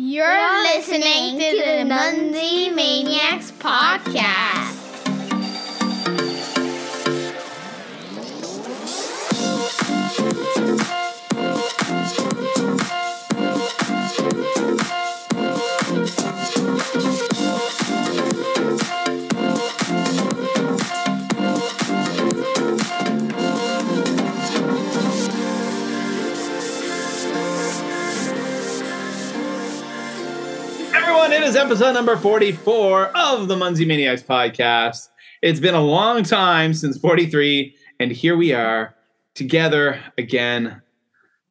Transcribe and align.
You're 0.00 0.62
listening 0.62 1.40
to 1.40 1.56
the 1.56 1.92
Munzee 1.92 2.72
Maniacs 2.72 3.50
podcast. 3.50 4.77
Episode 31.68 31.92
number 31.92 32.16
44 32.16 33.14
of 33.14 33.46
the 33.46 33.54
Munzee 33.54 33.86
Maniacs 33.86 34.22
podcast. 34.22 35.10
It's 35.42 35.60
been 35.60 35.74
a 35.74 35.84
long 35.84 36.22
time 36.22 36.72
since 36.72 36.96
43, 36.96 37.76
and 38.00 38.10
here 38.10 38.38
we 38.38 38.54
are 38.54 38.94
together 39.34 40.00
again. 40.16 40.80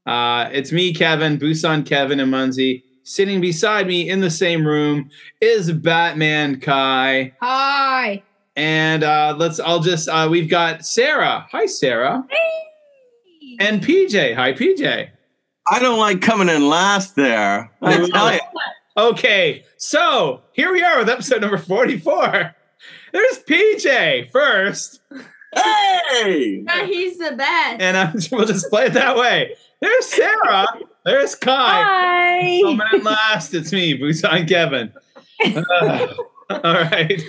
Uh, 0.08 0.50
it's 0.52 0.72
me, 0.72 0.92
Kevin, 0.92 1.38
Busan 1.38 1.86
Kevin, 1.86 2.20
and 2.20 2.34
Munzee. 2.34 2.82
Sitting 3.04 3.40
beside 3.42 3.86
me 3.86 4.10
in 4.10 4.20
the 4.20 4.32
same 4.32 4.66
room 4.66 5.12
is 5.40 5.72
Batman 5.72 6.62
Kai. 6.62 7.32
Hi. 7.40 8.24
And 8.56 9.04
uh, 9.04 9.36
let's, 9.38 9.60
I'll 9.60 9.82
just, 9.82 10.10
uh, 10.10 10.28
we've 10.32 10.50
got 10.50 10.84
Sarah. 10.84 11.46
Hi, 11.52 11.68
Sarah. 11.68 12.26
Hey. 12.28 13.58
And 13.60 13.84
PJ. 13.84 14.34
Hi, 14.34 14.54
PJ. 14.54 15.10
I 15.70 15.80
don't 15.80 16.00
like 16.00 16.22
coming 16.22 16.50
in 16.50 16.68
last 16.68 17.16
there. 17.16 17.72
I 17.84 18.10
tell 18.10 18.34
you. 18.34 18.40
Okay, 18.98 19.64
so 19.78 20.42
here 20.54 20.72
we 20.72 20.82
are 20.82 20.98
with 20.98 21.08
episode 21.08 21.42
number 21.42 21.60
44. 21.60 22.56
There's 23.14 23.40
PJ 23.48 24.32
first, 24.32 25.02
Hey! 25.54 26.64
He's 26.86 27.18
the 27.20 27.34
best. 27.38 27.80
and 27.82 27.96
I'm, 27.96 28.16
we'll 28.32 28.48
just 28.48 28.70
play 28.70 28.86
it 28.88 28.94
that 28.94 29.16
way. 29.16 29.56
There's 29.82 30.06
Sarah. 30.08 30.66
There's 31.06 31.36
Kai. 31.36 31.84
Hi. 31.84 32.62
Coming 32.64 32.88
in 32.94 33.04
last, 33.04 33.54
it's 33.54 33.72
me, 33.72 33.98
Busan 33.98 34.48
Kevin. 34.48 34.92
Uh, 35.46 36.08
all 36.50 36.74
right. 36.74 37.22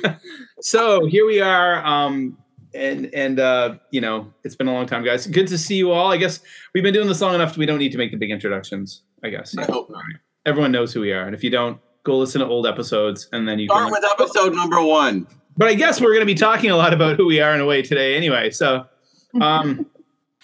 So 0.62 1.05
here 1.05 1.27
we 1.27 1.42
are. 1.42 1.84
Um, 1.84 2.38
and 2.72 3.12
and 3.14 3.38
uh, 3.38 3.75
you 3.91 4.00
know, 4.00 4.32
it's 4.44 4.55
been 4.56 4.66
a 4.66 4.72
long 4.72 4.86
time, 4.86 5.05
guys. 5.05 5.27
Good 5.27 5.47
to 5.48 5.58
see 5.58 5.77
you 5.77 5.91
all. 5.91 6.10
I 6.10 6.16
guess 6.16 6.41
we've 6.72 6.82
been 6.82 6.94
doing 6.94 7.08
this 7.08 7.20
long 7.20 7.34
enough. 7.34 7.58
We 7.58 7.66
don't 7.66 7.78
need 7.78 7.92
to 7.92 7.98
make 7.98 8.10
the 8.10 8.16
big 8.16 8.30
introductions. 8.30 9.03
I 9.22 9.28
guess 9.28 9.55
I 9.58 9.64
hope 9.64 9.91
not. 9.91 10.03
Everyone 10.48 10.72
knows 10.72 10.92
who 10.92 11.00
we 11.00 11.12
are, 11.12 11.22
and 11.22 11.34
if 11.34 11.44
you 11.44 11.50
don't, 11.50 11.78
go 12.04 12.16
listen 12.18 12.41
to 12.41 12.46
old 12.46 12.66
episodes, 12.66 13.28
and 13.32 13.46
then 13.46 13.58
you 13.58 13.66
Start 13.66 13.84
can. 13.84 13.92
with 13.92 14.04
episode 14.04 14.54
number 14.54 14.82
one. 14.82 15.27
but 15.56 15.68
I 15.68 15.74
guess 15.74 16.00
we're 16.00 16.08
going 16.14 16.20
to 16.20 16.27
be 16.27 16.34
talking 16.34 16.70
a 16.70 16.77
lot 16.77 16.92
about 16.94 17.16
who 17.16 17.27
we 17.27 17.41
are 17.41 17.54
in 17.54 17.60
a 17.60 17.66
way 17.66 17.82
today 17.82 18.16
anyway. 18.16 18.50
So, 18.50 18.86
um, 19.41 19.86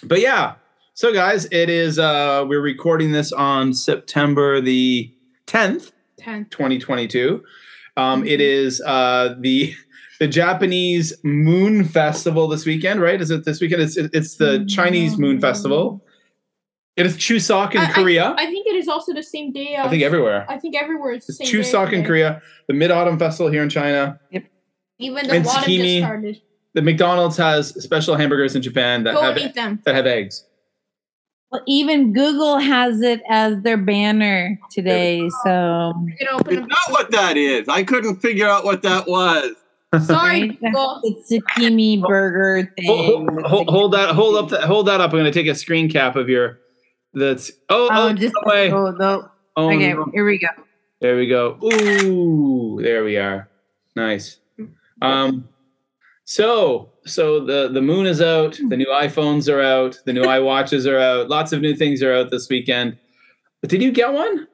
but 0.02 0.20
yeah. 0.20 0.54
So 0.92 1.12
guys, 1.12 1.46
it 1.50 1.68
is, 1.70 1.98
uh, 1.98 2.44
we're 2.46 2.60
recording 2.60 3.10
this 3.12 3.32
on 3.32 3.72
September 3.74 4.60
the 4.60 5.12
10th, 5.48 5.90
10. 6.18 6.44
2022. 6.50 7.42
Um, 7.96 8.24
it 8.26 8.40
is, 8.40 8.80
uh, 8.82 9.34
the, 9.40 9.74
the 10.20 10.28
Japanese 10.28 11.12
Moon 11.24 11.82
Festival 11.84 12.46
this 12.46 12.64
weekend, 12.64 13.00
right? 13.00 13.20
Is 13.20 13.30
it 13.32 13.44
this 13.44 13.60
weekend? 13.60 13.82
It's, 13.82 13.96
it's 13.96 14.36
the 14.36 14.64
Chinese 14.68 15.18
Moon 15.18 15.40
Festival. 15.40 16.03
It 16.96 17.06
is 17.06 17.16
Chuseok 17.16 17.72
in 17.74 17.80
I- 17.80 17.84
I- 17.86 17.92
Korea. 17.92 18.34
I 18.38 18.46
think 18.46 18.66
it 18.66 18.76
is 18.76 18.86
also 18.88 19.12
the 19.12 19.22
same 19.22 19.52
day. 19.52 19.76
I 19.76 19.88
think 19.88 20.02
everywhere. 20.02 20.46
I 20.48 20.58
think 20.58 20.76
everywhere 20.76 21.12
it's 21.12 21.26
the 21.26 21.32
It's 21.32 21.50
same 21.50 21.60
day 21.62 21.68
Chuseok 21.68 21.92
in. 21.92 22.04
Korea, 22.04 22.40
the 22.68 22.74
Mid 22.74 22.90
Autumn 22.92 23.18
Festival 23.18 23.50
here 23.50 23.62
in 23.62 23.68
China. 23.68 24.20
Yep. 24.30 24.44
Even 25.00 25.26
the 25.26 25.34
and 25.34 25.44
water 25.44 25.66
Tsukimi. 25.66 25.82
just 25.98 25.98
started. 26.06 26.40
The 26.74 26.82
McDonald's 26.82 27.36
has 27.36 27.68
special 27.82 28.16
hamburgers 28.16 28.54
in 28.54 28.62
Japan 28.62 29.02
that 29.04 29.14
Go 29.14 29.22
have 29.22 29.36
and 29.36 29.46
eat 29.46 29.54
them. 29.54 29.80
that 29.84 29.94
have 29.94 30.06
eggs. 30.06 30.44
Well, 31.50 31.62
even 31.68 32.12
Google 32.12 32.58
has 32.58 33.00
it 33.00 33.22
as 33.30 33.60
their 33.62 33.76
banner 33.76 34.58
today. 34.72 35.28
So 35.44 35.92
You 36.20 36.28
open 36.32 36.58
It's 36.58 36.66
not 36.66 36.90
what 36.90 37.10
that 37.12 37.36
is. 37.36 37.68
I 37.68 37.82
couldn't 37.84 38.16
figure 38.16 38.48
out 38.48 38.64
what 38.64 38.82
that 38.82 39.06
was. 39.06 39.50
Sorry, 40.04 40.40
Right? 40.48 40.60
Google. 40.60 41.00
the 41.04 41.38
zucchini 41.40 42.02
burger 42.02 42.72
thing. 42.76 42.86
Hold, 42.86 43.30
hold, 43.30 43.46
hold, 43.46 43.68
hold 43.70 43.92
that 43.94 44.08
hold 44.14 44.34
up 44.36 44.48
that 44.50 44.64
hold 44.64 44.86
that 44.88 45.00
up. 45.00 45.12
I'm 45.12 45.18
going 45.20 45.24
to 45.26 45.30
take 45.32 45.46
a 45.46 45.54
screen 45.54 45.88
cap 45.88 46.16
of 46.16 46.28
your 46.28 46.58
that's 47.14 47.52
oh 47.68 47.88
oh, 47.90 48.08
Oh, 48.08 48.12
just 48.12 48.34
no 48.34 48.52
way. 48.52 48.70
oh, 48.72 48.90
no. 48.90 49.28
Oh, 49.56 49.66
okay. 49.70 49.92
no. 49.92 50.06
Here 50.12 50.26
we 50.26 50.38
go. 50.38 50.48
there 51.00 51.16
we 51.16 51.26
go. 51.26 51.58
Ooh, 51.62 52.80
there 52.82 53.04
we 53.04 53.16
are. 53.16 53.48
Nice. 53.96 54.38
Um 55.00 55.48
so 56.24 56.90
so 57.06 57.44
the 57.44 57.68
the 57.68 57.82
moon 57.82 58.06
is 58.06 58.20
out, 58.20 58.58
the 58.68 58.76
new 58.76 58.86
iPhones 58.86 59.52
are 59.52 59.60
out, 59.60 59.98
the 60.06 60.12
new 60.12 60.22
iWatches 60.36 60.90
are 60.90 60.98
out, 60.98 61.28
lots 61.28 61.52
of 61.52 61.60
new 61.60 61.74
things 61.74 62.02
are 62.02 62.14
out 62.14 62.30
this 62.30 62.48
weekend. 62.48 62.98
But 63.60 63.70
did 63.70 63.82
you 63.82 63.92
get 63.92 64.12
one? 64.12 64.46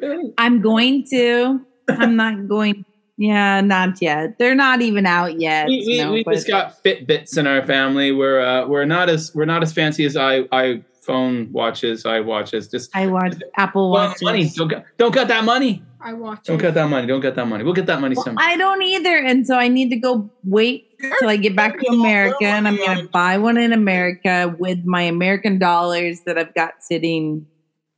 Really? 0.00 0.32
I'm 0.38 0.60
going 0.60 1.04
to. 1.10 1.60
I'm 1.88 2.16
not 2.24 2.48
going. 2.48 2.84
Yeah, 3.18 3.60
not 3.60 4.00
yet. 4.00 4.38
They're 4.38 4.54
not 4.54 4.80
even 4.80 5.06
out 5.06 5.38
yet. 5.38 5.66
we, 5.68 5.84
we, 5.86 5.98
no, 5.98 6.12
we 6.12 6.24
just 6.24 6.48
got 6.48 6.82
Fitbits 6.82 7.36
in 7.36 7.46
our 7.46 7.64
family. 7.64 8.10
We're 8.10 8.40
uh, 8.40 8.66
we're 8.66 8.86
not 8.86 9.08
as 9.10 9.34
we're 9.34 9.44
not 9.44 9.62
as 9.62 9.72
fancy 9.72 10.04
as 10.04 10.16
I 10.16 10.44
i 10.50 10.82
iPhone 11.06 11.50
watches, 11.50 12.04
iWatches. 12.04 12.70
Just 12.70 12.94
I 12.94 13.06
watch 13.06 13.34
Apple 13.56 13.90
Well, 13.90 14.08
Watches. 14.08 14.22
money. 14.22 14.48
Don't 14.54 14.68
got, 14.68 14.84
don't 14.98 15.14
got 15.14 15.28
that 15.28 15.44
money. 15.44 15.82
I 16.00 16.12
watch 16.14 16.44
Don't 16.44 16.58
it. 16.58 16.62
get 16.62 16.74
that 16.74 16.88
money. 16.88 17.06
Don't 17.06 17.20
get 17.20 17.36
that 17.36 17.46
money. 17.46 17.62
We'll 17.62 17.74
get 17.74 17.86
that 17.86 18.00
money 18.00 18.16
Well, 18.16 18.24
soon. 18.24 18.36
I 18.38 18.56
don't 18.56 18.82
either, 18.82 19.16
and 19.18 19.46
so 19.46 19.56
I 19.56 19.68
need 19.68 19.90
to 19.90 19.96
go 19.96 20.28
wait 20.44 20.88
till 21.20 21.28
I 21.28 21.36
get 21.36 21.54
back 21.54 21.78
to 21.78 21.86
America, 21.92 22.44
and 22.44 22.66
I'm 22.66 22.76
gonna 22.76 23.06
buy 23.08 23.38
one 23.38 23.56
in 23.56 23.72
America 23.72 24.54
with 24.58 24.84
my 24.84 25.02
American 25.02 25.58
dollars 25.60 26.22
that 26.22 26.38
I've 26.38 26.54
got 26.54 26.82
sitting 26.82 27.46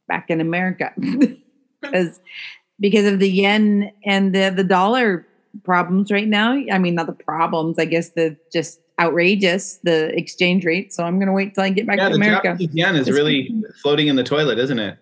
back 0.07 0.27
in 0.29 0.41
America, 0.43 0.93
because 1.81 2.21
because 2.79 3.07
of 3.11 3.21
the 3.21 3.31
yen 3.31 3.91
and 4.05 4.35
the 4.35 4.53
the 4.55 4.65
dollar 4.65 5.27
problems 5.63 6.11
right 6.11 6.29
now. 6.29 6.53
I 6.71 6.77
mean, 6.79 6.97
not 6.97 7.07
the 7.07 7.13
problems. 7.15 7.79
I 7.79 7.87
guess 7.87 8.11
the 8.11 8.37
just 8.53 8.81
outrageous 9.01 9.79
the 9.83 10.17
exchange 10.17 10.65
rate. 10.65 10.93
So 10.93 11.05
I'm 11.05 11.19
gonna 11.19 11.33
wait 11.33 11.55
till 11.55 11.65
I 11.65 11.71
get 11.71 11.87
back 11.87 11.99
yeah, 11.99 12.09
to 12.09 12.11
the 12.11 12.17
America. 12.17 12.49
Japanese 12.49 12.75
yen 12.75 12.97
is 12.97 13.07
This 13.07 13.15
really 13.15 13.63
floating 13.83 14.09
in 14.09 14.17
the 14.17 14.25
toilet, 14.25 14.59
isn't 14.59 14.79
it? 14.79 14.99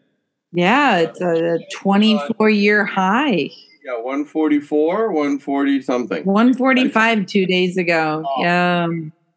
Yeah, 0.53 0.99
it's 0.99 1.21
a 1.21 1.59
24 1.73 2.51
year 2.51 2.85
high. 2.85 3.51
Yeah, 3.85 3.97
144, 3.97 5.11
140 5.11 5.83
something. 5.83 6.25
145 6.25 7.27
two 7.27 7.47
days 7.47 7.77
ago. 7.77 8.23
Oh. 8.25 8.43
Yeah. 8.43 8.87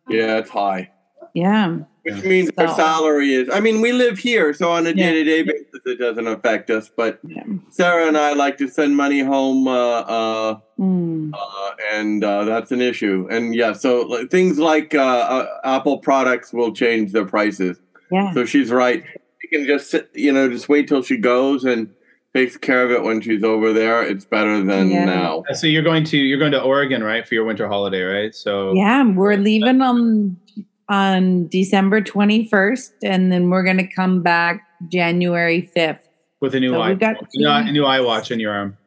Yeah, 0.08 0.38
it's 0.38 0.50
high. 0.50 0.92
Yeah. 1.36 1.80
Which 2.04 2.24
means 2.24 2.50
our 2.58 2.74
salary 2.76 3.34
is. 3.34 3.50
I 3.52 3.60
mean, 3.60 3.82
we 3.82 3.92
live 3.92 4.18
here, 4.18 4.54
so 4.54 4.72
on 4.72 4.86
a 4.88 4.94
day 4.94 5.12
to 5.12 5.24
day 5.24 5.42
basis, 5.44 5.82
it 5.86 6.00
doesn't 6.00 6.28
affect 6.28 6.70
us. 6.70 6.90
But 6.96 7.20
Yeah. 7.28 7.44
Sarah 7.72 8.08
and 8.08 8.18
I 8.18 8.34
like 8.34 8.58
to 8.60 8.68
send 8.70 8.96
money 8.96 9.20
home, 9.20 9.68
uh, 9.68 9.72
uh, 10.02 10.60
Mm. 10.80 11.32
uh, 11.34 11.72
and 11.94 12.24
uh, 12.24 12.44
that's 12.46 12.72
an 12.72 12.80
issue. 12.82 13.28
And 13.32 13.54
yeah, 13.56 13.74
so 13.74 14.02
like, 14.04 14.30
things 14.30 14.60
like 14.60 14.94
uh, 14.96 15.02
uh, 15.02 15.48
Apple 15.64 15.98
products 15.98 16.54
will 16.54 16.72
change 16.74 17.12
their 17.12 17.26
prices. 17.26 17.78
Yeah. 18.12 18.32
So 18.34 18.46
she's 18.46 18.72
right. 18.72 19.04
She 19.42 19.48
can 19.50 19.66
just 19.66 19.90
sit, 19.90 20.10
you 20.14 20.32
know, 20.32 20.48
just 20.50 20.70
wait 20.70 20.88
till 20.88 21.02
she 21.02 21.18
goes 21.18 21.64
and 21.66 21.90
takes 22.36 22.56
care 22.56 22.84
of 22.84 22.92
it 22.92 23.02
when 23.04 23.20
she's 23.22 23.44
over 23.44 23.74
there. 23.74 24.04
It's 24.04 24.26
better 24.26 24.62
than 24.64 24.90
Yeah. 24.90 25.06
now. 25.06 25.44
So 25.54 25.66
you're 25.68 25.84
going 25.84 26.04
to 26.06 26.18
you're 26.18 26.40
going 26.40 26.52
to 26.52 26.62
Oregon, 26.62 27.04
right, 27.04 27.28
for 27.28 27.34
your 27.34 27.46
winter 27.46 27.68
holiday, 27.68 28.04
right? 28.04 28.36
So 28.36 28.74
Yeah, 28.74 29.04
we're 29.12 29.38
leaving 29.38 29.82
on 29.82 30.38
on 30.90 31.48
December 31.48 32.02
21st 32.02 32.92
and 33.04 33.32
then 33.32 33.50
we're 33.50 33.64
going 33.64 33.78
to 33.78 33.88
come 33.88 34.22
back 34.22 34.62
January 34.92 35.70
5th. 35.76 36.00
with 36.42 36.54
a 36.56 36.60
new 36.60 36.72
So 36.72 36.82
eye, 36.82 36.90
we've 36.90 37.00
got 37.00 37.16
new, 37.34 37.48
eye- 37.48 37.64
two 37.66 37.72
new 37.72 37.84
iWatch 37.84 38.32
in 38.32 38.40
your 38.40 38.54
arm. 38.54 38.78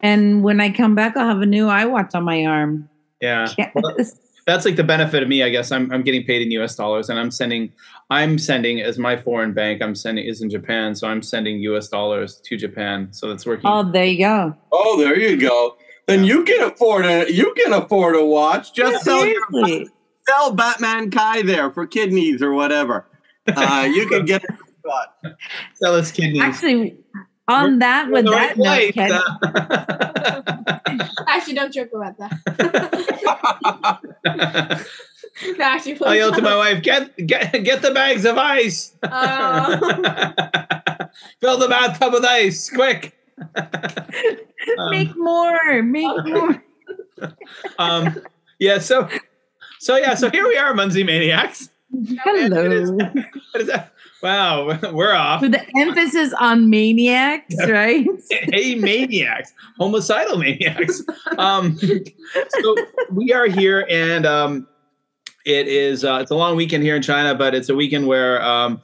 And 0.00 0.42
when 0.42 0.60
I 0.60 0.70
come 0.70 0.94
back 0.94 1.16
I'll 1.16 1.28
have 1.28 1.40
a 1.42 1.46
new 1.46 1.68
eye 1.68 1.84
watch 1.84 2.14
on 2.14 2.24
my 2.24 2.44
arm. 2.44 2.88
Yeah. 3.20 3.52
Yes. 3.58 4.16
That's 4.46 4.64
like 4.64 4.76
the 4.76 4.84
benefit 4.84 5.22
of 5.22 5.28
me, 5.28 5.42
I 5.42 5.50
guess. 5.50 5.70
I'm 5.70 5.92
I'm 5.92 6.02
getting 6.02 6.24
paid 6.24 6.40
in 6.40 6.50
US 6.52 6.74
dollars 6.74 7.10
and 7.10 7.18
I'm 7.18 7.30
sending 7.30 7.70
I'm 8.08 8.38
sending 8.38 8.80
as 8.80 8.98
my 8.98 9.14
foreign 9.14 9.52
bank, 9.52 9.82
I'm 9.82 9.94
sending 9.94 10.24
is 10.26 10.40
in 10.40 10.48
Japan, 10.48 10.94
so 10.94 11.06
I'm 11.06 11.20
sending 11.20 11.58
US 11.60 11.88
dollars 11.88 12.40
to 12.46 12.56
Japan. 12.56 13.08
So 13.12 13.28
that's 13.28 13.44
working. 13.44 13.68
Oh, 13.68 13.82
there 13.82 14.06
you 14.06 14.18
go. 14.18 14.54
Oh, 14.72 14.98
there 14.98 15.18
you 15.18 15.36
go. 15.38 15.76
Then 16.06 16.24
you 16.24 16.44
can 16.44 16.62
afford 16.62 17.04
a 17.04 17.30
you 17.30 17.52
can 17.58 17.74
afford 17.74 18.16
a 18.16 18.24
watch. 18.24 18.72
Just 18.72 19.04
sell 19.04 19.26
your 19.26 19.42
Seriously. 19.52 19.90
Sell 20.28 20.52
Batman 20.52 21.10
Kai 21.10 21.42
there 21.42 21.70
for 21.70 21.86
kidneys 21.86 22.42
or 22.42 22.52
whatever. 22.52 23.06
Uh, 23.46 23.88
you 23.90 24.06
can 24.06 24.24
get 24.24 24.44
a 24.44 24.56
spot. 24.78 25.16
Sell 25.74 25.94
us 25.94 26.12
kidneys. 26.12 26.42
Actually, 26.42 26.98
on 27.48 27.78
that 27.78 28.10
with 28.10 28.26
that 28.26 28.56
right 28.56 28.56
note, 28.58 28.64
place, 28.64 28.92
Ken, 28.92 29.12
uh, 29.12 30.40
Actually, 31.26 31.54
don't 31.54 31.72
joke 31.72 31.90
about 31.94 32.18
that. 32.18 32.32
no, 35.56 35.64
actually, 35.64 35.98
I 36.04 36.16
yelled 36.16 36.34
to 36.34 36.42
my 36.42 36.56
wife, 36.56 36.82
"Get 36.82 37.16
get 37.26 37.52
get 37.64 37.80
the 37.82 37.92
bags 37.92 38.24
of 38.24 38.36
ice! 38.36 38.94
Oh. 39.02 39.78
Fill 41.40 41.58
the 41.58 41.68
bathtub 41.68 42.12
with 42.12 42.24
ice, 42.24 42.70
quick!" 42.70 43.14
Um, 43.56 44.90
make 44.90 45.16
more, 45.16 45.82
make 45.82 46.26
more. 46.26 46.62
um, 47.78 48.20
yeah. 48.58 48.78
So, 48.78 49.08
so 49.80 49.96
yeah. 49.96 50.14
So 50.14 50.30
here 50.30 50.46
we 50.46 50.56
are, 50.56 50.72
Munzee 50.72 51.04
Maniacs. 51.04 51.70
Hello. 52.22 52.92
What 53.52 53.60
is 53.60 53.66
that? 53.68 53.92
Wow, 54.22 54.78
we're 54.92 55.14
off. 55.14 55.42
With 55.42 55.52
the 55.52 55.64
emphasis 55.76 56.34
on 56.40 56.68
maniacs, 56.68 57.54
right? 57.68 58.04
hey 58.30 58.74
maniacs 58.74 59.52
homicidal 59.78 60.38
maniacs 60.38 61.02
um 61.38 61.78
so 61.78 62.76
we 63.12 63.32
are 63.32 63.46
here 63.46 63.86
and 63.88 64.26
um 64.26 64.66
it 65.44 65.68
is 65.68 66.04
uh 66.04 66.18
it's 66.20 66.30
a 66.30 66.34
long 66.34 66.56
weekend 66.56 66.82
here 66.82 66.96
in 66.96 67.02
china 67.02 67.34
but 67.34 67.54
it's 67.54 67.68
a 67.68 67.74
weekend 67.74 68.06
where 68.06 68.42
um 68.42 68.80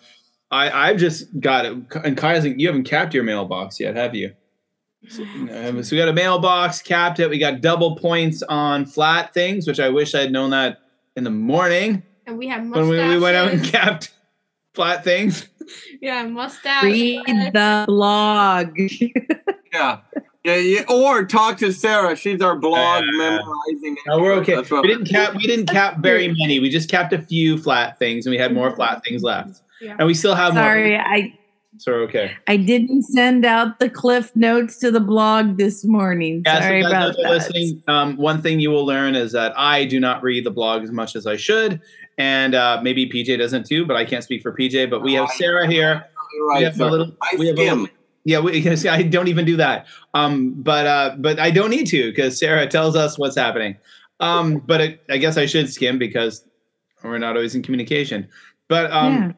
i 0.50 0.88
i've 0.88 0.98
just 0.98 1.26
got 1.40 1.64
it 1.64 1.76
and 2.04 2.16
kai 2.16 2.34
hasn't 2.34 2.58
you 2.58 2.66
haven't 2.66 2.84
capped 2.84 3.14
your 3.14 3.24
mailbox 3.24 3.78
yet 3.80 3.96
have 3.96 4.14
you 4.14 4.32
so, 5.08 5.22
um, 5.22 5.82
so 5.82 5.94
we 5.94 5.98
got 6.00 6.08
a 6.08 6.12
mailbox 6.12 6.80
capped 6.80 7.20
it 7.20 7.28
we 7.28 7.38
got 7.38 7.60
double 7.60 7.96
points 7.96 8.42
on 8.44 8.86
flat 8.86 9.34
things 9.34 9.66
which 9.66 9.80
i 9.80 9.88
wish 9.88 10.14
i'd 10.14 10.32
known 10.32 10.50
that 10.50 10.78
in 11.16 11.24
the 11.24 11.30
morning 11.30 12.02
And 12.26 12.38
we 12.38 12.48
have 12.48 12.60
when 12.62 12.70
mustaches. 12.70 13.08
we, 13.08 13.14
we 13.16 13.18
went 13.20 13.36
out 13.36 13.52
and 13.52 13.64
capped 13.64 14.12
flat 14.74 15.04
things 15.04 15.48
yeah, 16.02 16.22
mustache. 16.26 16.84
Read 16.84 17.22
the 17.54 17.84
blog. 17.86 18.76
Yeah. 19.72 20.00
Yeah, 20.44 20.56
yeah, 20.56 20.82
or 20.90 21.24
talk 21.24 21.56
to 21.58 21.72
Sarah. 21.72 22.14
She's 22.14 22.42
our 22.42 22.54
blog 22.54 23.02
Uh, 23.02 23.06
memorizing. 23.16 23.96
No, 24.06 24.20
we're 24.20 24.34
okay. 24.34 24.54
That's 24.56 24.70
what- 24.70 24.82
We 24.82 24.88
didn't 24.88 25.06
cap. 25.08 25.34
We 25.34 25.46
didn't 25.46 25.66
cap 25.66 25.98
very 26.00 26.28
many. 26.28 26.60
We 26.60 26.68
just 26.68 26.88
capped 26.90 27.12
a 27.14 27.18
few 27.22 27.56
flat 27.58 27.98
things, 27.98 28.26
and 28.26 28.30
we 28.30 28.36
had 28.38 28.52
more 28.52 28.70
flat 28.76 29.02
things 29.02 29.22
left. 29.22 29.62
Yeah. 29.80 29.96
And 29.98 30.06
we 30.06 30.12
still 30.14 30.34
have 30.34 30.52
Sorry, 30.52 30.90
more. 30.90 31.00
I 31.00 31.38
So 31.78 31.92
we're 31.92 32.02
okay. 32.02 32.36
I 32.46 32.56
didn't 32.56 33.02
send 33.02 33.44
out 33.44 33.78
the 33.78 33.90
cliff 33.90 34.34
notes 34.36 34.78
to 34.78 34.90
the 34.90 35.00
blog 35.00 35.56
this 35.56 35.84
morning. 35.84 36.42
Yeah, 36.46 36.60
Sorry 36.60 36.82
so 36.82 36.88
about 36.88 37.06
those 37.06 37.16
who 37.16 37.22
are 37.22 37.24
that. 37.24 37.30
listening. 37.34 37.82
Um, 37.88 38.16
one 38.16 38.40
thing 38.40 38.60
you 38.60 38.70
will 38.70 38.86
learn 38.86 39.14
is 39.14 39.32
that 39.32 39.52
I 39.58 39.84
do 39.84 39.98
not 39.98 40.22
read 40.22 40.44
the 40.44 40.50
blog 40.50 40.82
as 40.84 40.92
much 40.92 41.16
as 41.16 41.26
I 41.26 41.36
should, 41.36 41.80
and 42.16 42.54
uh, 42.54 42.80
maybe 42.82 43.08
PJ 43.08 43.38
doesn't 43.38 43.66
too. 43.66 43.84
But 43.86 43.96
I 43.96 44.04
can't 44.04 44.22
speak 44.22 44.42
for 44.42 44.52
PJ. 44.52 44.88
But 44.88 45.02
we 45.02 45.14
have 45.14 45.28
Sarah 45.30 45.66
here. 45.66 46.06
You're 46.34 46.46
we 46.46 46.54
right. 46.54 46.64
have 46.64 46.80
a 46.80 46.86
little. 46.86 47.12
I 47.22 47.36
We 47.36 47.46
have 47.48 47.58
a 47.58 47.62
little, 47.62 47.88
yeah, 48.24 48.40
we, 48.40 48.76
see, 48.76 48.88
I 48.88 49.02
don't 49.02 49.28
even 49.28 49.44
do 49.44 49.56
that. 49.56 49.86
Um, 50.14 50.54
but 50.62 50.86
uh, 50.86 51.16
but 51.18 51.38
I 51.38 51.50
don't 51.50 51.70
need 51.70 51.86
to 51.88 52.10
because 52.10 52.38
Sarah 52.38 52.66
tells 52.66 52.96
us 52.96 53.18
what's 53.18 53.36
happening. 53.36 53.76
Um, 54.20 54.62
but 54.64 54.80
it, 54.80 55.04
I 55.10 55.18
guess 55.18 55.36
I 55.36 55.46
should 55.46 55.72
skim 55.72 55.98
because 55.98 56.44
we're 57.02 57.18
not 57.18 57.36
always 57.36 57.54
in 57.54 57.62
communication. 57.62 58.28
But 58.68 58.90
um, 58.92 59.34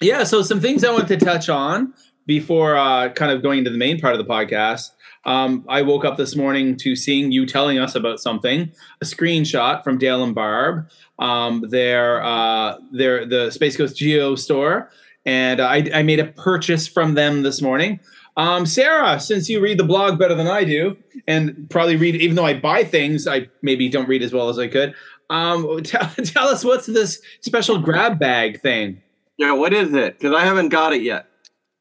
Yeah. 0.00 0.24
so 0.24 0.42
some 0.42 0.60
things 0.60 0.84
I 0.84 0.92
want 0.92 1.08
to 1.08 1.16
touch 1.16 1.48
on 1.48 1.94
before 2.26 2.76
uh, 2.76 3.10
kind 3.10 3.30
of 3.30 3.42
going 3.42 3.58
into 3.58 3.70
the 3.70 3.78
main 3.78 4.00
part 4.00 4.14
of 4.14 4.18
the 4.18 4.30
podcast. 4.30 4.90
Um, 5.24 5.64
I 5.68 5.82
woke 5.82 6.04
up 6.04 6.16
this 6.16 6.36
morning 6.36 6.76
to 6.78 6.94
seeing 6.94 7.32
you 7.32 7.46
telling 7.46 7.78
us 7.78 7.96
about 7.96 8.20
something, 8.20 8.70
a 9.00 9.04
screenshot 9.04 9.82
from 9.82 9.98
Dale 9.98 10.22
and 10.22 10.34
Barb, 10.34 10.88
um, 11.18 11.64
their 11.68 12.22
uh, 12.22 12.76
their 12.92 13.26
the 13.26 13.50
Space 13.50 13.76
Coast 13.76 13.96
Geo 13.96 14.36
store, 14.36 14.90
and 15.24 15.60
I, 15.60 15.88
I 15.92 16.02
made 16.02 16.20
a 16.20 16.26
purchase 16.26 16.86
from 16.86 17.14
them 17.14 17.42
this 17.42 17.60
morning. 17.60 17.98
Um, 18.36 18.66
Sarah, 18.66 19.18
since 19.18 19.48
you 19.48 19.60
read 19.60 19.78
the 19.78 19.84
blog 19.84 20.18
better 20.18 20.34
than 20.34 20.46
I 20.46 20.62
do, 20.62 20.96
and 21.26 21.68
probably 21.70 21.96
read, 21.96 22.16
even 22.16 22.36
though 22.36 22.44
I 22.44 22.54
buy 22.54 22.84
things, 22.84 23.26
I 23.26 23.48
maybe 23.62 23.88
don't 23.88 24.08
read 24.08 24.22
as 24.22 24.32
well 24.32 24.48
as 24.48 24.58
I 24.58 24.68
could. 24.68 24.94
Um, 25.28 25.82
tell 25.82 26.48
us 26.48 26.64
what's 26.64 26.86
this 26.86 27.20
special 27.40 27.78
grab 27.78 28.18
bag 28.18 28.60
thing? 28.60 29.02
Yeah, 29.38 29.52
what 29.52 29.72
is 29.72 29.92
it? 29.94 30.18
Because 30.18 30.34
I 30.34 30.44
haven't 30.44 30.70
got 30.70 30.92
it 30.92 31.02
yet. 31.02 31.26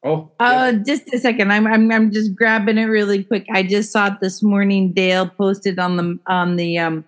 Oh, 0.03 0.31
Uh, 0.39 0.73
just 0.73 1.11
a 1.13 1.17
second. 1.19 1.51
I'm, 1.51 1.65
I'm 1.65 1.91
I'm 1.91 2.11
just 2.11 2.35
grabbing 2.35 2.77
it 2.77 2.83
really 2.85 3.23
quick. 3.23 3.47
I 3.51 3.63
just 3.63 3.91
saw 3.91 4.07
it 4.07 4.19
this 4.21 4.43
morning. 4.43 4.93
Dale 4.93 5.27
posted 5.27 5.79
on 5.79 5.97
the 5.97 6.19
on 6.27 6.57
the 6.57 6.77
um 6.77 7.03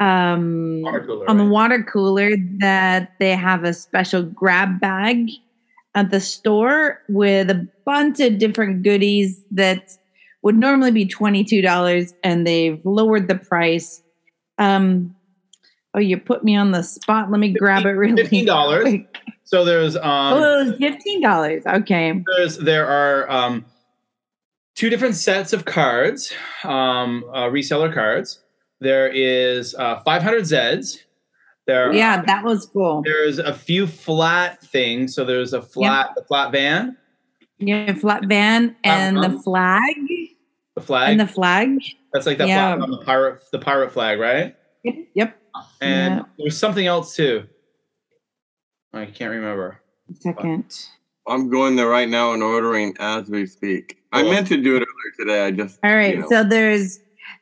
um 0.00 0.82
cooler, 1.06 1.30
on 1.30 1.36
the 1.36 1.44
right? 1.44 1.50
water 1.50 1.82
cooler 1.84 2.30
that 2.58 3.12
they 3.20 3.36
have 3.36 3.64
a 3.64 3.72
special 3.72 4.22
grab 4.24 4.80
bag 4.80 5.30
at 5.94 6.10
the 6.10 6.20
store 6.20 7.00
with 7.08 7.50
a 7.50 7.68
bunch 7.84 8.18
of 8.20 8.38
different 8.38 8.82
goodies 8.82 9.40
that 9.52 9.96
would 10.42 10.56
normally 10.56 10.90
be 10.90 11.06
twenty 11.06 11.44
two 11.44 11.62
dollars, 11.62 12.12
and 12.24 12.44
they've 12.46 12.84
lowered 12.84 13.28
the 13.28 13.36
price. 13.36 14.02
Um, 14.58 15.14
oh, 15.94 16.00
you 16.00 16.18
put 16.18 16.42
me 16.42 16.56
on 16.56 16.72
the 16.72 16.82
spot. 16.82 17.30
Let 17.30 17.38
me 17.38 17.52
grab 17.52 17.84
it 17.86 17.90
really 17.90 18.24
$15. 18.24 18.80
quick. 18.80 19.09
So 19.50 19.64
there's 19.64 19.96
um 19.96 20.02
Oh, 20.04 20.60
it 20.60 20.66
was 20.68 20.78
fifteen 20.78 21.20
dollars. 21.20 21.64
Okay. 21.66 22.22
there's 22.36 22.56
there 22.58 22.86
are 22.86 23.28
um 23.28 23.64
two 24.76 24.88
different 24.90 25.16
sets 25.16 25.52
of 25.52 25.64
cards, 25.64 26.32
um 26.62 27.24
uh, 27.34 27.46
reseller 27.46 27.92
cards. 27.92 28.38
There 28.80 29.08
is 29.08 29.74
uh 29.74 29.98
500 30.04 30.42
Zeds. 30.44 30.98
There 31.66 31.92
Yeah, 31.92 32.22
that 32.22 32.44
was 32.44 32.66
cool. 32.66 33.02
there's 33.04 33.38
a 33.40 33.52
few 33.52 33.88
flat 33.88 34.62
things. 34.62 35.14
So 35.16 35.24
there's 35.24 35.52
a 35.52 35.60
flat 35.62 36.10
the 36.14 36.22
flat 36.22 36.52
van, 36.52 36.96
Yeah, 37.58 37.92
flat 37.94 38.26
van 38.26 38.76
and 38.84 39.16
the 39.16 39.26
Uh-huh. 39.30 39.38
flag 39.42 40.06
the 40.76 40.80
flag. 40.80 41.10
and 41.10 41.20
the 41.20 41.26
flag. 41.26 41.78
That's 42.12 42.24
like 42.26 42.38
that 42.38 42.46
yeah. 42.46 42.74
flag 42.76 42.82
on 42.84 42.90
the 42.92 43.04
pirate 43.04 43.42
the 43.50 43.58
pirate 43.58 43.90
flag, 43.92 44.20
right? 44.20 44.54
Yep. 44.84 45.36
And 45.80 46.24
there's 46.38 46.56
something 46.56 46.86
else 46.86 47.16
too. 47.16 47.48
I 48.92 49.06
can't 49.06 49.30
remember. 49.30 49.80
Second. 50.18 50.64
I'm 51.28 51.48
going 51.50 51.76
there 51.76 51.88
right 51.88 52.08
now 52.08 52.32
and 52.32 52.42
ordering 52.42 52.96
as 52.98 53.28
we 53.28 53.46
speak. 53.46 53.98
I 54.12 54.22
meant 54.24 54.48
to 54.48 54.56
do 54.60 54.76
it 54.76 54.80
earlier 54.80 55.14
today. 55.18 55.46
I 55.46 55.50
just 55.52 55.78
All 55.84 55.94
right. 55.94 56.14
you 56.16 56.20
know. 56.22 56.28
So 56.28 56.42
there's 56.44 56.98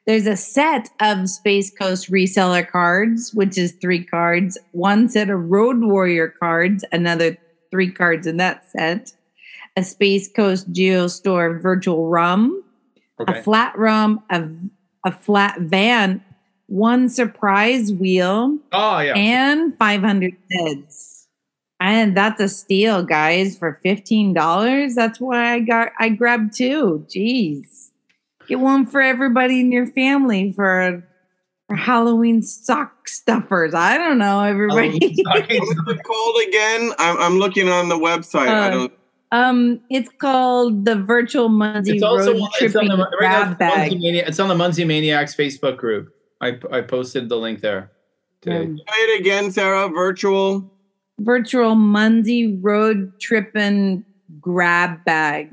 there's 0.07 0.27
a 0.27 0.37
set 0.37 0.91
of 1.01 1.29
Space 1.31 1.71
Coast 1.71 2.11
reseller 2.11 2.69
cards, 2.69 3.33
which 3.33 3.57
is 3.57 3.73
three 3.81 4.05
cards. 4.05 4.59
One 4.73 5.09
set 5.09 5.31
of 5.31 5.49
Road 5.51 5.81
Warrior 5.81 6.29
cards, 6.39 6.85
another 6.93 7.39
three 7.71 7.91
cards 7.91 8.27
in 8.27 8.37
that 8.39 8.69
set. 8.71 9.13
A 9.77 9.83
Space 9.85 10.29
Coast 10.31 10.71
Geo 10.73 11.07
Store 11.07 11.59
virtual 11.59 12.09
rum, 12.09 12.63
Okay. 13.21 13.39
a 13.39 13.43
flat 13.43 13.79
rum, 13.79 14.23
a 14.31 14.49
a 15.07 15.13
flat 15.13 15.61
van, 15.61 16.23
one 16.67 17.09
surprise 17.09 17.93
wheel, 17.93 18.59
Oh 18.73 18.99
yeah. 18.99 19.15
and 19.17 19.77
500 19.79 20.37
heads. 20.53 21.18
And 21.81 22.17
that's 22.17 22.41
a 22.41 22.49
steal, 22.49 23.03
guys, 23.05 23.57
for 23.57 23.79
$15. 23.85 24.95
That's 24.95 25.21
why 25.21 25.53
I 25.55 25.61
got 25.61 25.93
I 25.99 26.09
grabbed 26.09 26.57
two. 26.57 27.07
Jeez. 27.09 27.91
Get 28.49 28.59
one 28.61 28.85
for 28.87 29.01
everybody 29.01 29.61
in 29.61 29.71
your 29.71 29.87
family 29.87 30.53
for, 30.53 31.05
for 31.69 31.77
Halloween 31.77 32.43
sock 32.43 33.07
stuffers. 33.07 33.75
I 33.75 33.97
don't 33.99 34.19
know, 34.19 34.41
everybody. 34.41 34.91
What's 34.99 35.19
it 35.21 36.03
called 36.05 36.37
again? 36.49 36.93
I'm, 36.99 37.17
I'm 37.19 37.39
looking 37.39 37.69
on 37.69 37.89
the 37.89 37.97
website. 37.99 38.49
I 38.49 38.69
Uh, 38.69 38.71
don't. 38.71 38.93
um, 39.33 39.81
it's 39.91 40.09
called 40.19 40.85
the 40.85 40.97
Virtual 40.97 41.49
Munzee 41.51 41.95
it's 41.95 42.03
also 42.03 42.33
Road 42.33 42.41
on- 42.43 42.51
it's 42.61 42.75
on 42.75 42.87
the, 42.89 42.97
right 42.97 42.99
now, 42.99 43.19
Grab 43.19 43.51
it's 43.51 43.59
Bag. 43.59 43.93
Mania- 44.01 44.25
it's 44.27 44.41
on 44.41 44.49
the 44.49 44.55
Munzee 44.55 44.87
Maniacs 44.87 45.37
Facebook 45.37 45.77
group. 45.77 46.13
I 46.41 46.59
I 46.73 46.81
posted 46.81 47.29
the 47.29 47.37
link 47.37 47.61
there 47.61 47.91
today. 48.41 48.65
Um, 48.65 48.79
Say 48.79 48.85
it 49.01 49.21
again, 49.21 49.51
Sarah. 49.53 49.89
Virtual. 49.89 50.73
Virtual 51.19 51.75
Munzee 51.75 52.59
Road 52.61 53.13
Tripping 53.21 54.05
Grab 54.41 55.05
Bag. 55.05 55.51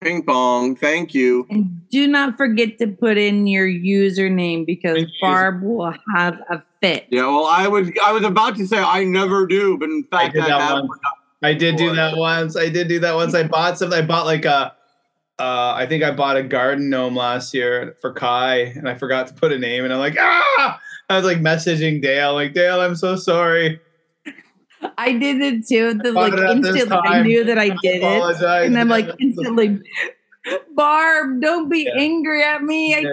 Ping 0.00 0.22
pong. 0.22 0.76
Thank 0.76 1.14
you. 1.14 1.46
And 1.50 1.88
do 1.88 2.06
not 2.06 2.36
forget 2.36 2.78
to 2.78 2.86
put 2.86 3.16
in 3.16 3.46
your 3.46 3.66
username 3.66 4.66
because 4.66 4.96
Thank 4.96 5.08
you. 5.08 5.14
Barb 5.20 5.62
will 5.62 5.94
have 6.14 6.38
a 6.50 6.62
fit. 6.80 7.06
Yeah. 7.10 7.22
Well, 7.22 7.46
I 7.46 7.68
was 7.68 7.90
I 8.04 8.12
was 8.12 8.22
about 8.22 8.56
to 8.56 8.66
say 8.66 8.78
I 8.78 9.04
never 9.04 9.46
do, 9.46 9.78
but 9.78 9.88
in 9.88 10.04
fact 10.04 10.34
did 10.34 10.42
I, 10.42 10.48
that 10.48 10.60
have. 10.60 10.84
one. 10.84 10.98
I 11.42 11.52
did 11.52 11.76
do 11.76 11.94
that 11.94 12.16
once. 12.16 12.56
I 12.56 12.68
did 12.68 12.88
do 12.88 12.98
that 13.00 13.14
once. 13.14 13.34
I 13.34 13.42
bought 13.44 13.78
something. 13.78 13.98
I 13.98 14.02
bought 14.02 14.24
like 14.24 14.46
a, 14.46 14.74
uh, 15.38 15.74
I 15.76 15.86
think 15.86 16.02
I 16.02 16.10
bought 16.10 16.38
a 16.38 16.42
garden 16.42 16.88
gnome 16.88 17.14
last 17.14 17.52
year 17.52 17.96
for 18.00 18.12
Kai, 18.12 18.60
and 18.60 18.88
I 18.88 18.94
forgot 18.94 19.26
to 19.28 19.34
put 19.34 19.52
a 19.52 19.58
name. 19.58 19.84
And 19.84 19.92
I'm 19.92 19.98
like, 19.98 20.16
ah! 20.18 20.80
I 21.10 21.16
was 21.16 21.26
like 21.26 21.38
messaging 21.38 22.00
Dale, 22.00 22.32
like 22.32 22.54
Dale, 22.54 22.80
I'm 22.80 22.96
so 22.96 23.16
sorry. 23.16 23.78
I 24.98 25.12
did 25.12 25.40
it 25.40 25.66
too. 25.66 25.94
The, 25.94 26.12
like 26.12 26.32
instantly, 26.34 26.96
I 27.04 27.22
knew 27.22 27.44
that 27.44 27.58
I 27.58 27.68
did 27.68 28.02
it, 28.02 28.42
and 28.42 28.78
I'm 28.78 28.88
like 28.88 29.08
instantly, 29.20 29.80
Barb, 30.74 31.40
don't 31.40 31.68
be 31.68 31.84
Yeah. 31.84 32.00
angry 32.02 32.42
at 32.42 32.62
me. 32.62 32.94
I 32.94 33.04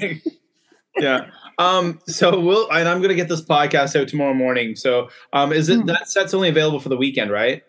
did. 0.00 0.22
yeah. 0.98 1.26
Um. 1.58 2.00
So 2.06 2.38
we'll, 2.38 2.70
and 2.70 2.88
I'm 2.88 3.00
gonna 3.02 3.14
get 3.14 3.28
this 3.28 3.42
podcast 3.42 3.98
out 4.00 4.08
tomorrow 4.08 4.34
morning. 4.34 4.76
So, 4.76 5.08
um, 5.32 5.52
is 5.52 5.68
it 5.68 5.80
Hmm. 5.80 5.86
that 5.86 6.08
set's 6.08 6.34
only 6.34 6.48
available 6.48 6.80
for 6.80 6.88
the 6.90 6.96
weekend, 6.96 7.30
right? 7.30 7.62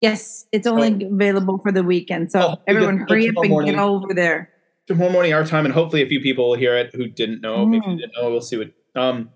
Yes, 0.00 0.46
it's 0.50 0.66
only 0.66 1.04
available 1.06 1.58
for 1.58 1.70
the 1.70 1.82
weekend, 1.84 2.32
so 2.32 2.40
Oh, 2.40 2.54
everyone 2.66 2.98
hurry 3.08 3.28
up 3.28 3.34
and 3.44 3.64
get 3.66 3.78
over 3.78 4.12
there. 4.14 4.50
tomorrow 4.88 5.12
morning 5.12 5.32
our 5.32 5.44
time, 5.44 5.64
and 5.64 5.72
hopefully 5.72 6.02
a 6.02 6.06
few 6.08 6.20
people 6.20 6.48
will 6.50 6.56
hear 6.58 6.76
it 6.76 6.92
who 6.94 7.06
didn't 7.06 7.40
know. 7.40 7.64
Maybe 7.64 7.86
Mm. 7.86 7.98
didn't 7.98 8.12
know. 8.20 8.30
We'll 8.30 8.40
see 8.40 8.56
what. 8.58 8.70
Um, 8.96 9.30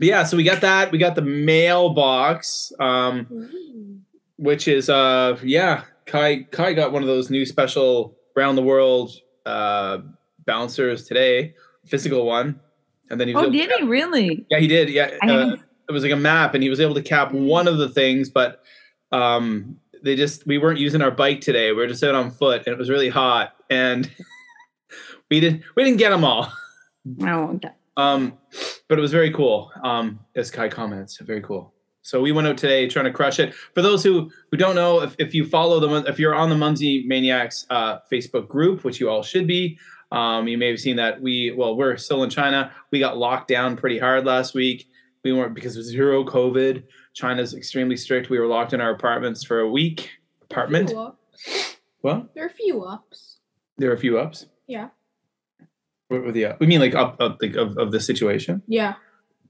yeah, 0.00 0.24
so 0.24 0.36
we 0.36 0.44
got 0.44 0.60
that. 0.60 0.92
We 0.92 0.98
got 0.98 1.14
the 1.14 1.22
mailbox, 1.22 2.72
um, 2.78 4.00
which 4.36 4.68
is 4.68 4.90
uh, 4.90 5.38
yeah. 5.42 5.84
Kai 6.06 6.44
Kai 6.50 6.72
got 6.74 6.92
one 6.92 7.02
of 7.02 7.08
those 7.08 7.30
new 7.30 7.44
special 7.44 8.16
round 8.36 8.56
the 8.56 8.62
world 8.62 9.12
uh, 9.44 9.98
bouncers 10.44 11.04
today, 11.06 11.54
physical 11.86 12.26
one, 12.26 12.60
and 13.10 13.20
then 13.20 13.28
he 13.28 13.34
Oh, 13.34 13.50
did 13.50 13.70
he 13.70 13.82
really? 13.84 14.46
Yeah, 14.50 14.58
he 14.58 14.68
did. 14.68 14.88
Yeah, 14.90 15.16
uh, 15.22 15.56
it 15.88 15.92
was 15.92 16.02
like 16.02 16.12
a 16.12 16.16
map, 16.16 16.54
and 16.54 16.62
he 16.62 16.68
was 16.68 16.80
able 16.80 16.94
to 16.94 17.02
cap 17.02 17.32
one 17.32 17.66
of 17.66 17.78
the 17.78 17.88
things, 17.88 18.28
but 18.28 18.62
um, 19.12 19.78
they 20.02 20.14
just 20.14 20.46
we 20.46 20.58
weren't 20.58 20.78
using 20.78 21.02
our 21.02 21.10
bike 21.10 21.40
today. 21.40 21.72
We 21.72 21.78
were 21.78 21.86
just 21.86 22.04
out 22.04 22.14
on 22.14 22.30
foot, 22.30 22.62
and 22.66 22.72
it 22.72 22.78
was 22.78 22.90
really 22.90 23.08
hot, 23.08 23.54
and 23.70 24.10
we 25.30 25.40
didn't 25.40 25.62
we 25.74 25.84
didn't 25.84 25.98
get 25.98 26.10
them 26.10 26.24
all. 26.24 26.52
Oh, 27.22 27.54
okay. 27.54 27.70
Um, 27.96 28.36
but 28.88 28.98
it 28.98 29.00
was 29.00 29.12
very 29.12 29.30
cool. 29.32 29.70
Um, 29.82 30.20
as 30.34 30.50
Kai 30.50 30.68
comments, 30.68 31.18
very 31.20 31.42
cool. 31.42 31.72
So 32.02 32.20
we 32.20 32.30
went 32.30 32.46
out 32.46 32.56
today 32.56 32.86
trying 32.88 33.06
to 33.06 33.12
crush 33.12 33.40
it. 33.40 33.52
For 33.74 33.82
those 33.82 34.02
who 34.04 34.30
who 34.50 34.56
don't 34.56 34.76
know, 34.76 35.02
if, 35.02 35.16
if 35.18 35.34
you 35.34 35.44
follow 35.44 35.80
the 35.80 36.08
if 36.08 36.18
you're 36.20 36.34
on 36.34 36.50
the 36.50 36.54
Munzee 36.56 37.04
Maniacs 37.06 37.66
uh, 37.70 37.98
Facebook 38.12 38.46
group, 38.48 38.84
which 38.84 39.00
you 39.00 39.10
all 39.10 39.22
should 39.24 39.46
be, 39.48 39.76
um, 40.12 40.46
you 40.46 40.56
may 40.56 40.68
have 40.70 40.78
seen 40.78 40.94
that 40.96 41.20
we 41.20 41.50
well 41.56 41.76
we're 41.76 41.96
still 41.96 42.22
in 42.22 42.30
China. 42.30 42.70
We 42.92 43.00
got 43.00 43.16
locked 43.18 43.48
down 43.48 43.76
pretty 43.76 43.98
hard 43.98 44.24
last 44.24 44.54
week. 44.54 44.88
We 45.24 45.32
weren't 45.32 45.54
because 45.54 45.76
of 45.76 45.82
zero 45.84 46.22
COVID. 46.24 46.84
China's 47.12 47.54
extremely 47.54 47.96
strict. 47.96 48.30
We 48.30 48.38
were 48.38 48.46
locked 48.46 48.72
in 48.72 48.80
our 48.80 48.90
apartments 48.92 49.42
for 49.42 49.58
a 49.60 49.68
week. 49.68 50.10
Apartment. 50.42 50.90
Few. 50.90 51.12
Well, 52.02 52.28
There 52.36 52.44
are 52.44 52.46
a 52.46 52.50
few 52.50 52.84
ups. 52.84 53.38
there 53.78 53.90
are 53.90 53.94
a 53.94 53.98
few 53.98 54.16
ups. 54.16 54.46
Yeah. 54.68 54.90
The 56.08 56.46
up? 56.46 56.60
We 56.60 56.66
mean 56.66 56.80
like 56.80 56.94
up 56.94 57.16
up 57.20 57.38
like, 57.42 57.54
of 57.54 57.76
of 57.78 57.90
the 57.90 58.00
situation. 58.00 58.62
Yeah. 58.66 58.94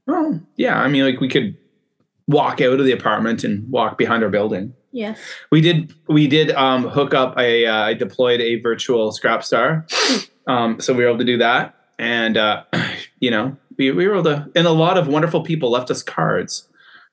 Oh, 0.07 0.39
yeah. 0.55 0.79
I 0.79 0.87
mean, 0.87 1.03
like 1.03 1.19
we 1.19 1.27
could 1.27 1.57
walk 2.27 2.61
out 2.61 2.79
of 2.79 2.85
the 2.85 2.91
apartment 2.91 3.43
and 3.43 3.69
walk 3.69 3.97
behind 3.97 4.23
our 4.23 4.29
building. 4.29 4.73
Yes. 4.91 5.19
We 5.51 5.61
did. 5.61 5.93
We 6.07 6.27
did 6.27 6.51
um, 6.51 6.87
hook 6.87 7.13
up 7.13 7.37
a. 7.37 7.65
Uh, 7.65 7.83
I 7.83 7.93
deployed 7.93 8.41
a 8.41 8.59
virtual 8.59 9.11
scrap 9.11 9.43
star, 9.43 9.85
um, 10.47 10.79
so 10.79 10.93
we 10.93 11.03
were 11.03 11.09
able 11.09 11.19
to 11.19 11.25
do 11.25 11.37
that. 11.37 11.75
And 11.99 12.37
uh, 12.37 12.63
you 13.19 13.29
know, 13.29 13.57
we, 13.77 13.91
we 13.91 14.07
were 14.07 14.13
able 14.13 14.23
to. 14.23 14.51
And 14.55 14.65
a 14.65 14.71
lot 14.71 14.97
of 14.97 15.07
wonderful 15.07 15.43
people 15.43 15.69
left 15.69 15.91
us 15.91 16.01
cards. 16.01 16.66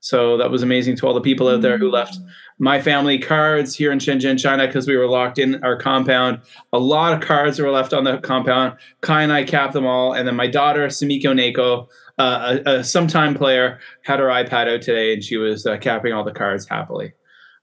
So 0.04 0.36
that 0.36 0.50
was 0.50 0.62
amazing 0.62 0.96
to 0.96 1.06
all 1.06 1.14
the 1.14 1.20
people 1.22 1.48
out 1.48 1.62
there 1.62 1.78
who 1.78 1.90
left 1.90 2.18
my 2.58 2.78
family 2.78 3.18
cards 3.18 3.74
here 3.74 3.90
in 3.90 3.98
Shenzhen, 3.98 4.38
China, 4.38 4.66
because 4.66 4.86
we 4.86 4.98
were 4.98 5.08
locked 5.08 5.38
in 5.38 5.64
our 5.64 5.78
compound. 5.78 6.40
A 6.74 6.78
lot 6.78 7.14
of 7.14 7.26
cards 7.26 7.58
were 7.58 7.70
left 7.70 7.94
on 7.94 8.04
the 8.04 8.18
compound. 8.18 8.76
Kai 9.00 9.22
and 9.22 9.32
I 9.32 9.44
capped 9.44 9.72
them 9.72 9.86
all, 9.86 10.12
and 10.12 10.28
then 10.28 10.36
my 10.36 10.46
daughter 10.46 10.86
Sumiko 10.88 11.32
Neko, 11.32 11.86
uh, 12.18 12.58
a, 12.66 12.70
a 12.70 12.84
sometime 12.84 13.34
player, 13.34 13.80
had 14.02 14.18
her 14.18 14.26
iPad 14.26 14.74
out 14.74 14.82
today, 14.82 15.14
and 15.14 15.24
she 15.24 15.38
was 15.38 15.64
uh, 15.64 15.78
capping 15.78 16.12
all 16.12 16.22
the 16.22 16.32
cards 16.32 16.68
happily. 16.68 17.14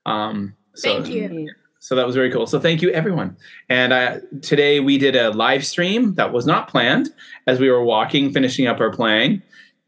Um, 0.07 0.55
so, 0.74 1.03
Thank 1.03 1.13
you. 1.13 1.53
So 1.77 1.95
that 1.95 2.07
was 2.07 2.15
very 2.15 2.31
cool. 2.31 2.48
So 2.48 2.60
thank 2.60 2.81
you, 2.81 2.89
everyone. 2.89 3.38
And 3.69 3.93
uh, 3.93 4.19
today 4.41 4.79
we 4.79 4.98
did 4.98 5.15
a 5.15 5.29
live 5.31 5.65
stream 5.65 6.15
that 6.15 6.33
was 6.33 6.48
not 6.48 6.67
planned 6.67 7.10
as 7.45 7.60
we 7.60 7.69
were 7.69 7.83
walking, 7.83 8.31
finishing 8.31 8.65
up 8.65 8.79
our 8.79 8.91
playing. 8.91 9.41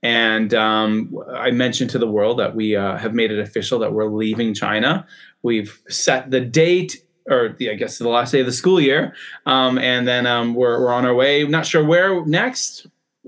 And 0.04 0.54
um, 0.54 1.18
I 1.34 1.52
mentioned 1.52 1.90
to 1.92 1.98
the 1.98 2.08
world 2.08 2.38
that 2.40 2.56
we 2.56 2.76
uh, 2.76 2.98
have 2.98 3.14
made 3.14 3.32
it 3.32 3.40
official 3.40 3.80
that 3.80 3.94
we're 3.94 4.10
leaving 4.10 4.54
China. 4.54 5.08
We've 5.44 5.82
set 5.88 6.30
the 6.30 6.42
date, 6.42 7.02
or 7.30 7.56
the, 7.58 7.72
I 7.72 7.76
guess 7.76 7.98
the 7.98 8.10
last 8.10 8.32
day 8.32 8.42
of 8.42 8.46
the 8.46 8.52
school 8.52 8.82
year, 8.82 9.16
um, 9.46 9.78
and 9.78 10.06
then 10.06 10.28
um, 10.28 10.56
we're 10.56 10.82
we're 10.82 10.94
on 10.94 11.06
our 11.06 11.16
way. 11.16 11.46
Not 11.46 11.66
sure 11.66 11.84
where 11.84 12.26
next. 12.26 12.86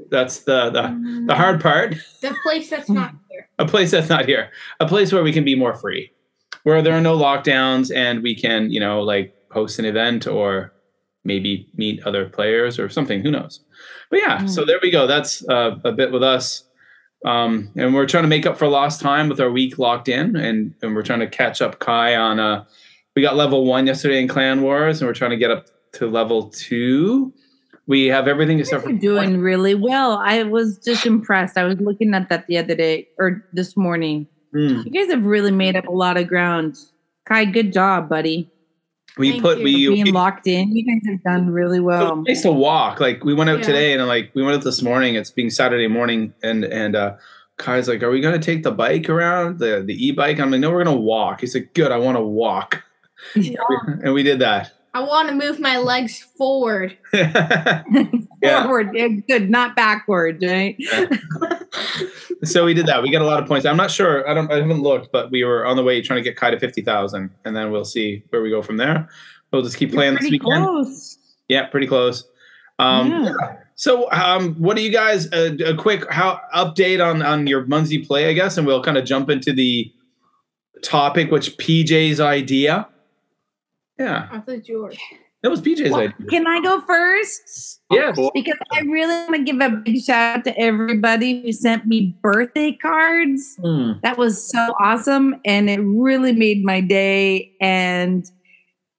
That's 0.10 0.39
the 0.39 0.70
the, 0.70 1.24
the 1.27 1.36
hard 1.36 1.62
part. 1.62 1.96
The 2.22 2.36
place 2.44 2.70
that's 2.70 2.89
not 2.89 3.15
here. 3.32 3.48
A 3.60 3.65
place 3.65 3.91
that's 3.91 4.10
not 4.10 4.25
here. 4.25 4.51
A 4.82 4.86
place 4.86 5.13
where 5.13 5.24
we 5.24 5.32
can 5.32 5.46
be 5.46 5.55
more 5.55 5.74
free, 5.74 6.12
where 6.63 6.82
there 6.82 6.94
are 6.94 7.01
no 7.01 7.17
lockdowns, 7.17 7.96
and 7.96 8.22
we 8.22 8.36
can 8.36 8.70
you 8.70 8.82
know 8.82 9.01
like 9.01 9.34
host 9.51 9.79
an 9.79 9.86
event 9.86 10.27
or 10.27 10.74
maybe 11.24 11.70
meet 11.75 12.05
other 12.05 12.27
players 12.27 12.77
or 12.77 12.89
something. 12.89 13.22
Who 13.22 13.32
knows? 13.32 13.62
But 14.10 14.20
yeah, 14.20 14.46
so 14.46 14.65
there 14.65 14.79
we 14.82 14.91
go. 14.91 15.08
That's 15.08 15.48
uh, 15.50 15.77
a 15.86 15.94
bit 15.94 16.12
with 16.12 16.22
us. 16.24 16.64
Um, 17.25 17.72
and 17.75 17.94
we're 17.96 18.05
trying 18.05 18.24
to 18.24 18.27
make 18.27 18.46
up 18.46 18.58
for 18.58 18.67
lost 18.67 19.01
time 19.01 19.29
with 19.29 19.41
our 19.41 19.50
week 19.50 19.79
locked 19.79 20.08
in, 20.08 20.36
and, 20.36 20.75
and 20.82 20.96
we're 20.96 21.03
trying 21.03 21.22
to 21.22 21.27
catch 21.27 21.62
up 21.62 21.79
Kai 21.79 22.15
on. 22.15 22.39
Uh, 22.39 22.65
we 23.15 23.22
got 23.22 23.36
level 23.36 23.65
one 23.65 23.88
yesterday 23.88 24.22
in 24.22 24.27
Clan 24.27 24.62
Wars, 24.62 25.01
and 25.01 25.08
we're 25.08 25.13
trying 25.13 25.32
to 25.32 25.38
get 25.38 25.50
up 25.50 25.65
to 25.94 26.08
level 26.08 26.50
two. 26.50 27.34
We 27.88 28.05
have 28.08 28.27
everything 28.27 28.60
except 28.60 28.84
for 28.84 28.91
doing 28.91 29.39
really 29.39 29.75
well. 29.75 30.17
I 30.24 30.44
was 30.44 30.79
just 30.79 31.05
impressed. 31.05 31.58
I 31.58 31.63
was 31.63 31.79
looking 31.79 32.13
at 32.13 32.29
that 32.29 32.48
the 32.48 32.58
other 32.58 32.75
day 32.75 33.08
or 33.17 33.44
this 33.53 33.75
morning. 33.75 34.27
Hmm. 34.53 34.82
You 34.86 34.91
guys 34.91 35.12
have 35.12 35.24
really 35.24 35.51
made 35.51 35.75
up 35.75 35.88
a 35.88 35.91
lot 35.91 36.17
of 36.17 36.27
ground. 36.27 36.77
Kai, 37.25 37.46
good 37.46 37.74
job, 37.74 38.10
buddy. 38.10 38.51
We 39.17 39.31
Thank 39.31 39.43
put 39.43 39.57
we, 39.60 39.88
Being 39.88 40.03
we 40.05 40.12
locked 40.12 40.48
in, 40.48 40.75
you 40.75 40.86
guys 40.86 41.01
have 41.10 41.24
done 41.24 41.50
really 41.50 41.79
well. 41.79 42.19
It's 42.19 42.27
nice 42.27 42.41
to 42.43 42.51
walk. 42.51 43.00
Like 43.00 43.24
we 43.24 43.34
went 43.34 43.50
out 43.50 43.60
Yeah. 43.60 43.65
today 43.65 43.93
and 43.93 44.05
like 44.07 44.31
we 44.34 44.43
went 44.43 44.57
out 44.57 44.63
this 44.63 44.81
morning. 44.81 45.15
It's 45.15 45.31
being 45.31 45.50
Saturday 45.50 45.88
morning 45.88 46.34
and 46.43 46.65
and 46.65 46.95
uh 46.95 47.15
Kai's 47.57 47.88
like, 47.88 48.03
Are 48.03 48.10
we 48.10 48.19
gonna 48.19 48.39
take 48.39 48.63
the 48.63 48.72
bike 48.72 49.10
around? 49.10 49.60
The 49.60 49.84
the 49.86 49.93
e-bike? 50.07 50.39
I'm 50.39 50.51
like, 50.51 50.60
no, 50.60 50.72
we're 50.72 50.84
gonna 50.84 50.98
walk. 50.98 51.41
He's 51.41 51.55
like, 51.55 51.74
Good, 51.74 51.91
I 51.91 51.98
wanna 51.98 52.22
walk. 52.24 52.84
and 53.36 54.13
we 54.13 54.24
did 54.24 54.39
that. 54.39 54.74
I 54.96 55.02
want 55.02 55.28
to 55.28 55.36
move 55.36 55.60
my 55.60 55.78
legs 55.78 56.20
forward. 56.38 56.98
Forward, 58.42 58.96
good, 59.28 59.50
not 59.50 59.75
backward, 59.75 60.42
right? 60.42 60.78
So 62.44 62.64
we 62.64 62.74
did 62.74 62.86
that. 62.86 63.04
We 63.04 63.12
got 63.12 63.22
a 63.22 63.25
lot 63.25 63.42
of 63.42 63.48
points. 63.48 63.66
I'm 63.66 63.75
not 63.75 63.92
sure. 63.92 64.28
I 64.30 64.34
don't 64.34 64.50
I 64.50 64.56
haven't 64.56 64.82
looked, 64.82 65.12
but 65.12 65.32
we 65.32 65.44
were 65.44 65.66
on 65.66 65.75
the 65.75 65.84
way 65.84 66.02
trying 66.02 66.20
to 66.20 66.24
get 66.24 66.38
Kai 66.38 66.52
to 66.52 66.60
fifty 66.60 66.82
thousand, 66.82 67.32
and 67.44 67.56
then 67.56 67.72
we'll 67.72 67.84
see 67.84 68.24
where 68.30 68.42
we 68.42 68.50
go 68.50 68.62
from 68.62 68.78
there. 68.78 69.10
We'll 69.52 69.64
just 69.64 69.75
keep 69.78 69.92
playing 69.92 70.14
this 70.14 70.22
pretty 70.22 70.40
weekend. 70.40 70.64
close. 70.64 71.18
Yeah, 71.50 71.66
pretty 71.66 71.88
close. 71.88 72.25
Um, 72.80 73.12
Yeah. 73.12 73.34
So, 73.75 74.10
um, 74.12 74.54
what 74.56 74.78
do 74.78 74.82
you 74.84 74.92
guys? 74.92 75.30
Uh, 75.34 75.58
a 75.66 75.75
quick 75.75 76.10
how 76.10 76.40
update 76.56 77.06
on 77.06 77.22
on 77.22 77.48
your 77.48 77.66
Munzee 77.66 78.06
play, 78.08 78.30
I 78.30 78.34
guess, 78.34 78.58
and 78.58 78.66
we'll 78.66 78.84
kind 78.84 78.98
of 78.98 79.04
jump 79.04 79.30
into 79.30 79.52
the 79.52 79.92
topic, 80.84 81.32
which 81.32 81.58
PJ's 81.58 82.22
idea. 82.22 82.88
Yeah, 83.98 84.28
I 84.32 84.40
thought 84.40 84.68
yours. 84.68 84.98
that 85.42 85.50
was 85.50 85.62
PJ's 85.62 85.92
Well, 85.92 86.02
idea. 86.02 86.28
can 86.30 86.48
I 86.48 86.60
go 86.62 86.82
first? 86.82 87.80
Yes. 87.92 88.16
Cool. 88.16 88.32
Because 88.34 88.58
I 88.74 88.82
really 88.82 89.14
want 89.14 89.36
to 89.36 89.44
give 89.44 89.60
a 89.62 89.70
big 89.70 90.02
shout 90.04 90.40
out 90.40 90.44
to 90.46 90.58
everybody 90.60 91.42
who 91.44 91.52
sent 91.52 91.86
me 91.86 92.18
birthday 92.22 92.74
cards. 92.74 93.56
Hmm. 93.62 93.94
That 94.04 94.18
was 94.18 94.50
so 94.50 94.74
awesome, 94.82 95.36
and 95.46 95.70
it 95.70 95.80
really 95.80 96.34
made 96.34 96.64
my 96.64 96.82
day. 96.82 97.52
And 97.62 98.25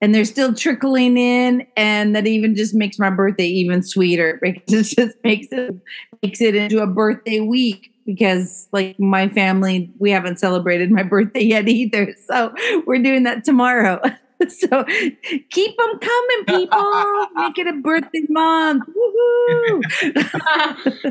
and 0.01 0.15
they're 0.15 0.25
still 0.27 0.55
trickling 0.55 1.17
in, 1.17 1.67
and 1.77 2.15
that 2.15 2.27
even 2.27 2.55
just 2.55 2.75
makes 2.75 2.99
my 2.99 3.11
birthday 3.11 3.47
even 3.47 3.83
sweeter 3.83 4.39
because 4.43 4.93
it 4.93 4.97
just 4.97 5.17
makes 5.25 5.49
it 5.51 5.75
makes 6.23 6.41
it 6.41 6.55
into 6.55 6.79
a 6.83 6.87
birthday 6.87 7.41
week. 7.41 7.91
Because 8.07 8.69
like 8.73 8.99
my 9.01 9.29
family, 9.29 9.91
we 9.99 10.11
haven't 10.13 10.39
celebrated 10.39 10.93
my 10.93 11.03
birthday 11.15 11.43
yet 11.43 11.69
either, 11.69 12.15
so 12.29 12.55
we're 12.87 13.03
doing 13.03 13.25
that 13.25 13.45
tomorrow. 13.45 14.01
so 14.49 14.85
keep 15.51 15.77
them 15.77 15.99
coming, 15.99 16.45
people. 16.47 17.27
Make 17.37 17.59
it 17.59 17.67
a 17.67 17.73
birthday 17.75 18.25
month. 18.29 18.85
Woohoo! 18.89 19.83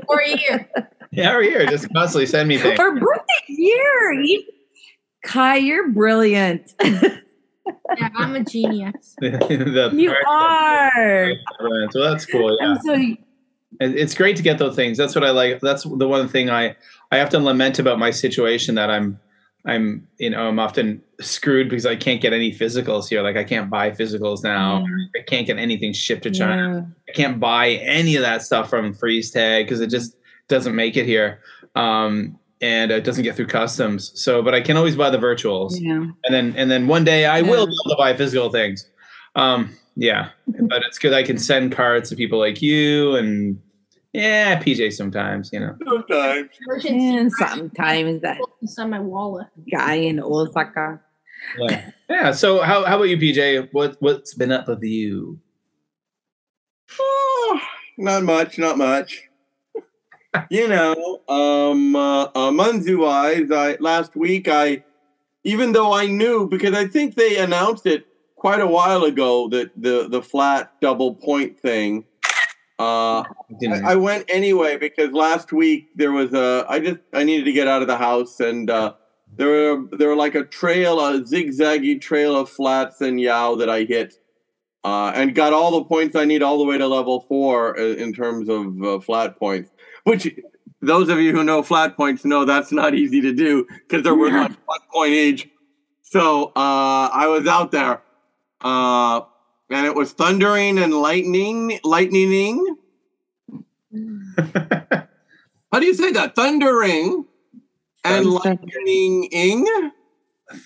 or 0.08 0.20
a 0.22 0.30
year. 0.30 0.70
Yeah, 1.12 1.34
we're 1.36 1.44
here. 1.44 1.66
Just 1.68 1.92
constantly 1.94 2.26
send 2.26 2.48
me 2.50 2.58
things. 2.58 2.80
or 2.80 2.92
birthday 3.00 3.46
year. 3.48 4.14
You- 4.22 4.44
Kai, 5.24 5.58
you're 5.58 5.90
brilliant. 5.92 6.74
Yeah, 6.84 8.10
I'm 8.16 8.36
a 8.36 8.44
genius. 8.44 9.16
You 9.22 10.14
are. 10.28 11.32
So 11.92 12.04
that's 12.04 12.26
cool. 12.28 12.56
Yeah. 12.62 12.78
So 12.84 13.16
it's 13.80 14.14
great 14.14 14.36
to 14.38 14.44
get 14.44 14.58
those 14.58 14.74
things 14.74 14.98
that's 14.98 15.14
what 15.16 15.24
i 15.26 15.32
like 15.32 15.60
that's 15.60 15.84
the 15.84 16.08
one 16.08 16.30
thing 16.30 16.50
i 16.50 16.74
i 17.12 17.20
often 17.20 17.44
lament 17.44 17.78
about 17.78 18.00
my 18.00 18.10
situation 18.10 18.76
that 18.76 18.90
i'm 18.90 19.20
i'm 19.66 20.08
you 20.18 20.30
know 20.30 20.48
i'm 20.48 20.60
often 20.60 21.02
screwed 21.20 21.70
because 21.70 21.86
i 21.86 21.96
can't 21.96 22.22
get 22.22 22.34
any 22.34 22.52
physicals 22.52 23.10
here. 23.10 23.22
Like 23.22 23.38
i 23.38 23.44
can't 23.44 23.70
buy 23.70 23.92
physicals 23.92 24.44
now. 24.44 24.86
I 25.18 25.22
can't 25.24 25.48
get 25.48 25.58
anything 25.58 25.94
shipped 25.94 26.24
to 26.24 26.32
china. 26.32 26.90
I 27.10 27.12
can't 27.14 27.40
buy 27.40 27.70
any 27.72 28.16
of 28.16 28.22
that 28.22 28.42
stuff 28.42 28.70
from 28.70 28.94
freeze 28.94 29.32
tag 29.32 29.66
because 29.66 29.82
it 29.82 29.90
just 29.90 30.16
doesn't 30.48 30.76
make 30.76 30.98
it 30.98 31.06
here. 31.06 31.40
Um 31.76 32.38
and 32.62 32.90
it 32.92 33.04
doesn't 33.04 33.24
get 33.24 33.36
through 33.36 33.48
customs. 33.48 34.12
So 34.20 34.42
but 34.42 34.54
i 34.54 34.62
can 34.62 34.78
always 34.78 34.96
buy 34.96 35.10
the 35.10 35.18
virtuals. 35.18 35.74
Yeah. 35.80 36.06
and 36.24 36.34
then 36.34 36.54
and 36.58 36.70
then 36.70 36.88
one 36.88 37.04
day 37.04 37.26
I 37.26 37.42
will 37.42 37.66
be 37.66 37.74
able 37.74 37.92
to 37.92 37.98
buy 37.98 38.16
physical 38.16 38.50
things. 38.50 38.90
Um, 39.36 39.76
yeah, 39.96 40.30
but 40.48 40.82
it's 40.84 40.98
good 40.98 41.14
I 41.14 41.24
can 41.24 41.38
send 41.38 41.72
cards 41.72 42.10
to 42.10 42.16
people 42.16 42.40
like 42.40 42.62
you 42.62 43.16
and 43.16 43.60
yeah, 44.16 44.62
PJ 44.62 44.94
sometimes, 44.94 45.50
you 45.52 45.60
know. 45.60 45.76
Sometimes. 45.86 46.50
And 46.86 47.32
sometimes 47.34 48.22
that 48.22 48.40
inside 48.62 48.90
my 48.90 49.00
wallet. 49.00 49.48
guy 49.70 49.96
in 49.96 50.22
Osaka. 50.22 51.02
Yeah. 51.58 51.92
yeah. 52.10 52.32
So 52.32 52.62
how 52.62 52.86
how 52.86 52.96
about 52.96 53.10
you, 53.10 53.18
PJ? 53.18 53.70
What 53.74 53.98
what's 54.00 54.34
been 54.34 54.54
up 54.54 54.70
with 54.70 54.84
you? 54.84 55.40
Oh, 56.98 57.60
not 57.98 58.24
much, 58.24 58.58
not 58.58 58.78
much. 58.78 59.24
you 60.50 60.68
know, 60.70 61.22
um, 61.28 61.96
uh, 61.96 62.24
uh, 62.24 62.52
Munzee 62.52 62.98
wise, 62.98 63.52
I 63.52 63.76
last 63.82 64.16
week 64.16 64.48
I, 64.48 64.84
even 65.44 65.74
though 65.74 65.94
I 65.94 66.08
knew 66.08 66.48
because 66.48 66.74
I 66.74 66.88
think 66.88 67.16
they 67.16 67.38
announced 67.38 67.86
it 67.86 68.06
quite 68.36 68.62
a 68.62 68.68
while 68.68 69.04
ago 69.04 69.50
that 69.50 69.72
the 69.76 70.08
the 70.08 70.22
flat 70.22 70.72
double 70.82 71.16
point 71.16 71.60
thing. 71.60 72.06
Uh, 72.78 73.24
I, 73.72 73.82
I 73.86 73.96
went 73.96 74.26
anyway 74.30 74.78
because 74.78 75.12
last 75.12 75.54
week 75.54 75.90
there 75.96 76.12
was 76.12 76.34
a. 76.34 76.66
I 76.68 76.80
just 76.80 77.00
I 77.14 77.24
needed 77.24 77.46
to 77.46 77.54
get 77.54 77.68
out 77.68 77.82
of 77.82 77.88
the 77.88 77.98
house 77.98 78.40
and 78.40 78.70
uh, 78.70 78.94
there 79.38 79.48
were 79.48 79.98
there 79.98 80.10
were 80.10 80.16
like 80.16 80.36
a 80.36 80.44
trail, 80.44 81.00
a 81.00 81.22
zigzaggy 81.22 82.00
trail 82.00 82.36
of 82.36 82.50
flats 82.50 83.02
and 83.02 83.20
yow 83.20 83.56
that 83.56 83.70
I 83.70 83.84
hit, 83.84 84.16
uh, 84.84 85.12
and 85.16 85.36
got 85.36 85.54
all 85.54 85.72
the 85.72 85.84
points 85.84 86.16
I 86.16 86.26
need 86.26 86.42
all 86.42 86.58
the 86.58 86.64
way 86.64 86.78
to 86.78 86.88
level 86.88 87.22
four 87.22 87.78
uh, 87.78 87.84
in 87.84 88.14
terms 88.14 88.50
of 88.50 88.82
uh, 88.84 89.00
flat 89.00 89.38
points. 89.38 89.72
Which 90.04 90.30
those 90.82 91.10
of 91.10 91.20
you 91.20 91.34
who 91.34 91.44
know 91.44 91.64
flat 91.64 91.98
points 91.98 92.24
know 92.24 92.46
that's 92.46 92.72
not 92.72 92.94
easy 92.94 93.22
to 93.22 93.34
do 93.34 93.68
because 93.70 94.04
they're 94.04 94.16
worth 94.16 94.34
like 94.34 94.68
one 94.68 94.80
point 94.94 95.14
each. 95.14 95.50
So 96.02 96.46
uh, 96.56 97.10
I 97.12 97.28
was 97.28 97.48
out 97.48 97.72
there, 97.72 98.02
uh, 98.62 99.22
and 99.70 99.86
it 99.86 99.96
was 99.96 100.12
thundering 100.14 100.78
and 100.80 100.94
lightning, 100.94 101.80
lightning. 101.84 102.76
How 105.72 105.80
do 105.80 105.86
you 105.86 105.94
say 105.94 106.12
that? 106.14 106.36
Thundering 106.36 107.26
and 108.04 108.26
Thunder. 108.26 108.30
lightning. 108.30 109.68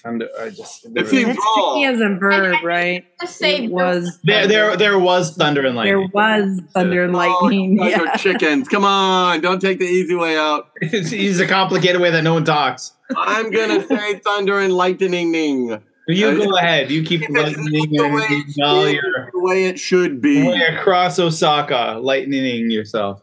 Thunder, 0.04 0.28
I 0.40 0.50
just, 0.50 0.86
It 0.94 1.08
seems 1.08 1.28
That's 1.28 1.40
tricky 1.40 1.62
wrong. 1.62 1.86
as 1.86 2.02
a 2.02 2.10
verb, 2.20 2.64
right? 2.64 3.06
Just 3.22 3.38
say 3.38 3.64
It 3.64 3.72
was 3.72 4.20
there, 4.24 4.46
there, 4.46 4.76
there 4.76 5.00
was 5.00 5.36
thunder 5.38 5.66
and 5.66 5.74
lightning. 5.76 5.94
there 6.00 6.08
was 6.14 6.60
thunder 6.74 7.06
and 7.06 7.14
lightning. 7.14 7.80
Oh, 7.82 7.88
yeah. 7.88 8.16
chickens. 8.18 8.68
Come 8.68 8.84
on, 8.84 9.40
don't 9.40 9.62
take 9.62 9.80
the 9.80 9.86
easy 9.86 10.16
way 10.16 10.38
out. 10.38 10.70
It's, 10.82 11.12
it's 11.14 11.40
a 11.40 11.48
complicated 11.48 12.02
way 12.02 12.12
that 12.12 12.24
no 12.24 12.34
one 12.34 12.44
talks. 12.44 12.92
I'm 13.16 13.50
gonna 13.52 13.88
say 13.88 14.20
thunder 14.20 14.60
and 14.60 14.74
lightning. 14.74 15.82
You 16.10 16.28
Uh, 16.30 16.36
go 16.36 16.58
ahead. 16.58 16.90
You 16.92 17.04
keep 17.04 17.22
It's 17.24 17.32
lightning 17.32 17.92
the 17.92 18.10
way 18.10 18.28
it 18.30 18.64
all 18.64 18.90
your 18.90 19.30
the 19.32 19.40
way 19.40 19.66
it 19.66 19.80
should 19.80 20.22
be. 20.22 20.50
across 20.50 21.20
Osaka, 21.20 22.00
lightning 22.02 22.70
yourself. 22.72 23.22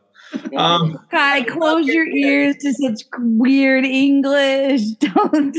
Um, 0.57 0.99
Kai, 1.11 1.45
close 1.45 1.87
your 1.87 2.07
ears 2.07 2.57
to 2.57 2.73
such 2.75 3.02
weird 3.19 3.85
English. 3.85 4.83
Don't. 4.99 5.57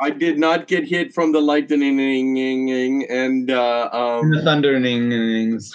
I 0.00 0.10
did 0.10 0.38
not 0.38 0.66
get 0.66 0.86
hit 0.86 1.12
from 1.12 1.32
the 1.32 1.40
lightning, 1.40 3.04
and 3.10 3.50
uh, 3.50 3.88
um, 3.92 4.30
the 4.30 4.42
thunderings. 4.42 5.74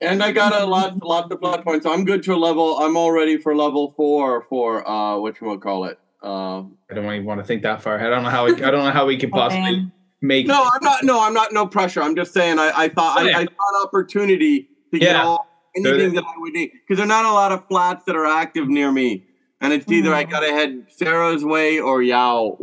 and 0.00 0.22
I 0.22 0.32
got 0.32 0.54
a 0.54 0.64
lot, 0.64 1.02
lot 1.04 1.30
of 1.30 1.40
plot 1.40 1.62
points. 1.64 1.86
I'm 1.86 2.04
good 2.04 2.22
to 2.24 2.34
a 2.34 2.36
level. 2.36 2.78
I'm 2.78 2.96
all 2.96 3.12
ready 3.12 3.36
for 3.36 3.54
level 3.54 3.92
four 3.96 4.42
for 4.48 4.88
uh, 4.88 5.18
what 5.18 5.40
you 5.40 5.46
want 5.46 5.60
call 5.62 5.84
it. 5.84 5.98
Uh, 6.22 6.62
I 6.90 6.94
don't 6.94 7.04
even 7.04 7.24
want 7.24 7.40
to 7.40 7.44
think 7.46 7.62
that 7.62 7.82
far 7.82 7.96
ahead. 7.96 8.12
I 8.12 8.14
don't 8.14 8.24
know 8.24 8.30
how. 8.30 8.46
We, 8.46 8.54
I 8.62 8.70
don't 8.70 8.84
know 8.84 8.90
how 8.90 9.06
we 9.06 9.18
could 9.18 9.30
possibly 9.30 9.62
man. 9.76 9.92
Make. 10.20 10.46
no, 10.46 10.62
I'm 10.62 10.82
not. 10.82 11.04
No, 11.04 11.20
I'm 11.20 11.34
not. 11.34 11.52
No 11.52 11.66
pressure. 11.66 12.02
I'm 12.02 12.16
just 12.16 12.32
saying. 12.32 12.58
I, 12.58 12.72
I 12.74 12.88
thought 12.88 13.18
I, 13.18 13.28
I 13.30 13.44
saw 13.44 13.48
an 13.48 13.84
opportunity 13.86 14.68
to 14.92 14.98
get 14.98 15.16
all 15.16 15.46
anything 15.76 16.14
that 16.14 16.24
I 16.24 16.38
would 16.38 16.52
need 16.52 16.72
because 16.72 16.96
there 16.98 17.04
are 17.04 17.08
not 17.08 17.24
a 17.24 17.32
lot 17.32 17.52
of 17.52 17.66
flats 17.68 18.04
that 18.06 18.16
are 18.16 18.26
active 18.26 18.68
near 18.68 18.90
me, 18.90 19.24
and 19.60 19.72
it's 19.72 19.90
either 19.90 20.14
I 20.14 20.24
Mm. 20.24 20.30
gotta 20.30 20.46
head 20.48 20.86
Sarah's 20.96 21.44
way 21.44 21.78
or 21.80 22.02
Yao 22.02 22.56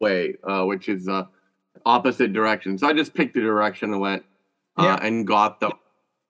way, 0.00 0.34
uh, 0.44 0.64
which 0.64 0.88
is 0.88 1.08
uh, 1.08 1.24
opposite 1.86 2.32
direction. 2.32 2.78
So 2.78 2.88
I 2.88 2.92
just 2.92 3.14
picked 3.14 3.34
the 3.34 3.40
direction 3.40 3.92
and 3.92 4.00
went 4.00 4.24
uh, 4.76 4.82
Yeah. 4.84 4.98
and 5.06 5.26
got 5.26 5.60
them. 5.60 5.72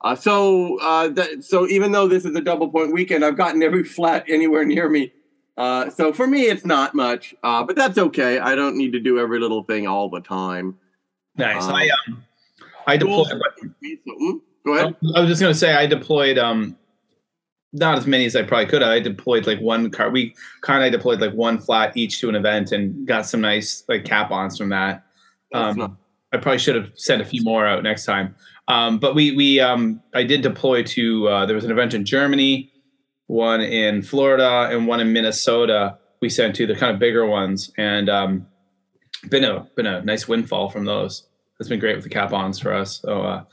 Uh, 0.00 0.14
so 0.14 0.78
uh, 0.80 1.08
that, 1.08 1.42
so 1.44 1.66
even 1.66 1.90
though 1.92 2.06
this 2.06 2.25
is 2.25 2.37
a 2.37 2.40
double 2.40 2.68
point 2.68 2.92
weekend, 2.92 3.25
I've 3.25 3.37
gotten 3.37 3.62
every 3.62 3.82
flat 3.97 4.25
anywhere 4.28 4.64
near 4.64 4.88
me. 4.88 5.12
Uh, 5.58 5.90
so 5.90 6.12
for 6.12 6.26
me, 6.26 6.42
it's 6.42 6.64
not 6.64 6.94
much, 6.94 7.34
uh, 7.42 7.64
but 7.64 7.74
that's 7.74 7.98
okay. 7.98 8.38
I 8.38 8.54
don't 8.54 8.76
need 8.76 8.92
to 8.92 9.00
do 9.00 9.18
every 9.18 9.40
little 9.40 9.64
thing 9.64 9.88
all 9.88 10.08
the 10.08 10.20
time. 10.20 10.78
Nice. 11.36 11.64
Um, 11.64 11.74
I 11.74 11.90
um, 12.06 12.24
I 12.86 12.96
deployed. 12.96 13.26
So, 13.26 13.36
mm, 14.08 14.40
Go 14.64 14.74
ahead. 14.74 14.96
I 15.16 15.20
was 15.20 15.28
just 15.28 15.40
gonna 15.40 15.54
say 15.54 15.74
I 15.74 15.86
deployed 15.86 16.38
um, 16.38 16.76
not 17.72 17.98
as 17.98 18.06
many 18.06 18.24
as 18.24 18.36
I 18.36 18.42
probably 18.42 18.66
could. 18.66 18.84
I 18.84 19.00
deployed 19.00 19.49
like 19.49 19.60
one 19.60 19.90
car. 19.90 20.10
We 20.10 20.34
kind 20.60 20.84
of 20.84 20.92
deployed 20.92 21.21
like 21.21 21.32
one 21.32 21.58
flat 21.58 21.97
each 21.97 22.21
to 22.21 22.28
an 22.28 22.36
event 22.36 22.71
and 22.71 23.06
got 23.06 23.26
some 23.26 23.40
nice 23.40 23.82
like 23.88 24.04
cap 24.04 24.30
ons 24.30 24.56
from 24.58 24.68
that. 24.68 25.04
Um, 25.52 25.76
not- 25.76 25.97
I 26.32 26.36
probably 26.36 26.58
should 26.58 26.76
have 26.76 26.92
sent 26.94 27.23
a 27.23 27.25
few 27.25 27.42
more 27.42 27.66
out 27.66 27.82
next 27.82 28.04
time. 28.04 28.36
Um, 28.68 28.99
but 28.99 29.14
we 29.14 29.34
we 29.34 29.60
um, 29.60 30.00
I 30.14 30.23
did 30.23 30.42
deploy 30.42 30.82
to 30.84 31.28
uh, 31.28 31.47
there 31.47 31.56
was 31.56 31.64
an 31.64 31.71
event 31.71 31.94
in 31.94 32.04
Germany, 32.04 32.71
one 33.28 33.60
in 33.60 34.02
Florida, 34.02 34.69
and 34.71 34.86
one 34.88 34.99
in 35.00 35.12
Minnesota. 35.12 35.99
We 36.21 36.28
sent 36.28 36.56
to 36.56 36.67
the 36.67 36.75
kind 36.75 36.93
of 36.93 36.99
bigger 36.99 37.25
ones, 37.25 37.71
and 37.78 38.08
um, 38.10 38.47
been 39.30 39.45
a 39.45 39.60
been 39.76 39.86
a 39.86 40.02
nice 40.02 40.26
windfall 40.26 40.69
from 40.71 40.84
those. 40.84 41.25
It's 41.60 41.69
been 41.69 41.78
great 41.80 41.95
with 41.95 42.04
the 42.04 42.10
cap 42.10 42.32
ons 42.32 42.58
for 42.58 42.73
us. 42.75 43.00
So 43.00 43.23
uh, 43.23 43.45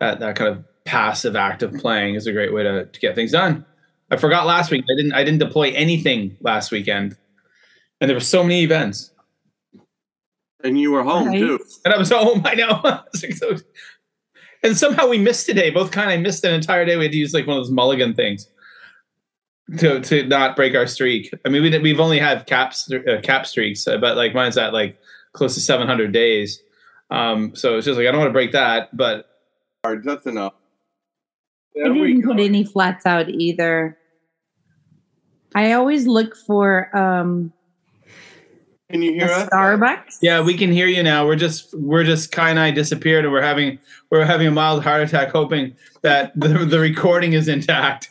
that 0.00 0.20
that 0.20 0.36
kind 0.36 0.50
of 0.50 0.64
passive 0.84 1.36
active 1.36 1.74
playing 1.74 2.14
is 2.14 2.26
a 2.26 2.32
great 2.32 2.52
way 2.54 2.62
to, 2.62 2.86
to 2.86 3.00
get 3.00 3.14
things 3.14 3.32
done. 3.32 3.64
I 4.10 4.16
forgot 4.16 4.46
last 4.46 4.70
week. 4.70 4.84
I 4.90 4.96
didn't 4.96 5.12
I 5.12 5.22
didn't 5.24 5.40
deploy 5.40 5.70
anything 5.72 6.36
last 6.40 6.70
weekend, 6.70 7.16
and 8.00 8.08
there 8.08 8.16
were 8.16 8.20
so 8.20 8.42
many 8.42 8.62
events. 8.62 9.10
and 10.62 10.78
you 10.78 10.92
were 10.92 11.02
home 11.02 11.30
Nice. 11.30 11.40
too. 11.40 11.58
And 11.84 11.92
I 11.92 11.98
was 11.98 12.10
home. 12.12 12.42
I 12.44 12.54
know. 12.54 12.80
I 12.84 13.02
was 13.12 13.22
like, 13.22 13.34
so- 13.34 13.56
and 14.62 14.74
somehow 14.76 15.08
we 15.08 15.18
missed 15.18 15.44
today. 15.44 15.68
Both 15.70 15.90
kind 15.90 16.10
of 16.10 16.20
missed 16.20 16.42
an 16.44 16.54
entire 16.54 16.86
day. 16.86 16.96
We 16.96 17.04
had 17.04 17.12
to 17.12 17.18
use 17.18 17.34
like 17.34 17.46
one 17.46 17.58
of 17.58 17.62
those 17.64 17.70
mulligan 17.72 18.14
things 18.14 18.48
to 19.78 20.00
to 20.00 20.26
not 20.26 20.56
break 20.56 20.74
our 20.74 20.86
streak. 20.86 21.32
I 21.44 21.48
mean, 21.48 21.62
we 21.62 21.70
did, 21.70 21.82
we've 21.82 22.00
only 22.00 22.18
had 22.18 22.46
caps 22.46 22.90
uh, 22.92 23.20
cap 23.22 23.46
streaks, 23.46 23.86
uh, 23.88 23.98
but 23.98 24.16
like 24.16 24.34
mine's 24.34 24.58
at 24.58 24.72
like 24.72 24.98
close 25.32 25.54
to 25.54 25.60
700 25.60 26.12
days. 26.12 26.62
Um, 27.10 27.54
so 27.54 27.76
it's 27.76 27.86
just 27.86 27.96
like 27.98 28.06
I 28.06 28.10
don't 28.10 28.20
want 28.20 28.28
to 28.28 28.34
break 28.34 28.52
that, 28.52 28.94
but 28.96 29.26
Cards, 29.82 30.04
That's 30.04 30.26
enough. 30.26 30.54
I 31.76 31.82
There 31.82 31.92
we 31.92 32.14
didn't 32.14 32.24
put 32.24 32.40
any 32.40 32.64
flats 32.64 33.04
out 33.04 33.28
either. 33.28 33.98
I 35.54 35.72
always 35.72 36.06
look 36.06 36.36
for 36.36 36.94
um 36.96 37.52
Can 38.90 39.02
you 39.02 39.12
a 39.12 39.14
hear 39.14 39.24
us? 39.26 39.48
Starbucks. 39.48 40.18
yeah, 40.22 40.40
we 40.40 40.56
can 40.56 40.72
hear 40.72 40.86
you 40.86 41.02
now. 41.02 41.26
We're 41.26 41.36
just 41.36 41.74
we're 41.78 42.04
just 42.04 42.32
Kai 42.32 42.50
and 42.50 42.58
I 42.58 42.70
disappeared, 42.70 43.24
and 43.24 43.32
we're 43.32 43.42
having 43.42 43.78
we're 44.10 44.24
having 44.24 44.46
a 44.46 44.50
mild 44.50 44.82
heart 44.82 45.02
attack, 45.02 45.30
hoping 45.30 45.74
that 46.02 46.32
the, 46.38 46.48
the 46.48 46.78
recording 46.78 47.32
is 47.32 47.48
intact. 47.48 48.10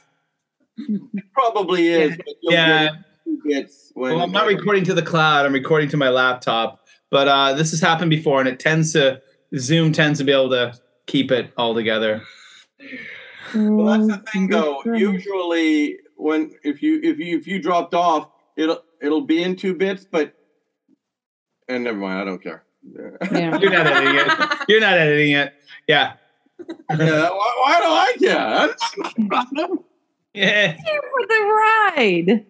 Probably 1.33 1.88
is. 1.88 2.17
but 2.17 2.36
Yeah. 2.41 2.89
get 3.47 3.69
when- 3.93 4.15
Well, 4.15 4.23
I'm 4.23 4.31
not 4.31 4.47
recording 4.47 4.83
to 4.86 4.93
the 4.93 5.01
cloud. 5.01 5.45
I'm 5.45 5.53
recording 5.53 5.89
to 5.89 5.97
my 5.97 6.09
laptop. 6.09 6.79
But 7.12 7.27
uh, 7.27 7.53
this 7.53 7.69
has 7.71 7.79
happened 7.79 8.09
before, 8.09 8.39
and 8.39 8.49
it 8.49 8.59
tends 8.59 8.91
to 8.93 9.21
Zoom 9.57 9.91
tends 9.91 10.17
to 10.19 10.25
be 10.25 10.31
able 10.31 10.49
to 10.49 10.73
keep 11.05 11.31
it 11.31 11.51
all 11.57 11.75
together. 11.75 12.23
Well, 13.53 13.86
that's 13.86 14.07
the 14.07 14.19
Oh, 14.19 14.31
thing, 14.31 14.47
though. 14.47 14.81
Usually, 14.95 15.97
when 16.15 16.51
if 16.63 16.81
you 16.81 16.99
if 17.03 17.19
you 17.19 17.38
if 17.38 17.45
you 17.45 17.62
dropped 17.62 17.93
off, 17.93 18.29
it'll 18.57 18.83
it'll 18.99 19.21
be 19.21 19.43
in 19.43 19.55
two 19.55 19.75
bits, 19.75 20.07
but 20.09 20.33
and 21.69 21.83
never 21.83 21.97
mind. 21.99 22.19
I 22.21 22.25
don't 22.25 22.41
care. 22.41 22.63
Yeah. 22.83 23.59
You're 23.59 23.69
not 23.71 23.86
editing 23.86 24.15
it. 24.15 24.59
You're 24.67 24.81
not 24.81 24.93
editing 24.97 25.31
it. 25.33 25.53
Yeah. 25.88 26.13
yeah, 26.89 27.29
why, 27.29 27.53
why 27.59 28.15
do 28.17 28.25
I 28.25 28.75
care? 29.59 29.77
That's 30.35 30.79
not 30.79 30.85
my 30.85 30.85
problem. 30.85 30.85
Yeah. 30.85 30.93
For 31.11 31.27
the 31.27 32.31
ride. 32.31 32.45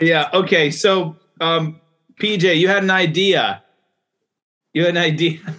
Yeah. 0.00 0.30
Okay. 0.32 0.70
So, 0.70 1.16
um, 1.40 1.80
PJ, 2.20 2.58
you 2.58 2.68
had 2.68 2.82
an 2.82 2.90
idea. 2.90 3.62
You 4.72 4.84
had 4.84 4.96
an 4.96 5.02
idea. 5.02 5.38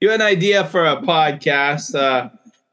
You 0.00 0.10
had 0.10 0.20
an 0.20 0.26
idea 0.28 0.64
for 0.64 0.86
a 0.86 0.98
podcast. 0.98 1.92
Uh, 1.92 2.28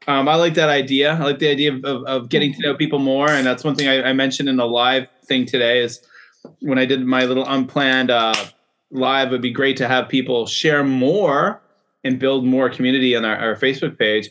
um, 0.06 0.28
I 0.28 0.36
like 0.36 0.54
that 0.54 0.68
idea. 0.68 1.14
I 1.14 1.24
like 1.24 1.40
the 1.40 1.48
idea 1.48 1.74
of, 1.74 1.84
of, 1.84 2.04
of 2.04 2.28
getting 2.28 2.52
to 2.54 2.60
know 2.60 2.76
people 2.76 3.00
more, 3.00 3.28
and 3.28 3.44
that's 3.44 3.64
one 3.64 3.74
thing 3.74 3.88
I, 3.88 4.10
I 4.10 4.12
mentioned 4.12 4.48
in 4.48 4.58
the 4.58 4.64
live 4.64 5.08
thing 5.24 5.44
today. 5.44 5.80
Is 5.80 6.00
when 6.60 6.78
I 6.78 6.84
did 6.84 7.04
my 7.04 7.24
little 7.24 7.44
unplanned 7.44 8.12
uh, 8.12 8.32
live, 8.92 9.28
it'd 9.28 9.42
be 9.42 9.50
great 9.50 9.76
to 9.78 9.88
have 9.88 10.08
people 10.08 10.46
share 10.46 10.84
more 10.84 11.60
and 12.04 12.18
build 12.18 12.44
more 12.44 12.70
community 12.70 13.16
on 13.16 13.24
our, 13.24 13.36
our 13.36 13.56
Facebook 13.56 13.98
page 13.98 14.30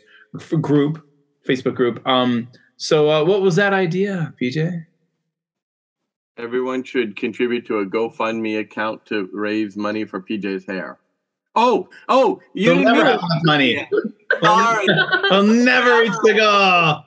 group, 0.61 1.05
Facebook 1.47 1.75
group. 1.75 2.05
Um, 2.07 2.47
so, 2.77 3.09
uh, 3.09 3.23
what 3.23 3.41
was 3.41 3.55
that 3.55 3.73
idea, 3.73 4.33
PJ? 4.41 4.85
Everyone 6.37 6.83
should 6.83 7.15
contribute 7.15 7.65
to 7.67 7.79
a 7.79 7.85
GoFundMe 7.85 8.59
account 8.59 9.05
to 9.07 9.29
raise 9.31 9.77
money 9.77 10.03
for 10.03 10.21
PJ's 10.21 10.65
hair. 10.65 10.99
Oh, 11.55 11.87
oh, 12.09 12.41
you 12.53 12.73
You'll 12.73 12.83
never 12.83 13.05
have 13.05 13.19
enough 13.19 13.41
money. 13.43 13.87
Sorry. 14.43 14.85
I'll 15.31 15.43
never 15.43 16.01
reach 16.01 16.11
the 16.23 16.33
goal. 16.33 17.03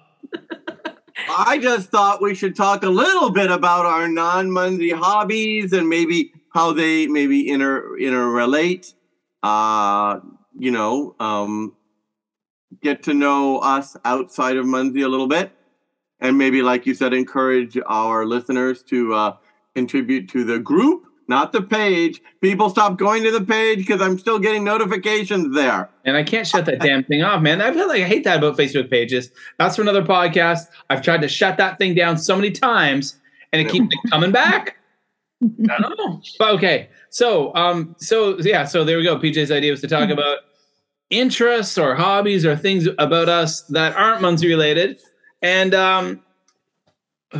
I 1.28 1.59
just 1.59 1.90
thought 1.90 2.22
we 2.22 2.35
should 2.35 2.57
talk 2.57 2.83
a 2.83 2.88
little 2.88 3.31
bit 3.31 3.50
about 3.50 3.85
our 3.85 4.09
non-Munzee 4.09 4.92
hobbies 4.92 5.72
and 5.72 5.88
maybe 5.88 6.33
how 6.54 6.72
they 6.72 7.07
maybe 7.07 7.48
inter 7.48 7.98
interrelate. 7.98 8.94
Uh, 9.42 10.20
you 10.59 10.70
know, 10.70 11.14
um, 11.20 11.76
get 12.83 13.02
to 13.04 13.14
know 13.14 13.59
us 13.59 13.96
outside 14.04 14.57
of 14.57 14.64
Munzee 14.64 15.04
a 15.04 15.09
little 15.09 15.28
bit, 15.28 15.52
and 16.20 16.38
maybe, 16.38 16.62
like 16.62 16.87
you 16.87 16.94
said, 16.94 17.12
encourage 17.12 17.78
our 17.87 18.26
listeners 18.26 18.83
to 18.85 19.14
uh, 19.14 19.37
contribute 19.74 20.28
to 20.31 20.44
the 20.44 20.59
group 20.59 21.09
not 21.28 21.52
the 21.52 21.62
page. 21.62 22.20
People 22.40 22.70
stop 22.70 22.96
going 22.96 23.22
to 23.22 23.31
the 23.31 23.44
page 23.44 23.78
because 23.78 24.00
I'm 24.00 24.18
still 24.18 24.38
getting 24.38 24.64
notifications 24.64 25.54
there. 25.54 25.90
And 26.04 26.16
I 26.16 26.22
can't 26.22 26.46
shut 26.46 26.64
that 26.64 26.81
damn 26.81 27.04
thing 27.04 27.22
off, 27.22 27.42
man. 27.42 27.61
I 27.61 27.72
feel 27.72 27.87
like 27.87 28.02
I 28.02 28.07
hate 28.07 28.24
that 28.24 28.38
about 28.38 28.57
Facebook 28.57 28.90
pages. 28.90 29.31
That's 29.59 29.76
for 29.76 29.83
another 29.83 30.02
podcast. 30.02 30.66
I've 30.88 31.02
tried 31.02 31.20
to 31.20 31.28
shut 31.28 31.59
that 31.59 31.76
thing 31.76 31.94
down 31.94 32.16
so 32.16 32.35
many 32.35 32.50
times, 32.50 33.16
and 33.52 33.61
it 33.61 33.70
keeps 33.70 33.94
coming 34.11 34.33
back. 34.33 34.76
I 35.42 35.81
don't 35.81 35.98
know. 35.98 36.20
But 36.38 36.54
okay. 36.54 36.88
So 37.11 37.54
um, 37.54 37.94
so 37.98 38.38
yeah, 38.40 38.64
so 38.64 38.85
there 38.85 38.96
we 38.96 39.04
go. 39.04 39.18
PJ's 39.18 39.52
idea 39.52 39.70
was 39.70 39.83
to 39.83 39.88
talk 39.88 40.09
about 40.09 40.38
interests 41.11 41.78
or 41.78 41.94
hobbies 41.94 42.44
or 42.44 42.57
things 42.57 42.88
about 42.98 43.28
us 43.28 43.62
that 43.62 43.94
aren't 43.96 44.22
Munzee 44.22 44.48
related. 44.48 45.00
And 45.42 45.74
um 45.74 46.20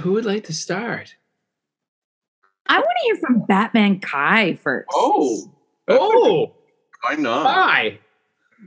who 0.03 0.13
would 0.13 0.25
like 0.27 0.45
to 0.45 0.53
start? 0.53 1.15
I 2.67 2.79
want 2.79 2.89
to 3.01 3.05
hear 3.07 3.17
from 3.17 3.47
Batman 3.47 3.99
Kai 4.01 4.55
first. 4.55 4.89
Oh, 4.93 5.51
Oh, 5.89 6.53
why 7.03 7.15
not? 7.15 7.47
Kai. 7.47 7.99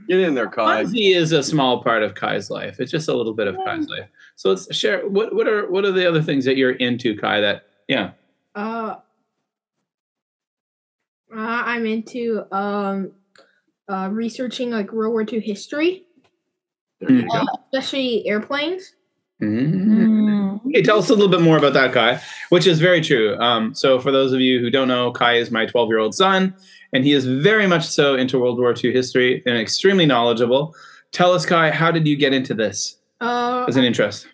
Get 0.08 0.18
in 0.20 0.34
there, 0.34 0.48
Kai. 0.48 0.82
Munzee 0.84 1.14
is 1.14 1.30
a 1.32 1.42
small 1.42 1.82
part 1.84 2.02
of 2.02 2.14
Kai's 2.16 2.50
life. 2.50 2.80
It's 2.80 2.90
just 2.90 3.08
a 3.08 3.14
little 3.14 3.34
bit 3.34 3.46
of 3.46 3.56
Kai's 3.64 3.86
life. 3.88 4.08
So 4.36 4.48
let's 4.50 4.74
share 4.74 5.06
what 5.06 5.34
what 5.34 5.46
are 5.46 5.70
what 5.70 5.84
are 5.84 5.92
the 5.92 6.08
other 6.08 6.22
things 6.22 6.44
that 6.46 6.56
you're 6.56 6.72
into, 6.72 7.16
Kai, 7.16 7.40
that 7.42 7.66
yeah. 7.88 8.12
Uh, 8.56 8.96
uh, 11.34 11.36
I'm 11.36 11.86
into 11.86 12.44
um, 12.50 13.12
uh, 13.88 14.08
researching 14.10 14.70
like 14.70 14.92
World 14.92 15.12
War 15.12 15.24
II 15.30 15.40
history, 15.40 16.04
There 17.00 17.12
you 17.12 17.22
go. 17.28 17.34
uh, 17.38 17.46
especially 17.72 18.26
airplanes. 18.26 18.94
Mm-hmm. 19.42 20.02
Mm. 20.04 20.66
Okay, 20.66 20.82
tell 20.82 20.98
us 20.98 21.10
a 21.10 21.14
little 21.14 21.28
bit 21.28 21.40
more 21.40 21.56
about 21.56 21.72
that, 21.74 21.92
Kai, 21.92 22.20
which 22.50 22.66
is 22.66 22.80
very 22.80 23.00
true. 23.00 23.36
Um, 23.38 23.74
so, 23.74 23.98
for 23.98 24.12
those 24.12 24.32
of 24.32 24.40
you 24.40 24.60
who 24.60 24.70
don't 24.70 24.88
know, 24.88 25.10
Kai 25.12 25.34
is 25.34 25.50
my 25.50 25.66
12 25.66 25.88
year 25.88 25.98
old 25.98 26.14
son, 26.14 26.54
and 26.92 27.04
he 27.04 27.12
is 27.12 27.26
very 27.26 27.66
much 27.66 27.84
so 27.86 28.14
into 28.14 28.38
World 28.38 28.58
War 28.58 28.72
II 28.76 28.92
history 28.92 29.42
and 29.46 29.56
extremely 29.58 30.06
knowledgeable. 30.06 30.74
Tell 31.10 31.32
us, 31.32 31.44
Kai, 31.44 31.70
how 31.70 31.90
did 31.90 32.06
you 32.06 32.16
get 32.16 32.32
into 32.32 32.54
this 32.54 32.98
Uh, 33.20 33.64
as 33.68 33.76
an 33.76 33.84
interest? 33.84 34.28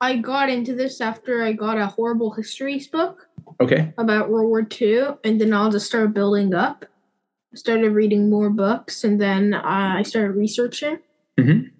I 0.00 0.16
got 0.16 0.48
into 0.48 0.74
this 0.74 1.00
after 1.00 1.42
I 1.42 1.52
got 1.52 1.78
a 1.78 1.86
horrible 1.86 2.30
histories 2.32 2.86
book 2.88 3.28
Okay. 3.60 3.92
about 3.98 4.30
World 4.30 4.48
War 4.48 4.66
II, 4.80 5.16
and 5.24 5.40
then 5.40 5.52
I'll 5.52 5.70
just 5.70 5.86
start 5.86 6.12
building 6.14 6.54
up. 6.54 6.84
I 7.52 7.56
started 7.56 7.90
reading 7.90 8.28
more 8.30 8.50
books, 8.50 9.04
and 9.04 9.20
then 9.20 9.54
uh, 9.54 9.62
I 9.64 10.02
started 10.02 10.32
researching. 10.36 10.98
Mhm. 11.38 11.70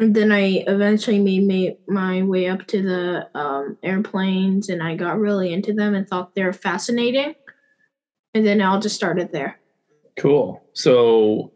And 0.00 0.16
then 0.16 0.32
I 0.32 0.64
eventually 0.66 1.18
made 1.18 1.46
my, 1.46 1.76
my 1.86 2.22
way 2.22 2.48
up 2.48 2.66
to 2.68 2.82
the 2.82 3.28
um, 3.38 3.76
airplanes, 3.82 4.70
and 4.70 4.82
I 4.82 4.96
got 4.96 5.18
really 5.18 5.52
into 5.52 5.74
them 5.74 5.94
and 5.94 6.08
thought 6.08 6.34
they 6.34 6.42
were 6.42 6.54
fascinating. 6.54 7.34
And 8.32 8.46
then 8.46 8.62
I'll 8.62 8.80
just 8.80 8.96
started 8.96 9.30
there. 9.30 9.60
Cool. 10.18 10.62
So, 10.72 11.52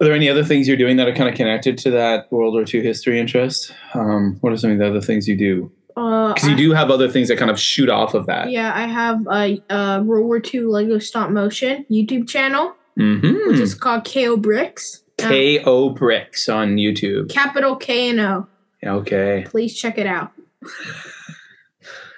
are 0.00 0.04
there 0.04 0.12
any 0.12 0.28
other 0.28 0.44
things 0.44 0.68
you're 0.68 0.76
doing 0.76 0.96
that 0.98 1.08
are 1.08 1.14
kind 1.14 1.30
of 1.30 1.34
connected 1.34 1.78
to 1.78 1.90
that 1.92 2.30
World 2.30 2.52
War 2.52 2.64
II 2.72 2.82
history 2.82 3.18
interest? 3.18 3.72
Um, 3.94 4.36
what 4.42 4.52
are 4.52 4.56
some 4.58 4.72
of 4.72 4.78
the 4.78 4.86
other 4.86 5.00
things 5.00 5.26
you 5.26 5.36
do? 5.36 5.72
Uh, 5.96 6.34
Because 6.34 6.48
you 6.50 6.56
do 6.56 6.72
have 6.72 6.90
other 6.90 7.08
things 7.08 7.28
that 7.28 7.38
kind 7.38 7.50
of 7.50 7.58
shoot 7.58 7.88
off 7.88 8.12
of 8.14 8.26
that. 8.26 8.50
Yeah, 8.50 8.72
I 8.74 8.86
have 8.86 9.26
a, 9.30 9.62
a 9.70 10.02
World 10.02 10.26
War 10.26 10.40
II 10.52 10.60
Lego 10.64 10.98
stop 10.98 11.30
motion 11.30 11.86
YouTube 11.90 12.28
channel, 12.28 12.74
Mm-hmm. 12.98 13.48
which 13.48 13.58
is 13.58 13.74
called 13.74 14.04
KO 14.04 14.36
Bricks. 14.36 15.01
Uh, 15.24 15.62
KO 15.64 15.90
Bricks 15.90 16.48
on 16.48 16.76
YouTube. 16.76 17.30
capital 17.30 17.76
K 17.76 18.10
and 18.10 18.20
O. 18.20 18.46
Okay. 18.84 19.44
Please 19.48 19.76
check 19.78 19.96
it 19.98 20.06
out. 20.06 20.32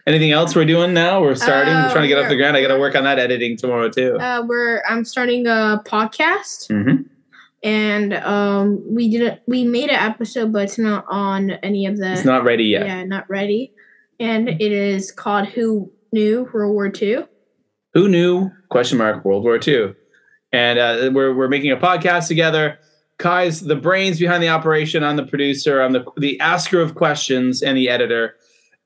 Anything 0.07 0.33
else 0.33 0.55
we're 0.55 0.67
doing 0.67 0.93
now? 0.93 1.23
We're 1.23 1.35
starting. 1.35 1.73
we're 1.73 1.81
Uh, 1.87 1.93
trying 1.93 2.03
to 2.03 2.09
get 2.09 2.19
off 2.19 2.29
the 2.29 2.37
ground. 2.37 2.57
I 2.59 2.63
got 2.63 2.69
to 2.75 2.79
work 2.79 2.95
on 2.95 3.05
that 3.05 3.19
editing 3.19 3.57
tomorrow 3.57 3.89
too. 3.89 4.17
Uh, 4.19 4.43
where 4.43 4.83
I'm 4.89 5.05
starting 5.05 5.47
a 5.47 5.83
podcast, 5.87 6.69
hmm 6.69 7.03
and 7.63 8.13
um, 8.13 8.85
we 8.95 9.09
did 9.09 9.23
it. 9.23 9.43
We 9.47 9.65
made 9.65 9.89
an 9.89 9.97
episode, 9.97 10.53
but 10.53 10.65
it's 10.65 10.77
not 10.79 11.07
on 11.09 11.53
any 11.63 11.87
of 11.87 11.97
the. 11.97 12.13
It's 12.13 12.25
not 12.27 12.45
ready 12.45 12.65
yet. 12.65 12.85
Yeah, 12.87 13.03
not 13.05 13.29
ready. 13.31 13.73
And 14.21 14.49
it 14.51 14.61
is 14.73 15.11
called 15.11 15.47
"Who 15.49 15.91
Knew 16.13 16.47
World 16.53 16.75
War 16.75 16.93
II." 16.95 17.25
Who 17.95 18.09
knew? 18.09 18.51
Question 18.69 18.99
mark. 18.99 19.25
World 19.25 19.45
War 19.45 19.59
II. 19.67 19.95
And 20.53 20.79
uh, 20.79 21.11
we're 21.15 21.33
we're 21.35 21.49
making 21.49 21.73
a 21.73 21.79
podcast 21.79 22.29
together. 22.29 22.79
Kai's 23.19 23.61
the 23.61 23.77
brains 23.77 24.19
behind 24.19 24.43
the 24.43 24.49
operation. 24.49 25.03
I'm 25.05 25.17
the 25.17 25.27
producer. 25.27 25.81
I'm 25.81 25.93
the 25.93 26.05
the 26.17 26.39
asker 26.41 26.81
of 26.81 26.95
questions 26.95 27.63
and 27.63 27.77
the 27.77 27.89
editor. 27.89 28.35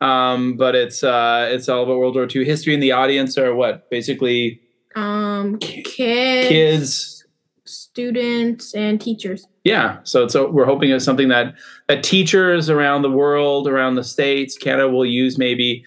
Um, 0.01 0.57
but 0.57 0.75
it's 0.75 1.03
uh, 1.03 1.49
it's 1.51 1.69
all 1.69 1.83
about 1.83 1.99
World 1.99 2.15
War 2.15 2.29
II 2.33 2.45
history, 2.45 2.75
and 2.75 2.83
the 2.83 2.93
audience 2.93 3.37
are 3.39 3.55
what 3.55 3.91
basically 3.91 4.61
Um, 4.95 5.59
Ki- 5.59 5.83
kids, 5.83 6.49
kids. 6.49 7.25
students, 7.65 8.75
and 8.75 9.01
teachers. 9.01 9.47
Yeah, 9.65 9.99
so 10.05 10.29
so 10.29 10.51
we're 10.51 10.65
hoping 10.67 10.91
it's 10.91 11.05
something 11.05 11.29
that 11.29 11.55
that 11.89 12.03
teachers 12.03 12.71
around 12.71 13.03
the 13.03 13.11
world, 13.11 13.67
around 13.67 13.97
the 13.97 14.05
states, 14.05 14.57
Canada 14.57 14.89
will 14.89 15.05
use 15.07 15.37
maybe 15.37 15.85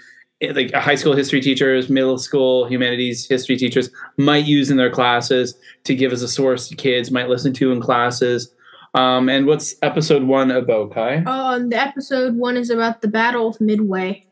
like 0.54 0.74
high 0.74 0.96
school 0.96 1.16
history 1.16 1.40
teachers, 1.42 1.90
middle 1.90 2.18
school 2.18 2.66
humanities 2.68 3.28
history 3.28 3.58
teachers 3.58 3.90
might 4.18 4.46
use 4.46 4.72
in 4.72 4.78
their 4.78 4.90
classes 4.90 5.56
to 5.84 5.96
give 5.96 6.12
as 6.12 6.22
a 6.24 6.28
source 6.28 6.68
to 6.70 6.76
kids 6.76 7.12
might 7.12 7.30
listen 7.30 7.54
to 7.54 7.72
in 7.72 7.80
classes. 7.82 8.54
Um, 8.94 9.30
and 9.30 9.46
what's 9.46 9.76
episode 9.84 10.24
one 10.24 10.52
about, 10.52 10.94
Kai? 10.94 11.24
Um, 11.24 11.70
the 11.70 11.78
episode 11.80 12.36
one 12.36 12.58
is 12.58 12.70
about 12.70 13.02
the 13.02 13.08
Battle 13.08 13.48
of 13.48 13.62
Midway. 13.62 14.26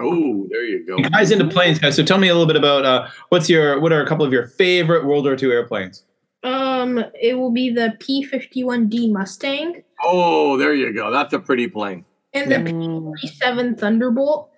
Oh, 0.00 0.46
there 0.50 0.64
you 0.64 0.84
go. 0.86 0.96
Kai's 1.10 1.30
into 1.30 1.46
planes, 1.46 1.78
guys. 1.78 1.94
So 1.96 2.02
tell 2.02 2.18
me 2.18 2.28
a 2.28 2.32
little 2.34 2.46
bit 2.46 2.56
about 2.56 2.84
uh, 2.84 3.08
what's 3.28 3.48
your 3.48 3.78
what 3.80 3.92
are 3.92 4.02
a 4.02 4.06
couple 4.06 4.24
of 4.26 4.32
your 4.32 4.46
favorite 4.48 5.04
World 5.06 5.24
War 5.24 5.36
II 5.40 5.50
airplanes? 5.52 6.04
Um, 6.42 6.98
it 7.20 7.34
will 7.38 7.52
be 7.52 7.70
the 7.70 7.94
P 8.00 8.24
fifty 8.24 8.64
one 8.64 8.88
D 8.88 9.10
Mustang 9.12 9.82
Oh, 10.04 10.56
there 10.58 10.74
you 10.74 10.92
go. 10.92 11.10
That's 11.12 11.32
a 11.32 11.38
pretty 11.38 11.68
plane. 11.68 12.04
and 12.34 12.50
the 12.50 12.56
P 12.60 12.72
Mm. 12.72 13.02
forty 13.04 13.28
seven 13.28 13.76
Thunderbolt, 13.76 14.50
Ooh. 14.50 14.51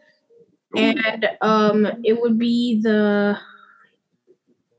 And 0.76 1.28
um, 1.40 1.86
it 2.04 2.20
would 2.20 2.38
be 2.38 2.80
the. 2.82 3.36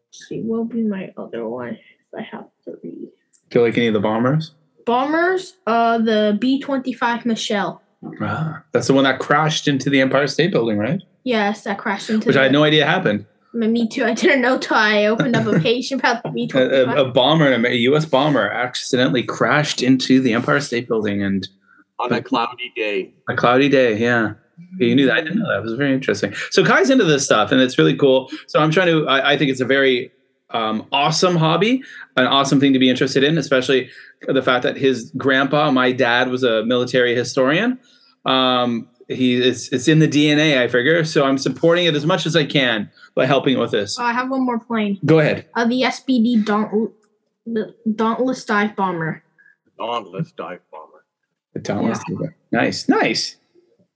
let's 0.08 0.28
see, 0.28 0.42
what 0.42 0.60
would 0.62 0.70
be 0.70 0.84
my 0.84 1.14
other 1.18 1.48
one 1.48 1.70
if 1.78 1.80
I 2.18 2.22
have 2.22 2.46
three. 2.64 2.74
read? 2.84 3.10
Do 3.50 3.60
you 3.60 3.66
like 3.66 3.78
any 3.78 3.88
of 3.88 3.94
the 3.94 4.00
bombers? 4.00 4.54
Bombers, 4.86 5.54
uh, 5.68 5.98
the 6.00 6.38
B 6.40 6.60
twenty 6.60 6.94
five 6.94 7.26
Mitchell. 7.26 7.82
Ah, 8.22 8.64
that's 8.72 8.88
the 8.88 8.94
one 8.94 9.04
that 9.06 9.20
crashed 9.20 9.68
into 9.68 9.90
the 9.90 10.00
Empire 10.02 10.28
State 10.28 10.52
Building, 10.52 10.78
right? 10.78 11.02
Yes, 11.24 11.64
that 11.64 11.78
crashed 11.80 12.10
into. 12.10 12.28
Which 12.28 12.38
I 12.38 12.44
had 12.44 12.52
no 12.52 12.64
idea 12.64 12.86
happened. 12.86 13.26
Me 13.54 13.88
too. 13.88 14.04
I 14.04 14.14
didn't 14.14 14.42
know 14.42 14.58
till 14.58 14.76
I 14.78 15.06
opened 15.06 15.36
up 15.36 15.48
a 15.48 15.60
page 15.62 15.92
about 15.92 16.22
the 16.24 16.30
B 16.30 16.44
a, 16.44 16.48
twenty 16.48 16.76
a, 16.76 16.84
a 16.84 17.06
five. 17.06 17.14
bomber, 17.14 17.52
a 17.52 17.74
U.S. 17.74 18.06
bomber, 18.06 18.50
accidentally 18.50 19.24
crashed 19.24 19.82
into 19.82 20.20
the 20.22 20.34
Empire 20.34 20.60
State 20.60 20.88
Building 20.88 21.24
and 21.24 21.48
On 22.00 22.12
a 22.12 22.22
cloudy 22.22 22.72
day. 22.76 23.14
a 23.30 23.36
cloudy 23.36 23.70
day. 23.70 23.98
Yeah, 23.98 24.34
you 24.78 24.96
knew 24.96 25.06
that. 25.08 25.18
I 25.18 25.22
didn't 25.22 25.40
know 25.40 25.48
that. 25.48 25.60
It 25.60 25.64
was 25.64 25.74
very 25.74 25.94
interesting. 25.94 26.34
So 26.52 26.64
Kai's 26.64 26.90
into 26.90 27.04
this 27.06 27.24
stuff, 27.26 27.52
and 27.52 27.62
it's 27.62 27.78
really 27.78 27.96
cool. 27.96 28.30
So 28.48 28.60
I'm 28.60 28.72
trying 28.72 28.88
to. 28.88 29.08
I, 29.08 29.34
I 29.34 29.38
think 29.38 29.52
it's 29.52 29.62
a 29.62 29.66
very 29.66 30.12
um, 30.52 30.88
awesome 30.92 31.36
hobby, 31.36 31.84
an 32.18 32.28
awesome 32.28 32.60
thing 32.60 32.74
to 32.74 32.80
be 32.80 32.90
interested 32.90 33.24
in, 33.24 33.38
especially 33.38 33.90
the 34.28 34.42
fact 34.42 34.64
that 34.64 34.78
his 34.78 35.12
grandpa, 35.18 35.72
my 35.72 35.92
dad, 35.92 36.30
was 36.30 36.44
a 36.44 36.64
military 36.66 37.16
historian. 37.16 37.80
Um, 38.26 38.90
he 39.08 39.36
it's 39.36 39.70
it's 39.70 39.88
in 39.88 40.00
the 40.00 40.08
DNA, 40.08 40.58
I 40.58 40.68
figure. 40.68 41.04
So 41.04 41.26
I'm 41.26 41.38
supporting 41.38 41.86
it 41.86 41.96
as 41.96 42.06
much 42.06 42.26
as 42.26 42.36
I 42.36 42.46
can 42.46 42.90
by 43.14 43.26
helping 43.26 43.60
with 43.60 43.72
this. 43.72 43.98
Oh, 44.00 44.04
I 44.04 44.14
have 44.14 44.30
one 44.30 44.44
more 44.46 44.60
plane. 44.60 45.00
Go 45.06 45.20
ahead. 45.20 45.48
Uh, 45.54 45.66
the 45.66 45.84
SBD 45.84 46.44
Daunt- 46.44 46.92
the 47.46 47.76
Dauntless 47.96 48.44
Dive 48.46 48.76
Bomber. 48.76 49.24
Dauntless 49.78 50.32
dive 50.32 50.62
bomber. 50.72 51.04
The 51.54 51.60
Dauntless 51.60 52.00
Diva. 52.08 52.34
Nice, 52.52 52.88
nice. 52.88 53.36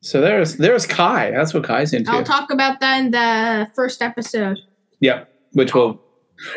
So 0.02 0.22
there's 0.22 0.58
there's 0.58 0.86
Kai. 0.86 1.32
That's 1.32 1.54
what 1.54 1.64
Kai's 1.64 1.94
into. 1.94 2.12
I'll 2.12 2.24
talk 2.24 2.52
about 2.52 2.80
that 2.80 3.00
in 3.00 3.12
the 3.12 3.70
first 3.76 4.02
episode. 4.02 4.58
Yep, 5.02 5.30
which 5.54 5.74
will 5.74 6.02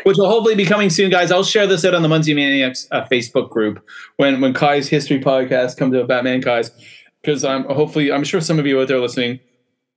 which 0.03 0.17
will 0.17 0.29
hopefully 0.29 0.55
be 0.55 0.65
coming 0.65 0.89
soon, 0.89 1.09
guys. 1.09 1.31
I'll 1.31 1.43
share 1.43 1.67
this 1.67 1.83
out 1.83 1.93
on 1.93 2.03
the 2.03 2.07
Munzee 2.07 2.35
Maniacs 2.35 2.87
uh, 2.91 3.05
Facebook 3.05 3.49
group 3.49 3.85
when 4.15 4.39
when 4.39 4.53
Kai's 4.53 4.87
history 4.87 5.19
podcast 5.19 5.77
comes 5.77 5.93
out, 5.95 6.07
Batman 6.07 6.41
Kai's, 6.41 6.71
because 7.21 7.43
I'm 7.43 7.65
hopefully 7.65 8.11
I'm 8.11 8.23
sure 8.23 8.39
some 8.39 8.59
of 8.59 8.65
you 8.65 8.79
out 8.79 8.87
there 8.87 8.99
listening 8.99 9.39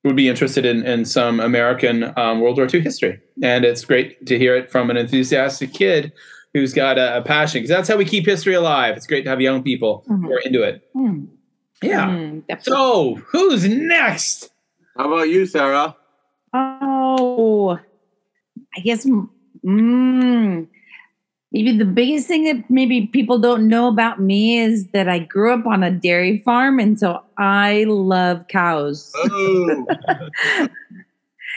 would 0.03 0.17
be 0.17 0.29
interested 0.29 0.67
in 0.67 0.85
in 0.85 1.05
some 1.05 1.39
American 1.39 2.13
um, 2.19 2.41
World 2.41 2.57
War 2.57 2.67
II 2.73 2.81
history, 2.81 3.21
and 3.43 3.65
it's 3.65 3.85
great 3.85 4.27
to 4.27 4.39
hear 4.39 4.57
it 4.57 4.71
from 4.73 4.91
an 4.91 4.97
enthusiastic 4.97 5.73
kid 5.73 6.13
who's 6.53 6.73
got 6.73 6.99
a, 6.99 7.19
a 7.19 7.23
passion 7.23 7.61
because 7.61 7.69
that's 7.69 7.89
how 7.89 7.97
we 7.97 8.05
keep 8.05 8.27
history 8.27 8.55
alive. 8.55 8.97
It's 8.97 9.07
great 9.07 9.23
to 9.23 9.31
have 9.31 9.41
young 9.41 9.63
people 9.63 10.05
who 10.09 10.33
are 10.33 10.41
into 10.41 10.63
it. 10.63 10.83
Mm. 10.97 11.29
Yeah. 11.83 12.09
Mm. 12.09 12.63
So 12.63 13.15
who's 13.17 13.69
next? 13.69 14.51
How 14.97 15.13
about 15.13 15.29
you, 15.29 15.47
Sarah? 15.47 15.95
Oh, 16.55 17.79
I 18.77 18.81
guess 18.81 19.07
mm, 19.65 20.67
maybe 21.53 21.77
the 21.77 21.85
biggest 21.85 22.29
thing 22.29 22.45
that 22.45 22.71
maybe 22.71 23.07
people 23.09 23.39
don't 23.39 23.69
know 23.69 23.89
about 23.89 24.21
me 24.21 24.59
is 24.59 24.89
that 24.89 25.09
I 25.09 25.19
grew 25.19 25.53
up 25.53 25.67
on 25.67 25.83
a 25.83 25.91
dairy 25.91 26.39
farm, 26.39 26.79
and 26.79 26.99
so 26.99 27.23
I 27.37 27.85
love 27.85 28.49
cows. 28.49 29.13
Oh, 29.17 29.87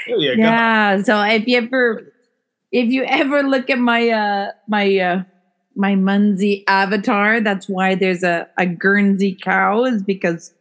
There 0.07 0.17
you 0.17 0.35
go. 0.35 0.41
yeah. 0.41 1.01
So 1.03 1.21
if 1.21 1.47
you 1.47 1.57
ever, 1.57 2.13
if 2.71 2.89
you 2.89 3.03
ever 3.03 3.43
look 3.43 3.69
at 3.69 3.79
my 3.79 4.09
uh 4.09 4.51
my 4.67 4.97
uh 4.97 5.23
my 5.79 5.95
Munzee 5.95 6.65
avatar, 6.67 7.39
that's 7.39 7.69
why 7.69 7.95
there's 7.95 8.21
a 8.21 8.47
a 8.57 8.65
Guernsey 8.65 9.33
cow 9.41 9.85
is 9.85 10.03
because 10.03 10.53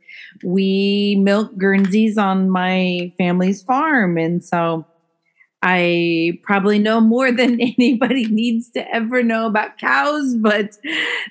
we 0.44 1.18
milk 1.20 1.56
Guernseys 1.58 2.16
on 2.16 2.48
my 2.48 3.12
family's 3.18 3.62
farm, 3.62 4.16
and 4.16 4.44
so 4.44 4.86
I 5.60 6.38
probably 6.44 6.78
know 6.78 7.00
more 7.00 7.32
than 7.40 7.60
anybody 7.60 8.26
needs 8.26 8.70
to 8.70 8.94
ever 8.94 9.22
know 9.22 9.46
about 9.46 9.78
cows, 9.78 10.36
but 10.36 10.78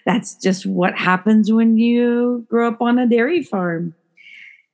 that's 0.05 0.35
just 0.35 0.65
what 0.65 0.95
happens 0.97 1.51
when 1.51 1.77
you 1.77 2.45
grow 2.49 2.67
up 2.67 2.81
on 2.81 2.99
a 2.99 3.07
dairy 3.07 3.41
farm. 3.41 3.95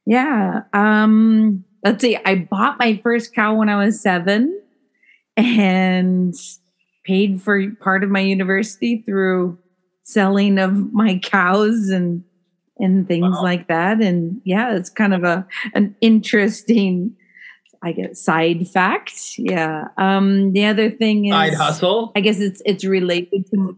Yeah. 0.06 0.64
Um, 0.74 1.64
let's 1.84 2.02
see. 2.02 2.18
I 2.26 2.36
bought 2.36 2.80
my 2.80 3.00
first 3.04 3.34
cow 3.34 3.56
when 3.56 3.70
I 3.70 3.78
was 3.78 4.02
seven 4.02 4.60
and 5.38 6.36
paid 7.04 7.42
for 7.42 7.70
part 7.82 8.04
of 8.04 8.10
my 8.10 8.20
university 8.22 9.02
through 9.06 9.58
selling 10.04 10.60
of 10.60 10.94
my 10.94 11.20
cows 11.24 11.90
and 11.90 12.24
and 12.80 13.08
things 13.08 13.36
Wow. 13.36 13.44
like 13.44 13.68
that. 13.68 14.02
And 14.02 14.42
yeah, 14.46 14.76
it's 14.76 14.90
kind 14.90 15.14
of 15.14 15.24
a 15.24 15.46
an 15.74 15.96
interesting 16.02 17.16
I 17.86 17.92
guess 17.92 18.22
side 18.22 18.68
fact. 18.70 19.14
Yeah. 19.38 19.86
Um 19.98 20.54
the 20.54 20.66
other 20.66 20.90
thing 20.90 21.26
is 21.26 21.34
Side 21.34 21.54
hustle. 21.54 22.12
I 22.16 22.22
guess 22.22 22.40
it's 22.40 22.62
it's 22.66 22.84
related 22.86 23.46
to 23.52 23.78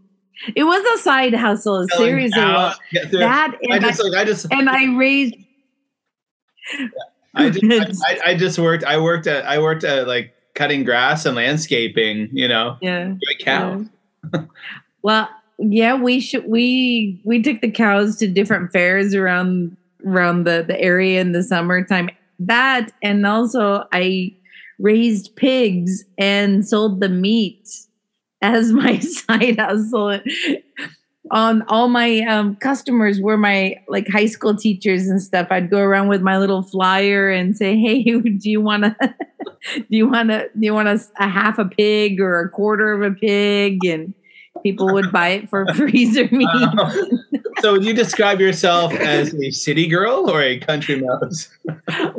it 0.55 0.63
was 0.63 0.99
a 0.99 1.01
side 1.01 1.33
hustle, 1.33 1.77
a 1.77 1.87
Selling 1.87 2.07
series 2.09 2.31
of 2.33 2.43
cows. 2.43 2.75
Get 2.91 3.09
through- 3.09 3.19
that 3.19 3.55
and 3.61 3.73
I, 3.73 3.79
just 3.79 4.03
like 4.03 4.13
I 4.13 4.25
just 4.25 4.47
and 4.51 4.69
I 4.69 4.95
raised 4.95 5.35
I 7.33 7.49
just 7.51 8.03
I, 8.05 8.19
I 8.31 8.35
just 8.35 8.59
worked 8.59 8.83
I 8.83 8.97
worked 8.99 9.27
at 9.27 9.45
I 9.45 9.59
worked 9.59 9.83
at 9.83 10.07
like 10.07 10.34
cutting 10.55 10.83
grass 10.83 11.25
and 11.25 11.35
landscaping, 11.35 12.29
you 12.31 12.47
know. 12.47 12.77
yeah. 12.81 13.13
Like 13.27 13.39
cow. 13.39 13.85
Yeah. 14.33 14.45
well, 15.03 15.29
yeah, 15.59 15.95
we 15.95 16.19
should 16.19 16.45
we 16.47 17.21
we 17.23 17.41
took 17.41 17.61
the 17.61 17.71
cows 17.71 18.17
to 18.17 18.27
different 18.27 18.71
fairs 18.71 19.13
around 19.13 19.77
around 20.05 20.45
the 20.45 20.65
the 20.67 20.79
area 20.79 21.21
in 21.21 21.31
the 21.31 21.43
summertime. 21.43 22.09
That 22.39 22.91
and 23.01 23.25
also 23.25 23.85
I 23.93 24.35
raised 24.79 25.35
pigs 25.35 26.03
and 26.17 26.67
sold 26.67 26.99
the 26.99 27.09
meat 27.09 27.69
as 28.41 28.71
my 28.71 28.99
side 28.99 29.59
hustle. 29.59 30.19
On 31.31 31.63
all 31.63 31.87
my 31.87 32.19
um, 32.21 32.55
customers 32.57 33.19
were 33.19 33.37
my 33.37 33.75
like 33.87 34.07
high 34.07 34.27
school 34.27 34.55
teachers 34.55 35.07
and 35.07 35.21
stuff. 35.21 35.47
I'd 35.49 35.71
go 35.71 35.79
around 35.79 36.07
with 36.07 36.21
my 36.21 36.37
little 36.37 36.61
flyer 36.61 37.29
and 37.29 37.57
say, 37.57 37.77
"Hey, 37.79 38.03
do 38.03 38.49
you 38.49 38.61
want 38.61 38.83
to? 38.83 38.95
do 39.75 39.85
you 39.89 40.07
want 40.07 40.29
to? 40.29 40.49
Do 40.49 40.65
you 40.65 40.73
want 40.73 40.87
a, 40.87 41.03
a 41.19 41.27
half 41.27 41.57
a 41.57 41.65
pig 41.65 42.19
or 42.21 42.39
a 42.39 42.49
quarter 42.49 42.93
of 42.93 43.01
a 43.01 43.15
pig?" 43.15 43.83
And 43.85 44.13
people 44.63 44.91
would 44.93 45.11
buy 45.11 45.29
it 45.29 45.49
for 45.49 45.65
freezer 45.75 46.27
meat. 46.31 46.47
Um, 46.47 47.23
so 47.59 47.73
would 47.73 47.85
you 47.85 47.93
describe 47.93 48.39
yourself 48.39 48.93
as 48.93 49.33
a 49.35 49.51
city 49.51 49.87
girl 49.87 50.29
or 50.29 50.41
a 50.41 50.59
country 50.59 51.01
mouse? 51.01 51.49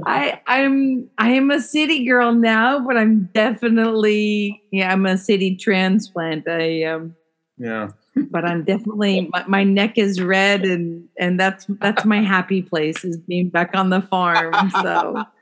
I 0.06 0.40
I'm 0.46 1.08
I 1.18 1.30
am 1.30 1.50
a 1.50 1.60
city 1.60 2.04
girl 2.04 2.32
now, 2.32 2.84
but 2.86 2.96
I'm 2.96 3.30
definitely 3.34 4.62
yeah, 4.70 4.92
I'm 4.92 5.06
a 5.06 5.16
city 5.16 5.56
transplant. 5.56 6.48
I 6.48 6.84
um 6.84 7.14
Yeah. 7.58 7.90
But 8.30 8.44
I'm 8.44 8.64
definitely 8.64 9.28
my, 9.32 9.44
my 9.46 9.64
neck 9.64 9.98
is 9.98 10.20
red 10.20 10.64
and 10.64 11.06
and 11.18 11.38
that's 11.38 11.66
that's 11.80 12.04
my 12.04 12.22
happy 12.22 12.62
place 12.62 13.04
is 13.04 13.16
being 13.18 13.48
back 13.48 13.74
on 13.74 13.90
the 13.90 14.02
farm. 14.02 14.54
So 14.82 15.12
yeah. 15.16 15.24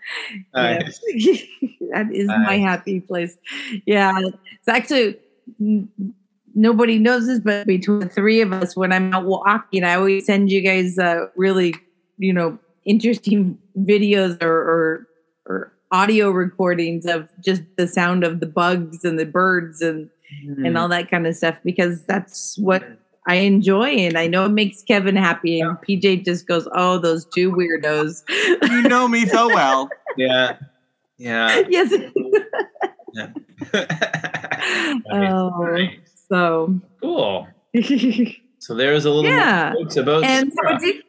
Nice. 0.54 0.98
that 1.92 2.08
is 2.12 2.28
my 2.28 2.58
happy 2.58 3.00
place. 3.00 3.38
Yeah, 3.86 4.12
it's 4.20 4.68
actually 4.68 5.18
nobody 6.54 6.98
knows 6.98 7.26
this, 7.26 7.40
but 7.40 7.66
between 7.66 8.00
the 8.00 8.08
three 8.08 8.42
of 8.42 8.52
us, 8.52 8.76
when 8.76 8.92
I'm 8.92 9.14
out 9.14 9.24
walking, 9.24 9.82
I 9.82 9.94
always 9.94 10.26
send 10.26 10.50
you 10.50 10.60
guys 10.60 10.98
uh, 10.98 11.28
really, 11.36 11.74
you 12.18 12.34
know, 12.34 12.58
interesting 12.84 13.58
videos 13.78 14.42
or, 14.42 14.52
or 14.52 15.08
or 15.46 15.72
audio 15.90 16.30
recordings 16.30 17.06
of 17.06 17.28
just 17.40 17.62
the 17.76 17.86
sound 17.86 18.24
of 18.24 18.40
the 18.40 18.46
bugs 18.46 19.04
and 19.04 19.18
the 19.18 19.26
birds 19.26 19.80
and 19.80 20.10
Hmm. 20.46 20.64
and 20.64 20.78
all 20.78 20.88
that 20.88 21.10
kind 21.10 21.26
of 21.26 21.36
stuff 21.36 21.58
because 21.64 22.04
that's 22.06 22.56
what 22.58 22.82
I 23.26 23.36
enjoy 23.36 23.88
and 23.90 24.16
I 24.18 24.26
know 24.26 24.44
it 24.46 24.50
makes 24.50 24.82
Kevin 24.82 25.16
happy 25.16 25.60
and 25.60 25.76
PJ 25.78 26.24
just 26.24 26.46
goes, 26.46 26.66
"Oh, 26.74 26.98
those 26.98 27.26
two 27.34 27.50
weirdos." 27.52 28.22
You 28.62 28.82
know 28.82 29.06
me 29.08 29.26
so 29.26 29.48
well. 29.48 29.88
Yeah. 30.16 30.56
Yeah. 31.18 31.62
yes. 31.68 31.92
Nice. 33.14 33.28
oh, 35.12 35.50
Nice. 35.74 35.90
so 36.28 36.80
Cool. 37.00 37.48
So 38.58 38.74
there's 38.74 39.04
a 39.04 39.10
little 39.10 39.30
Yeah. 39.30 39.72
more 39.74 39.82
jokes 39.84 39.96
about 39.96 40.24
and 40.24 40.52
so 40.52 40.56
Sarah. 40.62 40.74
it's 40.76 40.84
it- 40.84 41.04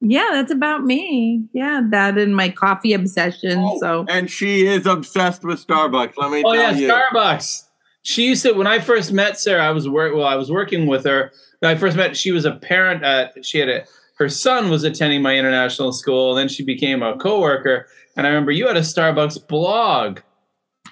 yeah, 0.00 0.28
that's 0.32 0.52
about 0.52 0.84
me. 0.84 1.48
Yeah, 1.52 1.82
that 1.90 2.18
and 2.18 2.34
my 2.36 2.50
coffee 2.50 2.92
obsession. 2.92 3.58
Oh, 3.58 3.78
So 3.80 4.06
And 4.08 4.30
she 4.30 4.64
is 4.66 4.86
obsessed 4.86 5.42
with 5.42 5.64
Starbucks. 5.66 6.12
Let 6.16 6.30
me 6.30 6.42
Oh 6.46 6.54
tell 6.54 6.76
yeah, 6.76 6.76
you. 6.76 6.88
Starbucks. 6.88 7.64
She 8.02 8.26
used 8.26 8.42
to 8.44 8.52
when 8.52 8.66
I 8.66 8.78
first 8.78 9.12
met 9.12 9.38
Sarah. 9.38 9.64
I 9.66 9.70
was 9.70 9.88
work. 9.88 10.14
Well, 10.14 10.24
I 10.26 10.36
was 10.36 10.50
working 10.50 10.86
with 10.86 11.04
her. 11.04 11.32
When 11.60 11.70
I 11.70 11.74
first 11.78 11.96
met, 11.96 12.16
she 12.16 12.30
was 12.32 12.44
a 12.44 12.52
parent 12.52 13.02
at. 13.02 13.44
She 13.44 13.58
had 13.58 13.68
a. 13.68 13.84
Her 14.18 14.28
son 14.28 14.70
was 14.70 14.82
attending 14.84 15.22
my 15.22 15.36
international 15.36 15.92
school. 15.92 16.34
Then 16.34 16.48
she 16.48 16.64
became 16.64 17.02
a 17.02 17.16
coworker. 17.18 17.86
And 18.16 18.26
I 18.26 18.30
remember 18.30 18.50
you 18.50 18.66
had 18.66 18.76
a 18.76 18.80
Starbucks 18.80 19.46
blog. 19.46 20.20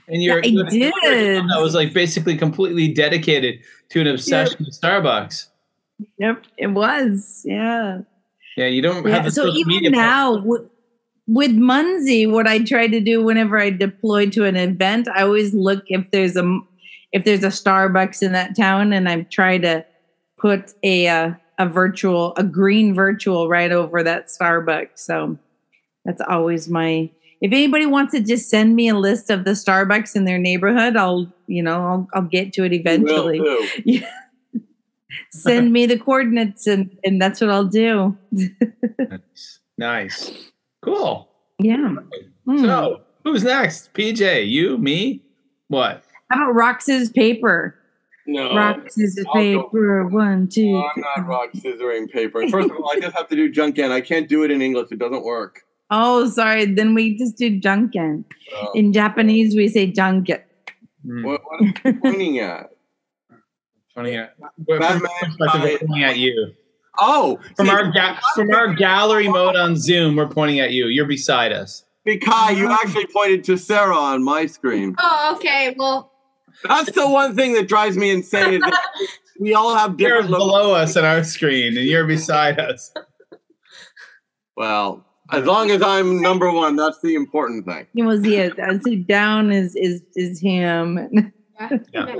And 0.09 0.23
you're, 0.23 0.39
Yeah, 0.45 0.61
I 0.65 0.71
you're- 0.71 0.71
did. 0.71 1.45
That 1.49 1.61
was 1.61 1.75
like 1.75 1.93
basically 1.93 2.37
completely 2.37 2.87
dedicated 2.93 3.59
to 3.91 4.01
an 4.01 4.07
obsession 4.07 4.57
with 4.61 4.81
Starbucks. 4.81 5.47
yep, 6.19 6.45
it 6.57 6.69
was. 6.69 7.43
Yeah. 7.45 8.03
Yeah, 8.57 8.67
you 8.67 8.81
don't 8.83 8.97
have 8.97 9.07
Yeah. 9.07 9.23
the 9.23 9.31
So 9.33 9.49
even 9.49 9.91
now 9.91 10.41
with, 10.45 10.63
with 11.27 11.51
Munzee, 11.51 12.31
what 12.31 12.47
I 12.47 12.61
try 12.63 12.87
to 12.87 13.01
do 13.01 13.25
whenever 13.25 13.59
I 13.59 13.71
deploy 13.71 14.31
to 14.31 14.45
an 14.45 14.55
event, 14.55 15.09
I 15.13 15.23
always 15.23 15.53
look 15.53 15.83
if 15.89 16.09
there's 16.13 16.37
a 16.37 16.45
if 17.17 17.25
there's 17.25 17.43
a 17.43 17.49
Starbucks 17.49 18.23
in 18.23 18.33
that 18.33 18.55
town, 18.55 18.93
and 18.93 19.09
I 19.09 19.23
try 19.23 19.57
to 19.57 19.85
put 20.37 20.75
a 20.83 21.09
uh, 21.09 21.33
a 21.59 21.67
virtual 21.67 22.35
a 22.37 22.45
green 22.45 22.95
virtual 22.95 23.49
right 23.49 23.73
over 23.73 24.03
that 24.03 24.27
Starbucks. 24.27 24.99
So 24.99 25.39
that's 26.05 26.21
always 26.21 26.69
my. 26.69 27.11
If 27.41 27.53
anybody 27.53 27.87
wants 27.87 28.13
to 28.13 28.21
just 28.21 28.51
send 28.51 28.77
me 28.77 28.89
a 28.89 28.95
list 28.95 29.31
of 29.31 29.45
the 29.45 29.53
Starbucks 29.53 30.15
in 30.15 30.27
their 30.27 30.39
neighborhood, 30.39 30.95
I'll 30.95 31.33
you 31.47 31.63
know 31.63 31.81
I'll 31.87 32.09
I'll 32.13 32.23
get 32.23 32.53
to 32.55 32.65
it 32.65 32.75
eventually. 32.75 33.41
Send 35.31 35.73
me 35.73 35.87
the 35.87 35.99
coordinates, 35.99 36.67
and 36.67 36.95
and 37.03 37.21
that's 37.21 37.41
what 37.41 37.51
I'll 37.51 37.65
do. 37.65 38.17
Nice. 38.99 39.61
Nice. 39.79 40.51
Cool. 40.83 41.29
Yeah. 41.59 41.97
Hmm. 42.47 42.65
So 42.65 43.03
who's 43.25 43.45
next? 43.45 43.93
PJ, 43.93 44.49
you, 44.49 44.79
me, 44.79 45.23
what? 45.69 46.03
How 46.31 46.43
about 46.43 46.55
rock, 46.55 46.81
scissors, 46.83 47.11
paper? 47.11 47.77
No. 48.27 48.55
rock, 48.57 48.91
scissors, 48.91 49.25
I'll 49.29 49.35
go. 49.35 49.63
paper. 49.65 50.07
One, 50.09 50.49
two. 50.49 50.73
No, 50.73 50.91
I'm 50.97 51.01
not 51.03 51.27
rock, 51.29 51.53
scissoring 51.53 52.11
paper. 52.11 52.47
First 52.49 52.71
of 52.71 52.77
all, 52.77 52.91
I 52.91 52.99
just 53.01 53.17
have 53.17 53.29
to 53.29 53.37
do 53.37 53.53
janken. 53.53 53.91
I 53.93 54.01
can't 54.01 54.29
do 54.29 54.43
it 54.43 54.51
in 54.51 54.61
English. 54.63 54.89
It 54.91 54.99
doesn't 54.99 55.25
work. 55.25 55.63
Oh, 55.91 56.29
sorry. 56.29 56.65
Then 56.65 56.95
we 56.95 57.17
just 57.17 57.37
do 57.37 57.61
janken. 57.61 58.25
Uh, 58.61 58.67
In 58.75 58.93
Japanese, 58.93 59.55
we 59.55 59.69
say 59.69 59.91
janken. 59.93 60.43
Hmm. 61.05 61.23
what, 61.23 61.41
what 61.45 61.61
are 61.61 61.65
you 61.91 62.01
pointing 62.01 62.39
at? 62.41 62.71
Pointing 63.95 64.17
at, 64.17 64.35
we're, 64.67 64.81
Batman 64.81 65.01
from 65.01 65.09
our 65.09 65.29
perspective, 65.29 65.61
we're 65.63 65.69
died. 65.79 65.81
pointing 65.87 66.05
at 66.05 66.17
you. 66.19 66.53
Oh, 66.99 67.39
From 67.57 67.67
see, 67.67 67.73
our 67.73 67.93
ga- 67.93 68.19
from 68.35 68.51
our 68.53 68.75
gallery 68.75 69.29
mode 69.29 69.55
on 69.55 69.77
Zoom, 69.77 70.17
we're 70.17 70.27
pointing 70.29 70.61
at 70.61 70.73
you. 70.73 70.87
You're 70.87 71.07
beside 71.07 71.53
us. 71.53 71.85
Kai, 72.25 72.51
you 72.53 72.71
actually 72.71 73.07
pointed 73.07 73.45
to 73.45 73.57
Sarah 73.59 73.97
on 73.97 74.23
my 74.23 74.47
screen. 74.47 74.95
Oh, 74.99 75.35
okay. 75.37 75.75
Well, 75.79 76.13
That's 76.65 76.93
the 76.93 77.09
one 77.09 77.35
thing 77.37 77.55
that 77.55 77.69
drives 77.69 77.97
me 77.97 78.11
insane. 78.11 78.55
Is 78.55 78.61
that 78.61 78.81
we 79.41 79.55
all 79.55 79.75
have 79.75 79.99
You're 80.01 80.23
below 80.23 80.75
us 80.75 80.97
on 80.97 81.05
our 81.05 81.25
screen, 81.25 81.77
and 81.77 81.87
you're 81.87 82.07
beside 82.07 82.59
us. 82.59 82.93
well, 84.57 85.05
as 85.33 85.45
long 85.45 85.71
as 85.71 85.83
I'm 85.83 86.21
number 86.21 86.51
one, 86.51 86.77
that's 86.77 87.01
the 87.01 87.15
important 87.15 87.67
thing. 87.67 87.87
It 87.95 88.03
was 88.03 88.25
yeah. 88.25 88.51
I'd 88.63 88.83
say 88.83 88.97
down 88.97 89.53
is 89.53 89.75
is 89.77 90.03
is 90.15 90.41
him. 90.41 91.33
Yeah. 91.93 92.13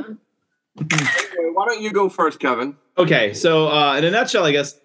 Anyway, 0.79 1.51
why 1.53 1.67
don't 1.67 1.81
you 1.81 1.93
go 1.93 2.09
first, 2.09 2.41
Kevin? 2.41 2.77
Okay, 2.99 3.35
so 3.35 3.69
uh, 3.69 3.97
in 3.97 4.05
a 4.05 4.11
nutshell, 4.11 4.45
I 4.45 4.53
guess 4.53 4.79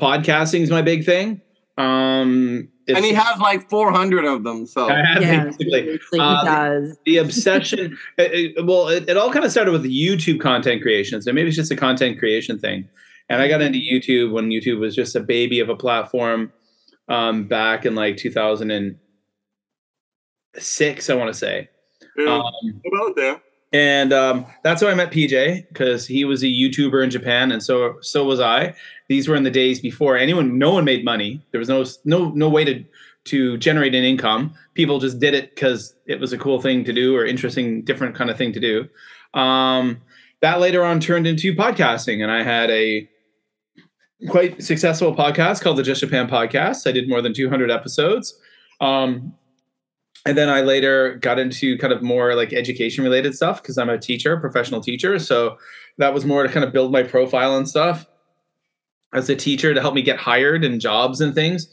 podcasting 0.00 0.60
is 0.60 0.70
my 0.70 0.82
big 0.82 1.04
thing. 1.04 1.40
Um, 1.78 2.68
And 2.88 3.04
he 3.04 3.12
has 3.12 3.38
like 3.38 3.68
400 3.68 4.24
of 4.24 4.44
them. 4.44 4.66
So 4.66 4.88
I 4.90 5.04
have 5.04 5.22
yeah, 5.22 5.44
basically 5.44 5.70
seriously, 5.70 6.18
Uh, 6.20 6.40
he 6.40 6.46
does. 6.46 6.98
the 7.04 7.16
obsession. 7.18 7.98
it, 8.18 8.54
it- 8.56 8.66
well, 8.66 8.88
it, 8.88 9.08
it 9.08 9.16
all 9.16 9.30
kind 9.32 9.44
of 9.44 9.50
started 9.50 9.72
with 9.72 9.84
YouTube 9.84 10.40
content 10.40 10.82
creation. 10.82 11.20
So 11.22 11.32
maybe 11.32 11.48
it's 11.48 11.56
just 11.56 11.70
a 11.70 11.76
content 11.76 12.18
creation 12.18 12.58
thing. 12.58 12.88
And 13.28 13.42
I 13.42 13.48
got 13.48 13.60
into 13.60 13.78
YouTube 13.80 14.32
when 14.32 14.48
YouTube 14.50 14.78
was 14.78 14.94
just 14.94 15.16
a 15.16 15.20
baby 15.20 15.58
of 15.60 15.68
a 15.68 15.76
platform 15.76 16.52
um, 17.08 17.48
back 17.48 17.84
in 17.84 17.94
like 17.94 18.16
2006, 18.16 21.10
I 21.10 21.14
want 21.14 21.28
to 21.32 21.38
say. 21.38 21.68
Yeah, 22.16 22.36
Um, 22.36 22.80
about 22.92 23.16
there. 23.16 23.40
And 23.76 24.10
um, 24.10 24.46
that's 24.62 24.80
how 24.80 24.88
I 24.88 24.94
met 24.94 25.12
PJ 25.12 25.68
because 25.68 26.06
he 26.06 26.24
was 26.24 26.42
a 26.42 26.46
YouTuber 26.46 27.04
in 27.04 27.10
Japan, 27.10 27.52
and 27.52 27.62
so 27.62 27.96
so 28.00 28.24
was 28.24 28.40
I. 28.40 28.74
These 29.08 29.28
were 29.28 29.36
in 29.36 29.42
the 29.42 29.50
days 29.50 29.80
before 29.80 30.16
anyone, 30.16 30.56
no 30.56 30.72
one 30.72 30.86
made 30.86 31.04
money. 31.04 31.44
There 31.50 31.58
was 31.58 31.68
no 31.68 31.84
no 32.06 32.30
no 32.30 32.48
way 32.48 32.64
to 32.64 32.82
to 33.24 33.58
generate 33.58 33.94
an 33.94 34.02
income. 34.02 34.54
People 34.72 34.98
just 34.98 35.20
did 35.20 35.34
it 35.34 35.54
because 35.54 35.94
it 36.06 36.18
was 36.18 36.32
a 36.32 36.38
cool 36.38 36.58
thing 36.58 36.84
to 36.84 36.92
do 36.92 37.14
or 37.14 37.26
interesting, 37.26 37.82
different 37.82 38.14
kind 38.14 38.30
of 38.30 38.38
thing 38.38 38.50
to 38.54 38.60
do. 38.60 38.88
Um, 39.38 40.00
that 40.40 40.58
later 40.58 40.82
on 40.82 40.98
turned 40.98 41.26
into 41.26 41.54
podcasting, 41.54 42.22
and 42.22 42.32
I 42.32 42.42
had 42.42 42.70
a 42.70 43.06
quite 44.30 44.62
successful 44.62 45.14
podcast 45.14 45.60
called 45.60 45.76
the 45.76 45.82
Just 45.82 46.00
Japan 46.00 46.28
Podcast. 46.28 46.86
I 46.86 46.92
did 46.92 47.10
more 47.10 47.20
than 47.20 47.34
200 47.34 47.70
episodes. 47.70 48.40
Um, 48.80 49.34
and 50.26 50.36
then 50.36 50.48
I 50.48 50.60
later 50.60 51.14
got 51.16 51.38
into 51.38 51.78
kind 51.78 51.92
of 51.92 52.02
more 52.02 52.34
like 52.34 52.52
education 52.52 53.04
related 53.04 53.34
stuff 53.34 53.62
because 53.62 53.78
I'm 53.78 53.88
a 53.88 53.96
teacher, 53.96 54.36
professional 54.36 54.80
teacher. 54.80 55.20
So 55.20 55.56
that 55.98 56.12
was 56.12 56.24
more 56.24 56.42
to 56.42 56.48
kind 56.48 56.64
of 56.64 56.72
build 56.72 56.90
my 56.90 57.04
profile 57.04 57.56
and 57.56 57.68
stuff 57.68 58.06
as 59.14 59.30
a 59.30 59.36
teacher 59.36 59.72
to 59.72 59.80
help 59.80 59.94
me 59.94 60.02
get 60.02 60.18
hired 60.18 60.64
and 60.64 60.80
jobs 60.80 61.20
and 61.20 61.32
things. 61.32 61.68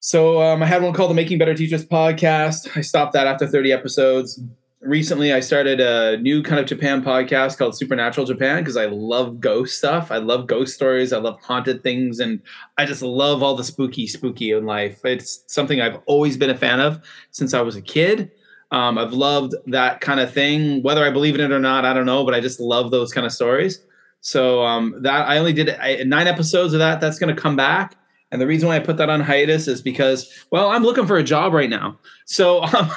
So 0.00 0.42
um, 0.42 0.62
I 0.62 0.66
had 0.66 0.82
one 0.82 0.92
called 0.92 1.10
the 1.10 1.14
Making 1.14 1.38
Better 1.38 1.54
Teachers 1.54 1.86
podcast. 1.86 2.76
I 2.76 2.80
stopped 2.80 3.12
that 3.12 3.28
after 3.28 3.46
30 3.46 3.72
episodes. 3.72 4.40
Recently, 4.84 5.32
I 5.32 5.40
started 5.40 5.80
a 5.80 6.18
new 6.18 6.42
kind 6.42 6.60
of 6.60 6.66
Japan 6.66 7.02
podcast 7.02 7.56
called 7.56 7.74
Supernatural 7.74 8.26
Japan 8.26 8.58
because 8.58 8.76
I 8.76 8.84
love 8.84 9.40
ghost 9.40 9.78
stuff. 9.78 10.10
I 10.10 10.18
love 10.18 10.46
ghost 10.46 10.74
stories. 10.74 11.10
I 11.14 11.18
love 11.18 11.40
haunted 11.40 11.82
things. 11.82 12.20
And 12.20 12.42
I 12.76 12.84
just 12.84 13.00
love 13.00 13.42
all 13.42 13.56
the 13.56 13.64
spooky, 13.64 14.06
spooky 14.06 14.50
in 14.50 14.66
life. 14.66 15.02
It's 15.02 15.42
something 15.46 15.80
I've 15.80 16.00
always 16.04 16.36
been 16.36 16.50
a 16.50 16.56
fan 16.56 16.80
of 16.80 17.02
since 17.30 17.54
I 17.54 17.62
was 17.62 17.76
a 17.76 17.80
kid. 17.82 18.30
Um, 18.72 18.98
I've 18.98 19.14
loved 19.14 19.54
that 19.68 20.02
kind 20.02 20.20
of 20.20 20.30
thing. 20.30 20.82
Whether 20.82 21.02
I 21.02 21.10
believe 21.10 21.34
in 21.34 21.40
it 21.40 21.50
or 21.50 21.60
not, 21.60 21.86
I 21.86 21.94
don't 21.94 22.06
know, 22.06 22.22
but 22.22 22.34
I 22.34 22.40
just 22.40 22.60
love 22.60 22.90
those 22.90 23.10
kind 23.10 23.26
of 23.26 23.32
stories. 23.32 23.82
So 24.20 24.62
um, 24.64 24.96
that 25.00 25.26
I 25.26 25.38
only 25.38 25.54
did 25.54 25.70
I, 25.70 26.02
nine 26.04 26.26
episodes 26.26 26.74
of 26.74 26.80
that. 26.80 27.00
That's 27.00 27.18
going 27.18 27.34
to 27.34 27.40
come 27.40 27.56
back. 27.56 27.96
And 28.34 28.40
the 28.40 28.48
reason 28.48 28.68
why 28.68 28.74
I 28.74 28.80
put 28.80 28.96
that 28.96 29.08
on 29.08 29.20
hiatus 29.20 29.68
is 29.68 29.80
because, 29.80 30.28
well, 30.50 30.70
I'm 30.70 30.82
looking 30.82 31.06
for 31.06 31.16
a 31.16 31.22
job 31.22 31.52
right 31.52 31.70
now. 31.70 31.96
So 32.24 32.64
um, 32.74 32.90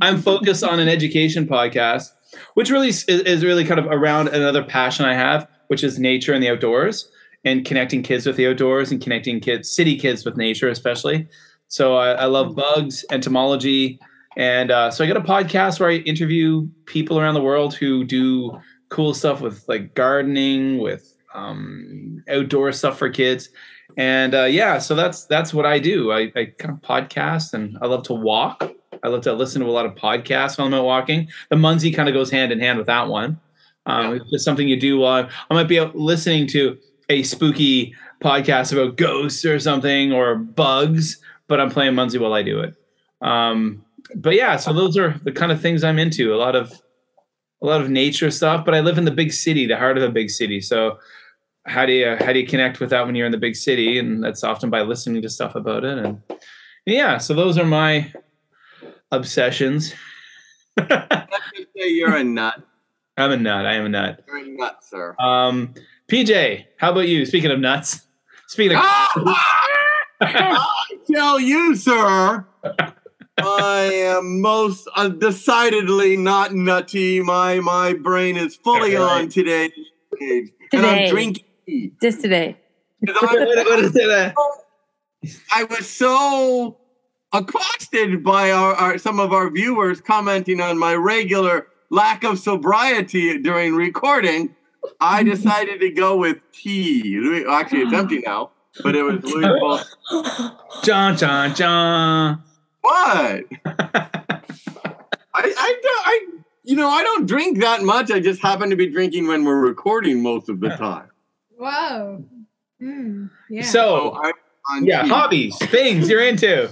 I'm 0.00 0.22
focused 0.22 0.62
on 0.62 0.78
an 0.78 0.88
education 0.88 1.48
podcast, 1.48 2.12
which 2.54 2.70
really 2.70 2.90
is, 2.90 3.02
is 3.08 3.44
really 3.44 3.64
kind 3.64 3.80
of 3.80 3.86
around 3.86 4.28
another 4.28 4.62
passion 4.62 5.04
I 5.04 5.14
have, 5.14 5.48
which 5.66 5.82
is 5.82 5.98
nature 5.98 6.32
and 6.32 6.40
the 6.40 6.50
outdoors 6.50 7.10
and 7.44 7.64
connecting 7.64 8.04
kids 8.04 8.24
with 8.24 8.36
the 8.36 8.46
outdoors 8.46 8.92
and 8.92 9.02
connecting 9.02 9.40
kids, 9.40 9.68
city 9.68 9.98
kids 9.98 10.24
with 10.24 10.36
nature, 10.36 10.68
especially. 10.68 11.26
So 11.66 11.96
I, 11.96 12.12
I 12.12 12.24
love 12.26 12.54
bugs, 12.54 13.04
entomology. 13.10 13.98
And 14.36 14.70
uh, 14.70 14.92
so 14.92 15.02
I 15.02 15.08
got 15.08 15.16
a 15.16 15.20
podcast 15.20 15.80
where 15.80 15.90
I 15.90 15.94
interview 15.94 16.68
people 16.84 17.18
around 17.18 17.34
the 17.34 17.42
world 17.42 17.74
who 17.74 18.04
do 18.04 18.56
cool 18.90 19.12
stuff 19.12 19.40
with 19.40 19.64
like 19.66 19.96
gardening, 19.96 20.78
with 20.78 21.16
um, 21.34 22.22
outdoor 22.28 22.70
stuff 22.70 22.96
for 22.96 23.10
kids 23.10 23.48
and 23.98 24.34
uh, 24.34 24.44
yeah 24.44 24.78
so 24.78 24.94
that's 24.94 25.26
that's 25.26 25.52
what 25.52 25.66
i 25.66 25.78
do. 25.78 26.12
I, 26.12 26.32
I 26.34 26.44
kind 26.56 26.70
of 26.70 26.80
podcast 26.80 27.52
and 27.52 27.76
i 27.82 27.86
love 27.86 28.04
to 28.04 28.14
walk. 28.14 28.72
I 29.02 29.08
love 29.08 29.20
to 29.22 29.32
listen 29.34 29.60
to 29.60 29.68
a 29.68 29.70
lot 29.70 29.84
of 29.84 29.94
podcasts 29.94 30.56
while 30.56 30.68
i'm 30.68 30.74
out 30.74 30.84
walking. 30.84 31.28
The 31.50 31.56
Munzee 31.56 31.94
kind 31.94 32.08
of 32.08 32.14
goes 32.14 32.30
hand 32.30 32.50
in 32.50 32.60
hand 32.60 32.78
with 32.78 32.86
that 32.86 33.08
one. 33.08 33.38
Um, 33.86 34.14
it's 34.14 34.30
just 34.30 34.44
something 34.44 34.68
you 34.68 34.80
do 34.80 34.98
while 35.00 35.28
i 35.50 35.54
might 35.54 35.68
be 35.68 35.78
out 35.78 35.94
listening 35.94 36.46
to 36.48 36.78
a 37.10 37.22
spooky 37.24 37.94
podcast 38.22 38.72
about 38.72 38.96
ghosts 38.96 39.44
or 39.44 39.58
something 39.58 40.12
or 40.12 40.36
bugs 40.36 41.20
but 41.48 41.60
i'm 41.60 41.70
playing 41.70 41.94
Munzee 41.94 42.20
while 42.20 42.34
i 42.34 42.42
do 42.42 42.60
it. 42.60 42.74
Um, 43.20 43.84
but 44.14 44.34
yeah 44.34 44.56
so 44.56 44.72
those 44.72 44.96
are 44.96 45.20
the 45.24 45.32
kind 45.32 45.50
of 45.50 45.60
things 45.60 45.82
i'm 45.82 45.98
into. 45.98 46.32
A 46.32 46.36
lot 46.36 46.54
of 46.54 46.72
a 47.60 47.66
lot 47.66 47.80
of 47.80 47.90
nature 47.90 48.30
stuff 48.30 48.64
but 48.64 48.74
i 48.74 48.80
live 48.80 48.96
in 48.96 49.04
the 49.04 49.10
big 49.10 49.32
city 49.32 49.66
the 49.66 49.76
heart 49.76 49.98
of 49.98 50.04
a 50.04 50.08
big 50.08 50.30
city. 50.30 50.60
So 50.60 50.98
how 51.66 51.84
do 51.86 51.92
you 51.92 52.16
how 52.20 52.32
do 52.32 52.38
you 52.38 52.46
connect 52.46 52.80
with 52.80 52.90
that 52.90 53.04
when 53.06 53.14
you're 53.14 53.26
in 53.26 53.32
the 53.32 53.38
big 53.38 53.56
city 53.56 53.98
and 53.98 54.22
that's 54.22 54.42
often 54.44 54.70
by 54.70 54.80
listening 54.82 55.20
to 55.22 55.28
stuff 55.28 55.54
about 55.54 55.84
it 55.84 55.98
and 55.98 56.20
yeah 56.86 57.18
so 57.18 57.34
those 57.34 57.58
are 57.58 57.64
my 57.66 58.12
obsessions 59.12 59.94
Let's 60.76 60.90
just 61.56 61.68
say 61.76 61.88
you're 61.88 62.16
a 62.16 62.24
nut. 62.24 62.62
i'm 63.16 63.32
a 63.32 63.36
nut 63.36 63.66
i 63.66 63.74
am 63.74 63.86
a 63.86 63.88
nut 63.88 64.24
You're 64.26 64.38
a 64.38 64.48
nut, 64.48 64.78
sir. 64.82 65.14
um 65.18 65.74
pj 66.08 66.64
how 66.78 66.92
about 66.92 67.08
you 67.08 67.26
speaking 67.26 67.50
of 67.50 67.58
nuts 67.60 68.06
speaking 68.46 68.76
of 68.76 68.82
Ah! 68.84 69.64
I 70.20 70.64
tell 71.12 71.38
you, 71.38 71.76
sir, 71.76 72.44
I 73.38 73.90
am 73.92 74.40
most 74.40 74.88
uh, 74.96 75.08
decidedly 75.08 76.16
not 76.16 76.54
nutty. 76.54 77.20
My 77.20 77.60
my 77.60 77.92
brain 77.92 78.36
is 78.36 78.56
fully 78.56 78.96
right. 78.96 79.22
on 79.22 79.28
today, 79.28 79.70
and 80.20 80.50
I'm 80.86 81.08
drinking. 81.08 81.44
Just 82.02 82.20
today. 82.22 82.56
'Cause 83.06 83.16
what, 83.20 83.30
I, 83.38 83.44
what- 83.44 83.66
what 83.66 83.78
is 83.80 83.94
it 83.96 84.10
uh, 84.10 84.32
I 85.52 85.64
was 85.64 85.88
so 85.88 86.76
accosted 87.32 88.22
by 88.24 88.50
our, 88.52 88.74
our 88.74 88.98
some 88.98 89.20
of 89.20 89.32
our 89.32 89.50
viewers 89.50 90.00
commenting 90.00 90.60
on 90.60 90.78
my 90.78 90.94
regular 90.94 91.66
lack 91.90 92.24
of 92.24 92.38
sobriety 92.38 93.38
during 93.38 93.74
recording. 93.74 94.54
I 95.00 95.22
decided 95.34 95.80
to 95.80 95.90
go 95.90 96.16
with 96.16 96.38
tea. 96.52 97.44
Actually, 97.48 97.82
it's 97.82 97.92
empty 97.92 98.22
now, 98.24 98.50
but 98.82 98.94
it 98.96 99.02
was 99.02 99.22
Louis 99.24 99.46
Louisville. 99.46 100.58
john 100.82 101.16
john 101.16 101.54
john 101.54 102.42
What? 102.80 103.44
I, 105.34 105.42
I, 105.56 105.80
I, 106.04 106.26
you 106.64 106.76
know, 106.76 106.88
I 106.88 107.02
don't 107.02 107.26
drink 107.26 107.60
that 107.60 107.82
much. 107.82 108.10
I 108.10 108.18
just 108.20 108.40
happen 108.42 108.70
to 108.70 108.76
be 108.76 108.86
drinking 108.86 109.26
when 109.28 109.44
we're 109.44 109.60
recording 109.60 110.22
most 110.22 110.48
of 110.48 110.60
the 110.60 110.68
time. 110.76 111.08
Wow. 111.58 112.22
Mm, 112.80 113.30
yeah. 113.50 113.62
So 113.62 113.70
so 113.70 114.20
I, 114.22 114.32
on 114.70 114.86
yeah 114.86 115.02
tea. 115.02 115.08
hobbies 115.08 115.56
things 115.66 116.08
you're 116.08 116.22
into 116.22 116.70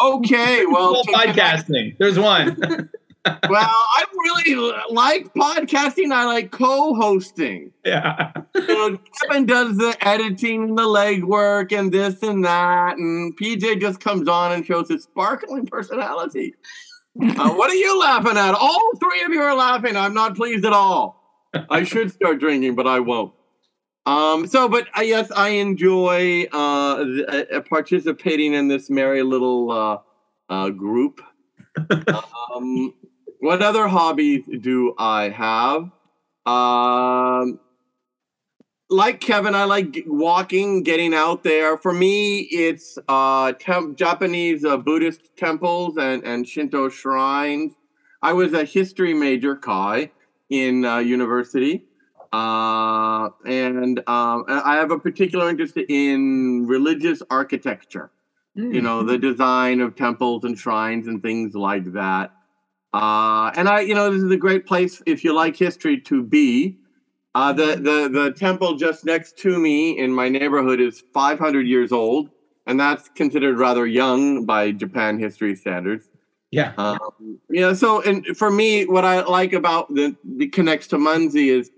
Okay, 0.00 0.64
well, 0.70 0.92
well, 0.92 1.04
podcasting 1.04 1.96
there's 1.98 2.18
one 2.18 2.56
well, 3.48 3.70
I 3.70 4.04
really 4.10 4.72
like 4.90 5.32
podcasting. 5.34 6.12
I 6.12 6.24
like 6.24 6.50
co-hosting. 6.50 7.70
yeah 7.84 8.32
You 8.54 8.66
know, 8.66 8.98
Kevin 9.20 9.46
does 9.46 9.76
the 9.76 9.96
editing 10.00 10.64
and 10.64 10.78
the 10.78 10.82
legwork 10.82 11.70
and 11.76 11.92
this 11.92 12.20
and 12.24 12.44
that, 12.44 12.96
and 12.96 13.36
PJ 13.38 13.80
just 13.80 14.00
comes 14.00 14.26
on 14.26 14.50
and 14.50 14.66
shows 14.66 14.88
his 14.88 15.04
sparkling 15.04 15.66
personality. 15.66 16.56
Uh, 17.20 17.50
what 17.52 17.70
are 17.70 17.74
you 17.74 18.00
laughing 18.00 18.36
at? 18.36 18.54
All 18.54 18.90
three 18.98 19.22
of 19.22 19.30
you 19.30 19.40
are 19.40 19.54
laughing. 19.54 19.96
I'm 19.96 20.14
not 20.14 20.34
pleased 20.34 20.64
at 20.64 20.72
all. 20.72 21.22
I 21.70 21.84
should 21.84 22.10
start 22.10 22.40
drinking, 22.40 22.74
but 22.74 22.88
I 22.88 22.98
won't. 22.98 23.32
Um, 24.04 24.46
so, 24.46 24.68
but 24.68 24.88
uh, 24.96 25.02
yes, 25.02 25.30
I 25.30 25.50
enjoy 25.50 26.44
uh, 26.52 27.04
th- 27.04 27.48
uh, 27.52 27.60
participating 27.60 28.54
in 28.54 28.68
this 28.68 28.90
merry 28.90 29.22
little 29.22 29.70
uh, 29.70 29.98
uh, 30.48 30.70
group. 30.70 31.20
um, 32.54 32.94
what 33.40 33.62
other 33.62 33.86
hobbies 33.86 34.44
do 34.60 34.94
I 34.98 35.28
have? 35.28 35.90
Um, 36.46 37.60
like 38.90 39.20
Kevin, 39.20 39.54
I 39.54 39.64
like 39.64 39.92
g- 39.92 40.04
walking, 40.06 40.82
getting 40.82 41.14
out 41.14 41.44
there. 41.44 41.78
For 41.78 41.92
me, 41.92 42.40
it's 42.40 42.98
uh, 43.08 43.52
tem- 43.52 43.94
Japanese 43.96 44.64
uh, 44.64 44.76
Buddhist 44.76 45.36
temples 45.36 45.96
and, 45.96 46.22
and 46.24 46.46
Shinto 46.46 46.88
shrines. 46.88 47.72
I 48.20 48.32
was 48.32 48.52
a 48.52 48.64
history 48.64 49.14
major, 49.14 49.56
Kai, 49.56 50.10
in 50.50 50.84
uh, 50.84 50.98
university. 50.98 51.86
Uh, 52.32 53.28
and 53.44 53.98
um, 54.08 54.44
I 54.48 54.76
have 54.76 54.90
a 54.90 54.98
particular 54.98 55.48
interest 55.50 55.76
in 55.76 56.66
religious 56.66 57.22
architecture. 57.30 58.10
You 58.54 58.82
know 58.82 59.02
the 59.02 59.16
design 59.16 59.80
of 59.80 59.96
temples 59.96 60.44
and 60.44 60.58
shrines 60.58 61.08
and 61.08 61.22
things 61.22 61.54
like 61.54 61.92
that. 61.94 62.32
Uh, 62.92 63.50
and 63.56 63.66
i 63.66 63.80
you 63.80 63.94
know 63.94 64.10
this 64.10 64.22
is 64.22 64.30
a 64.30 64.36
great 64.36 64.66
place 64.66 65.00
if 65.06 65.24
you 65.24 65.34
like 65.34 65.56
history 65.56 65.98
to 66.02 66.22
be. 66.22 66.76
Uh, 67.34 67.50
the, 67.54 67.76
the 67.76 68.10
the 68.12 68.34
temple 68.36 68.76
just 68.76 69.06
next 69.06 69.38
to 69.38 69.58
me 69.58 69.98
in 69.98 70.12
my 70.12 70.28
neighborhood 70.28 70.80
is 70.80 71.02
500 71.14 71.66
years 71.66 71.92
old 71.92 72.28
and 72.66 72.78
that's 72.78 73.08
considered 73.08 73.58
rather 73.58 73.86
young 73.86 74.44
by 74.44 74.70
japan 74.70 75.18
history 75.18 75.56
standards. 75.56 76.08
Yeah. 76.50 76.74
Um, 76.76 77.38
yeah, 77.48 77.72
so 77.72 78.02
and 78.02 78.26
for 78.36 78.50
me, 78.50 78.84
what 78.84 79.06
I 79.06 79.22
like 79.22 79.54
about 79.54 79.88
the, 79.94 80.14
the 80.22 80.48
connects 80.48 80.86
to 80.88 80.98
Munzee 80.98 81.48
is 81.48 81.70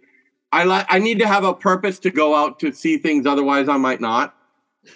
I 0.54 0.62
like 0.62 0.86
I 0.88 0.98
need 1.00 1.18
to 1.18 1.26
have 1.26 1.42
a 1.44 1.52
purpose 1.52 1.98
to 2.00 2.10
go 2.10 2.34
out 2.36 2.60
to 2.60 2.72
see 2.72 2.96
things. 2.96 3.26
Otherwise, 3.26 3.68
I 3.68 3.76
might 3.76 4.00
not. 4.00 4.34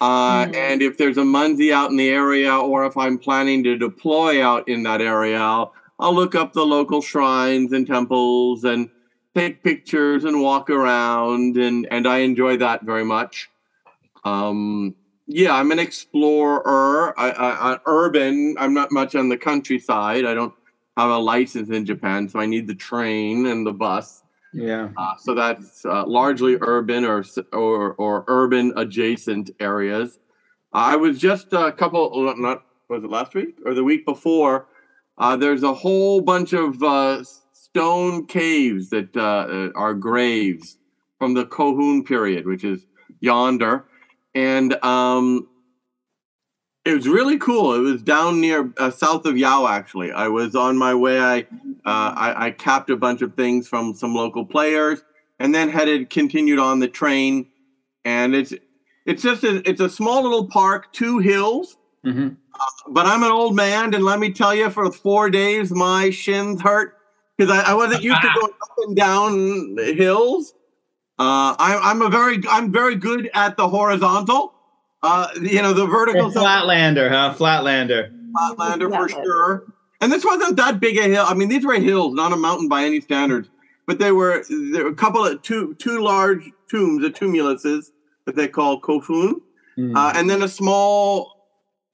Uh, 0.01 0.45
Mhm. 0.47 0.55
And 0.55 0.83
if 0.83 0.97
there's 0.99 1.19
a 1.19 1.23
Munzee 1.23 1.73
out 1.73 1.91
in 1.91 1.97
the 1.97 2.11
area, 2.11 2.55
or 2.57 2.85
if 2.87 2.97
I'm 2.97 3.19
planning 3.19 3.65
to 3.65 3.77
deploy 3.77 4.45
out 4.45 4.69
in 4.69 4.83
that 4.85 5.01
area, 5.01 5.39
I'll, 5.39 5.73
I'll 5.99 6.15
look 6.15 6.35
up 6.35 6.53
the 6.53 6.65
local 6.65 7.01
shrines 7.03 7.73
and 7.73 7.87
temples 7.87 8.65
and 8.65 8.89
take 9.35 9.63
pictures 9.65 10.25
and 10.25 10.41
walk 10.43 10.71
around, 10.71 11.57
and 11.57 11.89
and 11.91 12.07
I 12.07 12.19
enjoy 12.19 12.57
that 12.59 12.83
very 12.83 13.05
much. 13.05 13.51
Um, 14.25 14.95
yeah, 15.27 15.55
I'm 15.55 15.73
an 15.73 15.79
explorer. 15.79 17.19
I, 17.19 17.31
I, 17.31 17.73
I 17.73 17.79
urban. 17.87 18.57
I'm 18.61 18.75
not 18.75 18.93
much 18.93 19.15
on 19.17 19.29
the 19.29 19.37
countryside. 19.37 20.25
I 20.25 20.35
don't 20.35 20.55
have 20.97 21.11
a 21.11 21.19
license 21.19 21.71
in 21.71 21.85
Japan, 21.85 22.29
so 22.29 22.39
I 22.39 22.47
need 22.47 22.67
the 22.67 22.75
train 22.75 23.47
and 23.47 23.67
the 23.67 23.73
bus. 23.73 24.23
Yeah. 24.53 24.89
Uh, 24.97 25.17
so 25.19 25.35
that's 25.35 25.85
uh, 25.85 26.07
largely 26.07 26.57
urban 26.61 27.05
or, 27.05 27.25
or 27.53 27.93
or 27.95 28.25
urban 28.29 28.73
adjacent 28.77 29.51
areas. 29.61 30.19
I 30.73 30.97
was 30.97 31.19
just 31.19 31.53
a 31.53 31.73
couple, 31.73 32.29
uh, 32.29 32.35
not 32.35 32.65
was 32.89 33.05
it 33.05 33.11
last 33.11 33.35
week 33.35 33.59
or 33.65 33.75
the 33.75 33.85
week 33.85 34.07
before? 34.07 34.67
Uh, 35.19 35.37
there's 35.37 35.63
a 35.63 35.75
whole 35.75 36.21
bunch 36.21 36.53
of 36.53 36.83
uh, 36.83 37.23
stone 37.53 38.27
caves 38.27 38.91
that 38.91 39.15
uh, 39.17 39.21
uh, 39.21 39.71
are 39.75 39.95
graves 39.95 40.79
from 41.19 41.35
the 41.35 41.45
Kofun 41.45 42.07
period, 42.07 42.47
which 42.47 42.65
is 42.65 42.87
yonder, 43.21 43.85
and 44.35 44.83
um, 44.85 45.49
it 46.85 46.95
was 46.95 47.09
really 47.09 47.39
cool. 47.39 47.75
It 47.75 47.81
was 47.81 48.03
down 48.03 48.41
near 48.41 48.73
uh, 48.79 48.91
south 48.91 49.27
of 49.27 49.37
Yao. 49.37 49.67
Actually, 49.67 50.11
I 50.13 50.29
was 50.29 50.55
on 50.55 50.77
my 50.77 50.95
way. 50.95 51.21
I 51.21 51.41
uh, 51.85 52.15
I, 52.17 52.47
I 52.47 52.51
capped 52.51 52.91
a 52.91 52.97
bunch 52.97 53.23
of 53.23 53.35
things 53.35 53.69
from 53.69 53.95
some 53.95 54.15
local 54.15 54.45
players, 54.45 55.03
and 55.39 55.55
then 55.55 55.69
headed 55.69 56.11
continued 56.11 56.59
on 56.59 56.81
the 56.81 56.89
train. 56.89 57.47
And 58.05 58.35
it's 58.35 58.55
it's 59.07 59.23
just 59.23 59.45
a, 59.45 59.69
it's 59.69 59.81
a 59.81 59.89
small 59.89 60.23
little 60.23 60.47
park, 60.49 60.91
two 60.93 61.19
hills. 61.19 61.77
hmm 62.05 62.29
But 62.89 63.07
I'm 63.07 63.23
an 63.23 63.31
old 63.31 63.55
man, 63.55 63.95
and 63.95 64.05
let 64.05 64.19
me 64.19 64.33
tell 64.33 64.55
you, 64.55 64.71
for 64.71 64.91
four 64.93 65.31
days 65.31 65.71
my 65.71 66.11
shins 66.11 66.61
hurt 66.63 66.95
because 67.37 67.53
I, 67.53 67.73
I 67.73 67.75
wasn't 67.75 68.03
used 68.03 68.21
to 68.23 68.29
going 68.35 68.53
up 68.63 68.71
and 68.87 68.97
down 68.97 69.77
hills. 69.97 70.55
Uh, 71.19 71.55
I'm 71.59 72.01
I'm 72.01 72.03
a 72.03 72.11
very 72.11 72.41
I'm 72.49 72.73
very 72.73 72.95
good 72.95 73.31
at 73.35 73.57
the 73.57 73.69
horizontal. 73.69 74.55
Uh, 75.03 75.29
you 75.41 75.63
know 75.63 75.73
the 75.73 75.87
vertical. 75.87 76.31
Flatlander, 76.31 77.09
huh? 77.09 77.35
Flatlander. 77.39 78.11
Flatlander 78.33 78.91
for 78.91 79.09
sure. 79.09 79.65
And 80.01 80.13
this 80.13 80.25
wasn't 80.25 80.57
that 80.57 80.81
big 80.81 80.97
a 80.97 81.03
hill. 81.03 81.25
I 81.27 81.35
mean, 81.35 81.49
these 81.49 81.65
were 81.65 81.75
hills, 81.75 82.15
not 82.15 82.33
a 82.33 82.37
mountain 82.37 82.69
by 82.69 82.85
any 82.85 83.01
standards. 83.01 83.49
But 83.87 83.99
they 83.99 84.13
were 84.13 84.45
there 84.73 84.85
were 84.85 84.91
a 84.91 84.95
couple 84.95 85.25
of 85.25 85.41
two 85.43 85.75
two 85.75 86.01
large 86.03 86.51
tombs, 86.71 87.03
the 87.03 87.11
tumuluses 87.11 87.91
that 88.27 88.37
they 88.37 88.49
call 88.49 88.81
kofun, 88.81 89.41
Mm. 89.79 89.97
uh, 89.97 90.13
and 90.17 90.29
then 90.29 90.43
a 90.43 90.49
small 90.49 91.47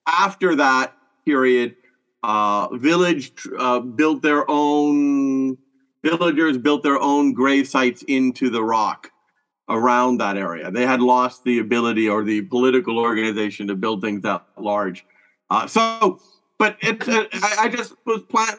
after 0.06 0.56
that 0.56 0.96
period 1.26 1.76
uh, 2.22 2.68
village 2.76 3.32
uh, 3.58 3.78
built 3.80 4.22
their 4.22 4.50
own 4.50 5.58
villagers 6.02 6.56
built 6.56 6.82
their 6.82 6.98
own 6.98 7.34
grave 7.34 7.68
sites 7.68 8.02
into 8.08 8.48
the 8.48 8.62
rock 8.64 9.10
around 9.68 10.18
that 10.18 10.36
area. 10.36 10.70
They 10.70 10.86
had 10.86 11.00
lost 11.00 11.44
the 11.44 11.58
ability 11.58 12.08
or 12.08 12.22
the 12.22 12.42
political 12.42 12.98
organization 12.98 13.66
to 13.68 13.74
build 13.74 14.02
things 14.02 14.22
that 14.22 14.44
large. 14.58 15.04
Uh, 15.50 15.66
so, 15.66 16.20
but 16.58 16.76
it's 16.80 17.08
uh, 17.08 17.24
I, 17.32 17.56
I 17.60 17.68
just 17.68 17.94
was 18.06 18.22
plant, 18.22 18.58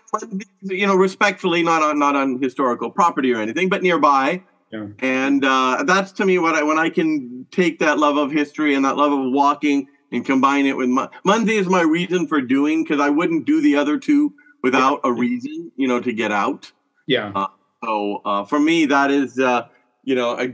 you 0.62 0.88
know, 0.88 0.96
respectfully, 0.96 1.64
not 1.64 1.84
on 1.84 2.00
not 2.00 2.16
on 2.16 2.42
historical 2.42 2.90
property 2.90 3.34
or 3.34 3.42
anything, 3.42 3.70
but 3.70 3.84
nearby. 3.84 4.44
Yeah. 4.72 4.88
And 5.00 5.46
uh, 5.46 5.84
that's 5.86 6.12
to 6.14 6.26
me 6.26 6.40
what 6.40 6.56
I 6.56 6.64
when 6.64 6.78
I 6.78 6.90
can 6.90 7.46
take 7.52 7.80
that 7.80 8.00
love 8.00 8.18
of 8.18 8.32
history 8.32 8.76
and 8.76 8.84
that 8.86 8.98
love 8.98 9.12
of 9.12 9.32
walking 9.32 9.88
and 10.12 10.26
combine 10.26 10.66
it 10.66 10.76
with 10.76 10.90
my 10.90 11.10
Munzee 11.26 11.60
is 11.60 11.68
my 11.68 11.82
reason 11.82 12.28
for 12.28 12.42
doing 12.42 12.84
because 12.84 13.00
I 13.00 13.10
wouldn't 13.10 13.46
do 13.46 13.62
the 13.62 13.76
other 13.76 13.98
two 13.98 14.34
without 14.64 15.00
a 15.04 15.12
reason, 15.14 15.72
you 15.76 15.88
know, 15.88 16.00
to 16.00 16.12
get 16.12 16.32
out. 16.32 16.72
yeah. 17.06 17.48
So 17.84 18.22
uh, 18.26 18.46
for 18.46 18.60
me, 18.60 18.88
that 18.88 19.12
is, 19.12 19.38
uh, 19.38 19.68
you 20.06 20.16
know, 20.16 20.38
I, 20.38 20.54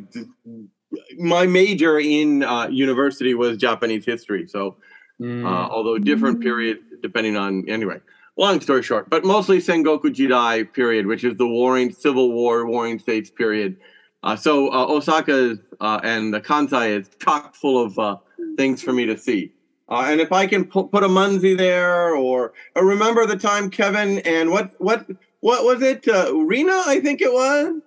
my 1.17 1.45
major 1.45 1.99
in 1.99 2.43
uh, 2.43 2.67
university 2.69 3.33
was 3.33 3.57
Japanese 3.57 4.05
history. 4.05 4.47
So 4.47 4.77
Mm. 5.21 5.45
uh, 5.45 5.69
although 5.69 5.99
different 5.99 6.41
period 6.41 6.79
depending 7.03 7.37
on 7.37 7.69
anyway. 7.69 7.99
Long 8.37 8.59
story 8.59 8.81
short, 8.81 9.07
but 9.07 9.23
mostly 9.23 9.59
Sengoku 9.59 10.05
Jidai 10.05 10.73
period, 10.73 11.05
which 11.05 11.23
is 11.23 11.37
the 11.37 11.45
warring 11.45 11.91
Civil 11.93 12.31
War, 12.31 12.65
warring 12.65 12.97
states 12.97 13.29
period. 13.29 13.77
Uh, 14.23 14.35
so 14.35 14.73
uh, 14.73 14.87
Osaka 14.87 15.59
uh, 15.79 15.99
and 16.03 16.33
the 16.33 16.41
Kansai 16.41 16.99
is 16.99 17.07
chock 17.19 17.53
full 17.53 17.83
of 17.85 17.99
uh, 17.99 18.17
things 18.57 18.81
for 18.81 18.93
me 18.93 19.05
to 19.05 19.15
see. 19.15 19.51
Uh, 19.89 20.05
and 20.07 20.21
if 20.21 20.31
I 20.31 20.47
can 20.47 20.65
pu- 20.65 20.87
put 20.87 21.03
a 21.03 21.07
Munzee 21.07 21.55
there, 21.55 22.15
or, 22.15 22.53
or 22.75 22.83
remember 22.83 23.27
the 23.27 23.37
time 23.37 23.69
Kevin 23.69 24.19
and 24.19 24.49
what 24.49 24.73
what 24.81 25.05
what 25.41 25.63
was 25.65 25.83
it? 25.83 26.07
Uh, 26.07 26.33
Rena, 26.33 26.81
I 26.87 26.99
think 26.99 27.21
it 27.21 27.31
was. 27.31 27.79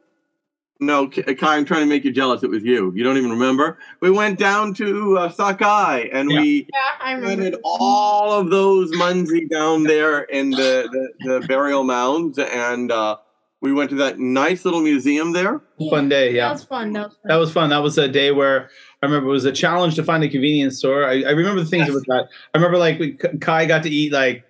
No, 0.81 1.09
Kai, 1.09 1.57
I'm 1.57 1.65
trying 1.65 1.81
to 1.81 1.87
make 1.87 2.05
you 2.05 2.11
jealous. 2.13 2.43
It 2.43 2.51
was 2.51 2.63
you. 2.65 2.93
You 2.95 3.05
don't 3.05 3.17
even 3.17 3.31
remember. 3.31 3.79
We 4.01 4.11
went 4.11 4.39
down 4.39 4.75
to 4.75 5.17
uh, 5.19 5.29
Sakai 5.31 6.11
and 6.13 6.31
Yeah. 6.31 6.41
we 6.41 6.67
Yeah, 6.73 6.81
I 7.01 7.13
remember. 7.13 7.59
all 7.65 8.33
of 8.33 8.51
those 8.51 8.91
Munzee 8.93 9.49
down 9.49 9.85
there 9.85 10.23
in 10.23 10.51
the, 10.51 10.89
the, 11.21 11.41
the 11.41 11.47
burial 11.47 11.85
mounds, 11.85 12.39
and 12.39 12.91
uh, 12.91 13.17
we 13.61 13.73
went 13.73 13.91
to 13.91 13.97
that 13.97 14.19
nice 14.19 14.65
little 14.65 14.81
museum 14.83 15.33
there. 15.33 15.63
Fun 15.91 16.09
day, 16.09 16.35
yeah. 16.35 16.49
That 16.49 16.53
was 16.55 16.65
fun. 16.65 16.93
That 16.93 17.03
was 17.09 17.13
fun. 17.15 17.29
That 17.29 17.37
was 17.37 17.53
fun. 17.53 17.71
That 17.71 17.83
was 17.83 17.99
a 17.99 18.09
day 18.09 18.33
where 18.33 18.69
I 19.01 19.07
remember 19.07 19.29
it 19.29 19.33
was 19.33 19.45
a 19.45 19.53
challenge 19.53 19.95
to 19.95 20.03
find 20.03 20.25
a 20.25 20.29
convenience 20.29 20.79
store. 20.79 21.05
I, 21.07 21.23
I 21.23 21.31
remember 21.31 21.61
the 21.63 21.69
things 21.71 21.87
Yes. 21.87 21.95
with 21.95 22.05
that. 22.07 22.29
I 22.53 22.59
remember 22.59 22.79
like 22.79 22.99
we, 22.99 23.13
Kai 23.13 23.65
got 23.67 23.85
to 23.85 23.91
eat 23.91 24.13
like 24.13 24.45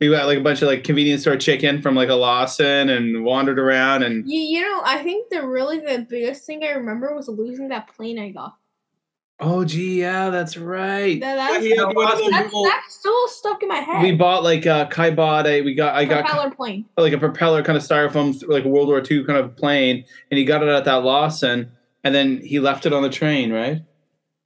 we 0.00 0.08
got 0.10 0.26
like 0.26 0.38
a 0.38 0.42
bunch 0.42 0.62
of 0.62 0.68
like 0.68 0.84
convenience 0.84 1.22
store 1.22 1.36
chicken 1.36 1.82
from 1.82 1.94
like 1.94 2.08
a 2.08 2.14
Lawson 2.14 2.88
and 2.88 3.24
wandered 3.24 3.58
around 3.58 4.02
and 4.04 4.24
You, 4.28 4.40
you 4.40 4.60
know, 4.60 4.80
I 4.84 5.02
think 5.02 5.30
the 5.30 5.46
really 5.46 5.80
the 5.80 6.06
biggest 6.08 6.44
thing 6.44 6.62
I 6.62 6.70
remember 6.70 7.14
was 7.14 7.28
losing 7.28 7.68
that 7.68 7.88
plane 7.94 8.18
I 8.18 8.30
got. 8.30 8.54
oh 9.40 9.64
gee 9.64 10.00
yeah 10.00 10.30
that's 10.30 10.56
right. 10.56 11.20
That, 11.20 11.36
that's, 11.36 11.94
one 11.94 12.30
that's, 12.30 12.52
that's 12.52 12.94
still 12.94 13.28
stuck 13.28 13.62
in 13.62 13.68
my 13.68 13.76
head. 13.76 14.02
We 14.02 14.12
bought 14.12 14.42
like 14.44 14.66
uh, 14.66 14.86
Kai 14.86 15.10
bought 15.10 15.46
a 15.46 15.62
we 15.62 15.74
got 15.74 15.94
I 15.94 16.04
got 16.04 16.24
propeller 16.26 16.50
plane. 16.50 16.84
like 16.96 17.12
a 17.12 17.18
propeller 17.18 17.62
kind 17.62 17.76
of 17.76 17.82
styrofoam 17.82 18.40
like 18.48 18.64
a 18.64 18.68
World 18.68 18.88
War 18.88 19.02
II 19.08 19.24
kind 19.24 19.38
of 19.38 19.56
plane 19.56 20.04
and 20.30 20.38
he 20.38 20.44
got 20.44 20.62
it 20.62 20.68
at 20.68 20.84
that 20.84 21.02
Lawson 21.04 21.72
and 22.04 22.14
then 22.14 22.38
he 22.38 22.60
left 22.60 22.86
it 22.86 22.92
on 22.92 23.02
the 23.02 23.10
train 23.10 23.52
right 23.52 23.82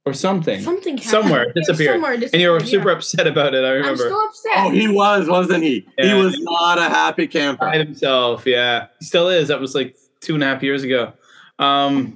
or 0.05 0.13
something 0.13 0.61
Something 0.61 0.97
happened. 0.97 1.09
somewhere 1.11 1.43
it 1.43 1.53
Yeah, 1.55 1.61
disappeared 1.65 1.93
Somewhere 1.95 2.13
and 2.13 2.33
you 2.33 2.51
were 2.51 2.59
super 2.59 2.89
yeah. 2.89 2.95
upset 2.97 3.25
about 3.27 3.53
it 3.55 3.63
I 3.63 3.69
I'm 3.69 3.73
remember. 3.75 3.97
still 4.03 4.19
upset. 4.25 4.51
Oh, 4.57 4.69
he 4.71 4.87
was, 4.89 5.27
wasn't 5.29 5.63
he? 5.63 5.87
He 5.97 6.13
was 6.13 6.37
not 6.39 6.77
a 6.77 6.83
happy 6.89 7.25
camper. 7.27 7.65
By 7.65 7.77
himself, 7.77 8.45
yeah. 8.45 8.87
He 8.99 9.05
still 9.05 9.29
is. 9.29 9.47
That 9.47 9.61
was 9.61 9.73
like 9.75 9.95
two 10.19 10.33
and 10.35 10.43
a 10.43 10.47
half 10.47 10.61
years 10.61 10.83
ago. 10.83 11.13
Um, 11.59 12.15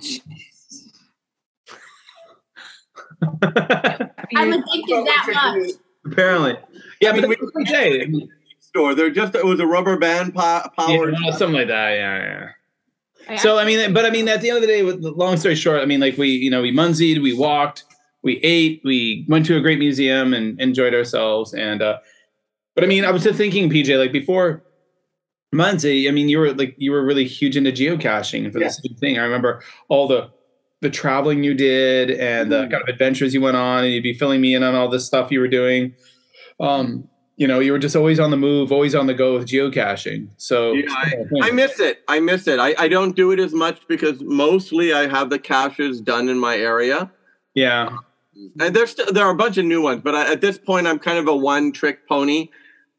I'm 3.43 4.53
addicted 4.53 5.05
that 5.05 5.53
much. 5.57 5.71
apparently. 6.05 6.57
Yeah, 7.01 7.09
I 7.09 7.13
mean, 7.13 7.21
but 7.21 7.29
we- 7.29 7.37
we 7.55 7.65
can 7.65 7.73
say 7.73 8.27
Store. 8.59 8.93
There 8.95 9.09
just 9.09 9.33
it 9.33 9.45
was 9.45 9.59
a 9.61 9.65
rubber 9.67 9.97
band 9.97 10.35
po- 10.35 10.67
powered. 10.77 11.15
yeah, 11.23 11.31
something 11.31 11.55
like 11.55 11.67
that. 11.69 11.91
Yeah, 11.91 12.17
yeah. 12.19 12.49
I 13.29 13.35
So 13.37 13.57
I 13.57 13.65
mean, 13.65 13.93
but 13.93 14.05
I 14.05 14.09
mean, 14.09 14.27
at 14.27 14.41
the 14.41 14.49
end 14.49 14.57
of 14.57 14.61
the 14.61 14.67
day, 14.67 14.83
with 14.83 15.01
the 15.01 15.11
long 15.11 15.37
story 15.37 15.55
short, 15.55 15.81
I 15.81 15.85
mean, 15.85 15.99
like 15.99 16.17
we, 16.17 16.29
you 16.29 16.49
know, 16.49 16.61
we 16.61 16.71
munzied, 16.71 17.21
we 17.21 17.33
walked, 17.33 17.83
we 18.23 18.37
ate, 18.37 18.81
we 18.85 19.25
went 19.27 19.45
to 19.47 19.57
a 19.57 19.61
great 19.61 19.79
museum 19.79 20.33
and 20.33 20.59
enjoyed 20.61 20.93
ourselves. 20.93 21.53
And 21.53 21.81
uh 21.81 21.97
but 22.75 22.83
I 22.83 22.87
mean, 22.87 23.05
I 23.05 23.11
was 23.11 23.23
just 23.23 23.37
thinking, 23.37 23.69
PJ, 23.69 23.97
like 23.97 24.11
before 24.11 24.63
Munzee, 25.53 26.07
I 26.07 26.11
mean, 26.11 26.29
you 26.29 26.39
were 26.39 26.53
like 26.53 26.75
you 26.77 26.91
were 26.91 27.03
really 27.03 27.25
huge 27.25 27.55
into 27.57 27.71
geocaching 27.71 28.51
for 28.51 28.59
Yeah. 28.59 28.67
the 28.67 28.73
same 28.73 28.95
thing. 28.97 29.17
I 29.17 29.23
remember 29.23 29.61
all 29.89 30.07
the 30.07 30.29
the 30.81 30.89
traveling 30.91 31.43
you 31.43 31.55
did 31.55 32.11
and 32.11 32.51
the 32.51 32.67
kind 32.67 32.83
of 32.83 32.87
adventures 32.87 33.33
you 33.33 33.41
went 33.41 33.57
on, 33.57 33.83
and 33.83 33.91
you'd 33.93 34.03
be 34.03 34.13
filling 34.13 34.41
me 34.41 34.53
in 34.53 34.61
on 34.61 34.75
all 34.75 34.89
this 34.89 35.07
stuff 35.07 35.31
you 35.31 35.39
were 35.39 35.47
doing. 35.47 35.95
Um, 36.59 37.07
you 37.37 37.47
know, 37.47 37.59
you 37.59 37.71
were 37.71 37.79
just 37.79 37.95
always 37.95 38.19
on 38.19 38.31
the 38.31 38.37
move, 38.37 38.71
always 38.71 38.95
on 38.95 39.05
the 39.05 39.13
go 39.13 39.37
with 39.37 39.47
geocaching. 39.47 40.27
So 40.37 40.73
Yeah, 40.73 40.85
I 41.43 41.51
miss 41.51 41.79
it. 41.79 42.03
I 42.07 42.19
miss 42.19 42.47
it. 42.47 42.59
I, 42.59 42.73
I 42.77 42.87
don't 42.87 43.15
do 43.15 43.31
it 43.31 43.39
as 43.39 43.53
much 43.53 43.87
because 43.87 44.21
mostly 44.21 44.91
I 44.91 45.07
have 45.07 45.29
the 45.29 45.37
caches 45.37 46.01
done 46.01 46.29
in 46.29 46.39
my 46.39 46.57
area. 46.57 47.11
yeah. 47.53 47.97
And 48.59 48.75
there's 48.75 48.91
still, 48.91 49.11
there 49.11 49.25
are 49.25 49.31
a 49.31 49.35
bunch 49.35 49.57
of 49.57 49.65
new 49.65 49.81
ones, 49.81 50.01
but 50.03 50.13
I, 50.13 50.31
at 50.31 50.41
this 50.41 50.59
point, 50.59 50.85
I'm 50.85 50.99
kind 50.99 51.17
of 51.17 51.27
a 51.27 51.35
one 51.35 51.71
trick 51.71 52.07
pony. 52.07 52.49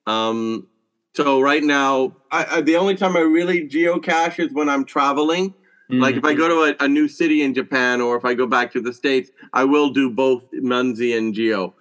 Um, 0.07 0.66
so 1.14 1.41
right 1.41 1.62
now, 1.62 2.16
I, 2.32 2.47
I, 2.57 2.61
the 2.61 2.76
only 2.76 2.97
time 2.97 3.16
I 3.16 3.20
really 3.20 3.68
geocache 3.68 4.41
is 4.45 4.53
when 4.53 4.68
I'm 4.68 4.84
traveling. 4.84 5.55
Like 5.91 6.16
if 6.16 6.24
I 6.24 6.34
go 6.34 6.49
to 6.49 6.74
a, 6.82 6.84
a 6.84 6.89
new 6.89 7.09
city 7.09 7.43
in 7.43 7.55
Japan 7.55 8.01
or 8.03 8.16
if 8.16 8.24
I 8.24 8.34
go 8.34 8.47
back 8.47 8.72
to 8.72 8.80
the 8.80 8.93
States, 8.93 9.30
I 9.53 9.64
will 9.64 9.89
do 9.91 10.11
both 10.11 10.45
Munzee 10.53 11.16
and 11.16 11.32
Geo. 11.32 11.74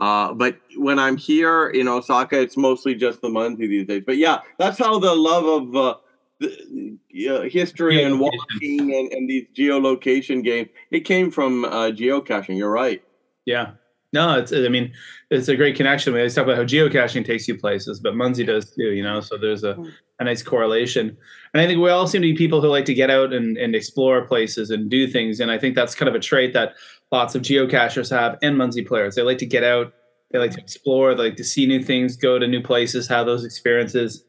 Uh, 0.00 0.32
but 0.32 0.58
when 0.76 0.98
I'm 0.98 1.16
here 1.16 1.68
in 1.68 1.88
Osaka, 1.88 2.40
it's 2.40 2.56
mostly 2.56 2.94
just 2.94 3.20
the 3.20 3.28
Munzee 3.28 3.68
these 3.68 3.86
days. 3.86 4.02
But 4.06 4.16
yeah, 4.16 4.40
that's 4.58 4.78
how 4.78 4.98
the 4.98 5.14
love 5.14 5.44
of 5.44 5.76
uh, 5.76 5.94
the, 6.38 6.98
uh, 7.28 7.42
history 7.42 8.02
and 8.02 8.20
walking 8.20 8.94
and, 8.94 9.12
and 9.12 9.28
these 9.28 9.46
geolocation 9.56 10.44
games, 10.44 10.68
it 10.90 11.00
came 11.00 11.30
from 11.30 11.64
uh, 11.64 11.90
geocaching. 11.90 12.56
You're 12.56 12.70
right. 12.70 13.02
Yeah. 13.44 13.72
No, 14.12 14.38
it's. 14.38 14.54
I 14.54 14.68
mean, 14.68 14.92
it's 15.30 15.48
a 15.48 15.56
great 15.56 15.76
connection. 15.76 16.14
We 16.14 16.20
always 16.20 16.34
talk 16.34 16.44
about 16.44 16.56
how 16.56 16.64
geocaching 16.64 17.26
takes 17.26 17.46
you 17.46 17.58
places, 17.58 18.00
but 18.00 18.14
Munzee 18.14 18.46
does 18.46 18.70
too. 18.70 18.92
You 18.92 19.02
know, 19.02 19.20
so 19.20 19.36
there's 19.36 19.64
a, 19.64 19.76
a 20.18 20.24
nice 20.24 20.42
correlation. 20.42 21.14
And 21.52 21.60
I 21.60 21.66
think 21.66 21.78
we 21.78 21.90
all 21.90 22.06
seem 22.06 22.22
to 22.22 22.28
be 22.28 22.34
people 22.34 22.62
who 22.62 22.68
like 22.68 22.86
to 22.86 22.94
get 22.94 23.10
out 23.10 23.34
and, 23.34 23.58
and 23.58 23.74
explore 23.74 24.26
places 24.26 24.70
and 24.70 24.88
do 24.88 25.06
things. 25.06 25.40
And 25.40 25.50
I 25.50 25.58
think 25.58 25.74
that's 25.74 25.94
kind 25.94 26.08
of 26.08 26.14
a 26.14 26.20
trait 26.20 26.54
that 26.54 26.72
lots 27.10 27.34
of 27.34 27.42
geocachers 27.42 28.10
have 28.10 28.38
and 28.42 28.56
Munzee 28.56 28.86
players. 28.86 29.14
They 29.14 29.22
like 29.22 29.38
to 29.38 29.46
get 29.46 29.64
out, 29.64 29.92
they 30.30 30.38
like 30.38 30.52
to 30.52 30.60
explore, 30.60 31.14
they 31.14 31.24
like 31.24 31.36
to 31.36 31.44
see 31.44 31.66
new 31.66 31.82
things, 31.82 32.16
go 32.16 32.38
to 32.38 32.46
new 32.46 32.62
places, 32.62 33.08
have 33.08 33.26
those 33.26 33.44
experiences. 33.44 34.24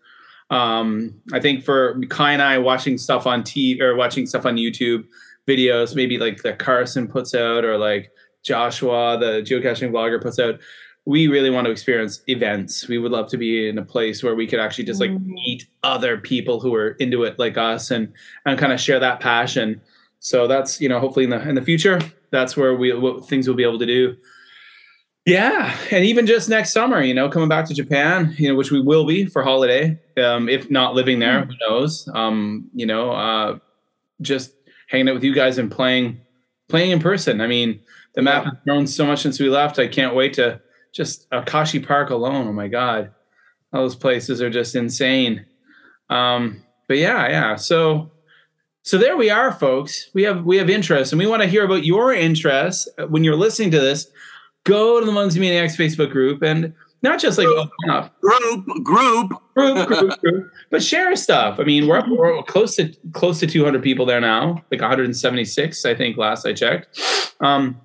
Um, 0.49 1.21
I 1.31 1.39
think 1.39 1.63
for 1.63 1.99
Kai 2.09 2.33
and 2.33 2.41
I 2.41 2.57
watching 2.57 2.97
stuff 2.97 3.27
on 3.27 3.43
TV 3.43 3.81
or 3.81 3.95
watching 3.95 4.25
stuff 4.25 4.45
on 4.45 4.55
YouTube 4.55 5.05
videos, 5.47 5.95
maybe 5.95 6.17
like 6.17 6.41
that 6.43 6.59
Carson 6.59 7.07
puts 7.07 7.35
out 7.35 7.65
or 7.65 7.77
like 7.77 8.11
Joshua, 8.43 9.17
the 9.19 9.41
geocaching 9.41 9.91
vlogger, 9.91 10.21
puts 10.21 10.39
out. 10.39 10.59
We 11.05 11.27
really 11.27 11.49
want 11.49 11.65
to 11.65 11.71
experience 11.71 12.21
events. 12.27 12.87
We 12.87 12.97
would 12.97 13.11
love 13.11 13.29
to 13.29 13.37
be 13.37 13.67
in 13.67 13.77
a 13.77 13.85
place 13.85 14.23
where 14.23 14.35
we 14.35 14.45
could 14.47 14.59
actually 14.59 14.83
just 14.83 14.99
like 14.99 15.11
meet 15.11 15.65
other 15.83 16.17
people 16.17 16.59
who 16.59 16.75
are 16.75 16.91
into 16.91 17.23
it 17.23 17.39
like 17.39 17.57
us 17.57 17.89
and 17.89 18.13
and 18.45 18.59
kind 18.59 18.71
of 18.71 18.79
share 18.79 18.99
that 18.99 19.19
passion. 19.19 19.81
So 20.19 20.47
that's 20.47 20.81
you 20.81 20.89
know 20.89 20.99
hopefully 20.99 21.23
in 21.25 21.29
the 21.29 21.47
in 21.47 21.55
the 21.55 21.61
future 21.61 21.99
that's 22.31 22.55
where 22.55 22.75
we 22.75 22.93
what 22.93 23.27
things 23.27 23.47
we'll 23.47 23.57
be 23.57 23.63
able 23.63 23.79
to 23.79 23.85
do. 23.85 24.15
Yeah, 25.25 25.77
and 25.91 26.05
even 26.05 26.25
just 26.25 26.49
next 26.49 26.71
summer, 26.71 27.01
you 27.01 27.13
know, 27.13 27.29
coming 27.29 27.49
back 27.49 27.65
to 27.65 27.73
Japan, 27.73 28.33
you 28.37 28.49
know, 28.49 28.55
which 28.55 28.71
we 28.71 28.81
will 28.81 29.05
be 29.05 29.25
for 29.25 29.43
holiday, 29.43 29.99
um, 30.17 30.49
if 30.49 30.71
not 30.71 30.95
living 30.95 31.19
there, 31.19 31.45
who 31.45 31.53
knows? 31.67 32.09
Um, 32.15 32.69
you 32.73 32.85
know, 32.85 33.11
uh, 33.11 33.59
just 34.21 34.53
hanging 34.87 35.09
out 35.09 35.13
with 35.13 35.23
you 35.23 35.35
guys 35.35 35.57
and 35.59 35.69
playing, 35.69 36.19
playing 36.67 36.91
in 36.91 36.99
person. 36.99 37.41
I 37.41 37.47
mean, 37.47 37.79
the 38.15 38.23
map 38.23 38.45
has 38.45 38.53
grown 38.63 38.87
so 38.87 39.05
much 39.05 39.21
since 39.21 39.39
we 39.39 39.49
left. 39.49 39.77
I 39.77 39.87
can't 39.87 40.15
wait 40.15 40.33
to 40.35 40.61
just 40.93 41.29
Akashi 41.29 41.85
Park 41.85 42.09
alone. 42.09 42.47
Oh 42.47 42.53
my 42.53 42.67
god, 42.67 43.11
all 43.71 43.81
those 43.81 43.95
places 43.95 44.41
are 44.41 44.49
just 44.49 44.75
insane. 44.75 45.45
Um, 46.09 46.63
but 46.87 46.97
yeah, 46.97 47.29
yeah. 47.29 47.55
So, 47.55 48.11
so 48.89 48.97
there 48.97 49.15
we 49.15 49.29
are, 49.29 49.51
folks. 49.51 50.09
We 50.15 50.23
have 50.23 50.45
we 50.45 50.57
have 50.57 50.67
interest, 50.67 51.13
and 51.13 51.19
we 51.19 51.27
want 51.27 51.43
to 51.43 51.47
hear 51.47 51.63
about 51.63 51.85
your 51.85 52.11
interests 52.11 52.89
when 53.09 53.23
you're 53.23 53.35
listening 53.35 53.69
to 53.69 53.79
this 53.79 54.09
go 54.63 54.99
to 54.99 55.05
the 55.05 55.11
Munzee 55.11 55.39
Maniacs 55.39 55.77
Facebook 55.77 56.09
group 56.09 56.41
and 56.41 56.73
not 57.03 57.19
just 57.19 57.37
like 57.37 57.45
open 57.45 57.69
up 57.87 58.19
Group, 58.19 58.65
group. 58.83 59.29
group, 59.53 59.87
group, 59.87 60.19
group, 60.21 60.51
but 60.71 60.81
share 60.81 61.15
stuff. 61.15 61.59
I 61.59 61.65
mean, 61.65 61.87
we're 61.87 61.99
up 61.99 62.07
we're 62.07 62.41
close 62.41 62.75
to 62.77 62.91
close 63.13 63.39
to 63.41 63.45
200 63.45 63.83
people 63.83 64.07
there 64.07 64.19
now, 64.19 64.63
like 64.71 64.81
176, 64.81 65.85
I 65.85 65.93
think 65.93 66.17
last 66.17 66.47
I 66.47 66.53
checked. 66.53 66.99
Um, 67.41 67.79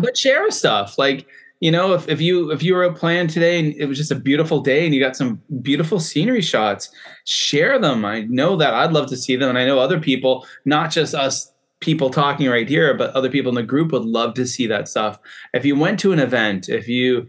but 0.00 0.16
share 0.16 0.48
stuff 0.52 0.96
like 0.96 1.26
you 1.64 1.70
know 1.70 1.94
if, 1.94 2.06
if 2.10 2.20
you 2.20 2.50
if 2.50 2.62
you 2.62 2.74
were 2.74 2.84
out 2.84 2.94
playing 2.94 3.26
today 3.26 3.58
and 3.58 3.74
it 3.76 3.86
was 3.86 3.96
just 3.96 4.10
a 4.10 4.14
beautiful 4.14 4.60
day 4.60 4.84
and 4.84 4.94
you 4.94 5.00
got 5.00 5.16
some 5.16 5.40
beautiful 5.62 5.98
scenery 5.98 6.42
shots 6.42 6.90
share 7.24 7.78
them. 7.78 8.04
I 8.04 8.20
know 8.28 8.54
that 8.56 8.74
i'd 8.74 8.92
love 8.92 9.08
to 9.08 9.16
see 9.16 9.34
them. 9.34 9.48
And 9.48 9.58
i 9.58 9.64
know 9.64 9.78
other 9.78 9.98
people 9.98 10.46
not 10.66 10.90
just 10.90 11.14
us 11.14 11.50
people 11.80 12.10
talking 12.10 12.50
right 12.50 12.68
here 12.68 12.92
but 12.92 13.14
other 13.14 13.30
people 13.30 13.48
in 13.48 13.54
the 13.54 13.62
group 13.62 13.92
would 13.92 14.04
love 14.04 14.34
to 14.34 14.46
see 14.46 14.66
that 14.66 14.88
stuff. 14.88 15.18
If 15.54 15.64
you 15.64 15.74
went 15.74 15.98
to 16.00 16.12
an 16.12 16.18
event 16.18 16.68
if 16.68 16.86
you 16.86 17.28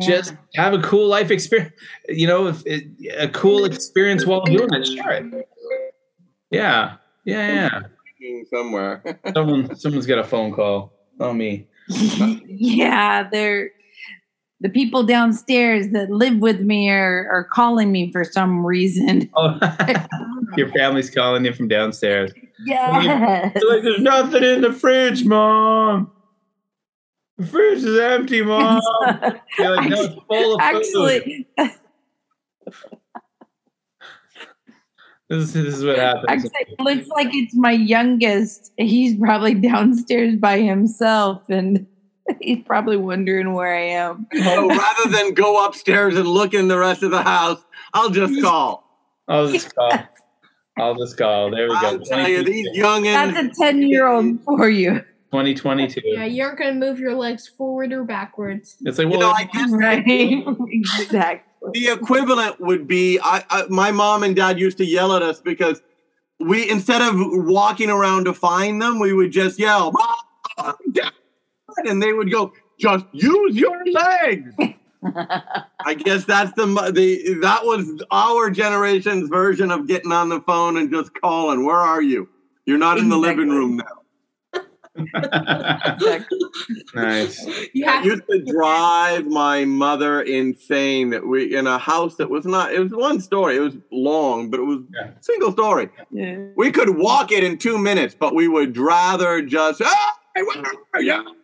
just 0.00 0.34
have 0.54 0.72
a 0.72 0.80
cool 0.80 1.06
life 1.06 1.30
experience 1.30 1.74
you 2.08 2.26
know 2.26 2.46
if 2.46 2.62
it, 2.64 2.84
a 3.18 3.28
cool 3.28 3.60
mm-hmm. 3.60 3.74
experience 3.74 4.24
while 4.24 4.40
doing 4.46 4.72
it 4.72 4.86
share 4.86 5.12
it. 5.12 5.48
Yeah. 6.50 6.96
Yeah 7.26 7.80
yeah 8.22 8.44
Somewhere. 8.48 9.20
someone 9.34 9.76
someone's 9.76 10.06
got 10.06 10.18
a 10.18 10.24
phone 10.24 10.54
call. 10.54 10.94
Oh 11.20 11.34
me. 11.34 11.68
Yeah, 12.46 13.28
they're 13.30 13.70
the 14.60 14.68
people 14.68 15.02
downstairs 15.02 15.88
that 15.92 16.10
live 16.10 16.38
with 16.38 16.60
me 16.60 16.88
are, 16.90 17.28
are 17.30 17.44
calling 17.44 17.92
me 17.92 18.10
for 18.12 18.24
some 18.24 18.64
reason. 18.64 19.30
oh 19.36 19.58
your 20.56 20.68
family's 20.72 21.10
calling 21.10 21.44
you 21.44 21.52
from 21.52 21.68
downstairs 21.68 22.32
Yeah. 22.64 23.50
Like, 23.54 23.82
there's 23.82 24.00
nothing 24.00 24.42
in 24.44 24.60
the 24.60 24.72
fridge, 24.72 25.24
mom. 25.24 26.10
The 27.38 27.46
fridge 27.46 27.82
is 27.82 27.98
empty, 27.98 28.42
mom. 28.42 28.80
You're 29.58 29.76
like, 29.76 29.90
no, 29.90 30.02
it's 30.02 30.14
full 30.28 30.54
of 30.54 30.60
food. 30.60 30.76
Actually, 30.76 31.48
This, 35.30 35.52
this 35.52 35.74
is 35.78 35.84
what 35.84 35.98
happens. 35.98 36.26
actually, 36.28 36.50
it 36.68 36.80
looks 36.80 37.08
like 37.08 37.28
it's 37.32 37.56
my 37.56 37.72
youngest. 37.72 38.72
He's 38.76 39.18
probably 39.18 39.54
downstairs 39.54 40.36
by 40.36 40.60
himself, 40.60 41.42
and 41.48 41.86
he's 42.40 42.62
probably 42.64 42.96
wondering 42.96 43.52
where 43.52 43.74
I 43.74 43.82
am. 43.88 44.26
so 44.42 44.68
rather 44.68 45.10
than 45.10 45.34
go 45.34 45.64
upstairs 45.66 46.16
and 46.16 46.26
look 46.28 46.54
in 46.54 46.68
the 46.68 46.78
rest 46.78 47.02
of 47.02 47.10
the 47.10 47.22
house, 47.22 47.62
I'll 47.92 48.10
just 48.10 48.40
call. 48.42 48.84
I'll 49.28 49.48
just 49.50 49.74
call. 49.74 49.92
I'll 50.78 50.94
just 50.96 51.16
call. 51.16 51.50
There 51.50 51.68
we 51.68 51.74
I'll 51.76 51.98
go. 51.98 52.04
tell 52.04 52.28
you, 52.28 52.42
these 52.42 52.66
2022. 52.76 52.82
youngins. 52.82 53.34
That's 53.34 53.58
a 53.58 53.62
ten-year-old 53.62 54.42
for 54.44 54.68
you, 54.68 55.00
2022. 55.32 56.00
Yeah, 56.04 56.24
you 56.24 56.42
aren't 56.42 56.58
gonna 56.58 56.74
move 56.74 56.98
your 56.98 57.14
legs 57.14 57.46
forward 57.46 57.92
or 57.92 58.04
backwards. 58.04 58.76
It's 58.82 58.98
like, 58.98 59.06
You 59.06 59.10
well, 59.18 59.20
know, 59.20 59.30
I 59.30 59.44
guess 59.44 59.70
right? 59.70 60.02
exactly. 60.68 61.70
the 61.72 61.88
equivalent 61.92 62.60
would 62.60 62.86
be 62.88 63.18
I, 63.22 63.44
I 63.50 63.64
my 63.68 63.90
mom 63.92 64.22
and 64.24 64.34
dad 64.34 64.58
used 64.58 64.78
to 64.78 64.84
yell 64.84 65.14
at 65.14 65.22
us 65.22 65.40
because 65.40 65.80
we 66.40 66.68
instead 66.68 67.00
of 67.02 67.14
walking 67.46 67.88
around 67.88 68.24
to 68.24 68.34
find 68.34 68.82
them 68.82 68.98
we 68.98 69.12
would 69.12 69.30
just 69.30 69.58
yell 69.58 69.92
"Mom, 69.92 70.74
Dad," 70.92 71.12
and 71.86 72.02
they 72.02 72.12
would 72.12 72.30
go 72.30 72.52
just 72.78 73.04
use 73.12 73.54
your 73.56 73.82
legs 73.86 74.52
i 75.84 75.94
guess 75.94 76.24
that's 76.24 76.52
the 76.54 76.66
the 76.94 77.34
that 77.40 77.64
was 77.64 78.02
our 78.10 78.50
generation's 78.50 79.28
version 79.28 79.70
of 79.70 79.86
getting 79.86 80.12
on 80.12 80.28
the 80.28 80.40
phone 80.42 80.76
and 80.76 80.90
just 80.90 81.10
calling 81.20 81.64
where 81.64 81.76
are 81.76 82.02
you 82.02 82.28
you're 82.66 82.78
not 82.78 82.98
in 82.98 83.08
the 83.08 83.16
living 83.18 83.48
room 83.48 83.76
now 83.76 83.84
nice. 86.94 87.44
You 87.72 87.84
It 87.84 87.86
have 87.88 88.04
used 88.04 88.22
to 88.30 88.44
drive 88.44 89.26
my 89.26 89.64
mother 89.64 90.22
insane 90.22 91.10
that 91.10 91.26
we 91.26 91.54
in 91.56 91.66
a 91.66 91.78
house 91.78 92.14
that 92.16 92.30
was 92.30 92.44
not 92.44 92.72
it 92.72 92.78
was 92.80 92.92
one 92.92 93.20
story 93.20 93.56
it 93.56 93.60
was 93.60 93.74
long 93.90 94.50
but 94.50 94.60
it 94.60 94.64
was 94.64 94.80
Yeah. 94.94 95.10
single 95.20 95.50
story 95.52 95.90
Yeah. 96.12 96.38
we 96.56 96.70
could 96.70 96.96
walk 96.96 97.32
it 97.32 97.42
in 97.42 97.58
two 97.58 97.76
minutes 97.76 98.14
but 98.18 98.34
we 98.36 98.46
would 98.48 98.76
rather 98.78 99.42
just 99.42 99.82
ah, 99.84 100.12
where 100.36 100.64
are 100.94 101.02
you?" 101.02 101.36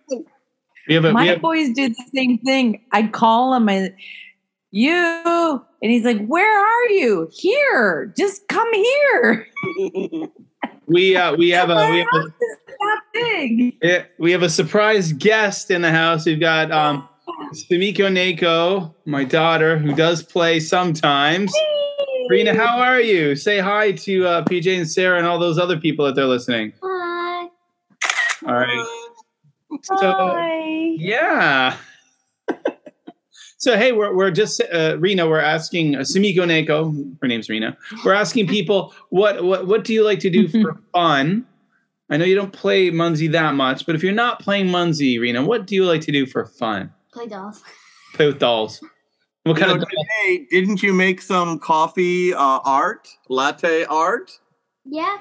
A, 0.91 1.13
My 1.13 1.25
have, 1.27 1.41
boys 1.41 1.71
do 1.71 1.89
the 1.89 2.05
same 2.15 2.39
thing. 2.39 2.85
I 2.93 3.07
call 3.07 3.55
him 3.55 3.69
and 3.69 3.95
you, 4.71 5.65
and 5.83 5.91
he's 5.91 6.05
like, 6.05 6.25
"Where 6.27 6.59
are 6.59 6.89
you? 6.91 7.29
Here, 7.33 8.13
just 8.17 8.47
come 8.49 8.73
here." 8.73 9.47
we 10.87 11.17
uh, 11.17 11.35
we 11.37 11.51
have 11.51 11.71
a 11.71 11.77
we 11.77 11.99
have 11.99 12.09
a, 12.13 12.19
My 12.19 12.19
house 12.19 12.27
is 12.27 12.57
that 12.79 13.01
big. 13.13 13.77
Yeah, 13.83 14.05
we 14.19 14.33
have 14.33 14.43
a 14.43 14.51
surprise 14.51 15.13
guest 15.13 15.71
in 15.71 15.83
the 15.83 15.91
house. 15.91 16.27
We've 16.27 16.41
got 16.41 16.71
um, 16.73 17.09
Sumiko 17.53 18.09
Neko, 18.11 18.95
my 19.05 19.25
daughter, 19.25 19.79
who 19.79 19.95
does 19.95 20.23
play 20.23 20.61
sometimes. 20.61 21.53
Rena, 22.29 22.55
how 22.55 22.79
are 22.79 23.01
you? 23.01 23.35
Say 23.35 23.59
hi 23.59 23.93
to 23.93 24.27
uh, 24.27 24.45
PJ 24.45 24.77
and 24.77 24.89
Sarah 24.89 25.19
and 25.19 25.27
all 25.27 25.39
those 25.39 25.59
other 25.59 25.79
people 25.79 26.07
that 26.07 26.15
they're 26.15 26.27
listening. 26.27 26.73
Hi. 26.83 27.49
All 28.47 28.55
right. 28.55 29.00
So, 29.83 29.97
Hi. 29.97 30.95
yeah. 30.99 31.77
so, 33.59 33.77
hey, 33.77 33.93
we're, 33.93 34.15
we're 34.15 34.31
just, 34.31 34.61
uh, 34.73 34.97
Rena, 34.99 35.29
we're 35.29 35.39
asking 35.41 35.97
uh, 35.97 36.01
Sumiko 36.01 36.45
Neko, 36.45 37.17
her 37.21 37.29
name's 37.29 37.49
Rena, 37.49 37.77
we're 38.05 38.15
asking 38.15 38.47
people, 38.49 38.95
what, 39.11 39.45
what, 39.45 39.67
what 39.67 39.85
do 39.85 39.93
you 39.95 40.05
like 40.05 40.19
to 40.21 40.31
do 40.31 40.49
for 40.63 40.81
fun? 40.93 41.47
I 42.11 42.17
know 42.17 42.25
you 42.25 42.35
don't 42.35 42.53
play 42.53 42.91
Munzee 42.91 43.31
that 43.33 43.55
much, 43.55 43.87
but 43.87 43.95
if 43.95 44.03
you're 44.03 44.13
not 44.13 44.41
playing 44.41 44.67
Munzee, 44.67 45.21
Rena, 45.21 45.45
what 45.45 45.67
do 45.67 45.75
you 45.75 45.85
like 45.85 46.01
to 46.03 46.13
do 46.13 46.27
for 46.27 46.45
fun? 46.45 46.93
Play 47.13 47.27
dolls. 47.29 47.63
Play 48.15 48.27
with 48.27 48.39
dolls. 48.39 48.81
What 49.45 49.57
You 49.57 49.65
kind 49.65 49.69
know, 49.69 49.75
of 49.77 49.81
doll? 49.83 49.89
today, 50.27 50.47
didn't 50.51 50.83
you 50.83 50.93
make 50.93 51.23
some 51.23 51.59
coffee 51.59 52.35
uh, 52.35 52.59
art 52.65 53.09
latte 53.29 53.85
art 53.85 54.33
Yeah. 54.85 55.19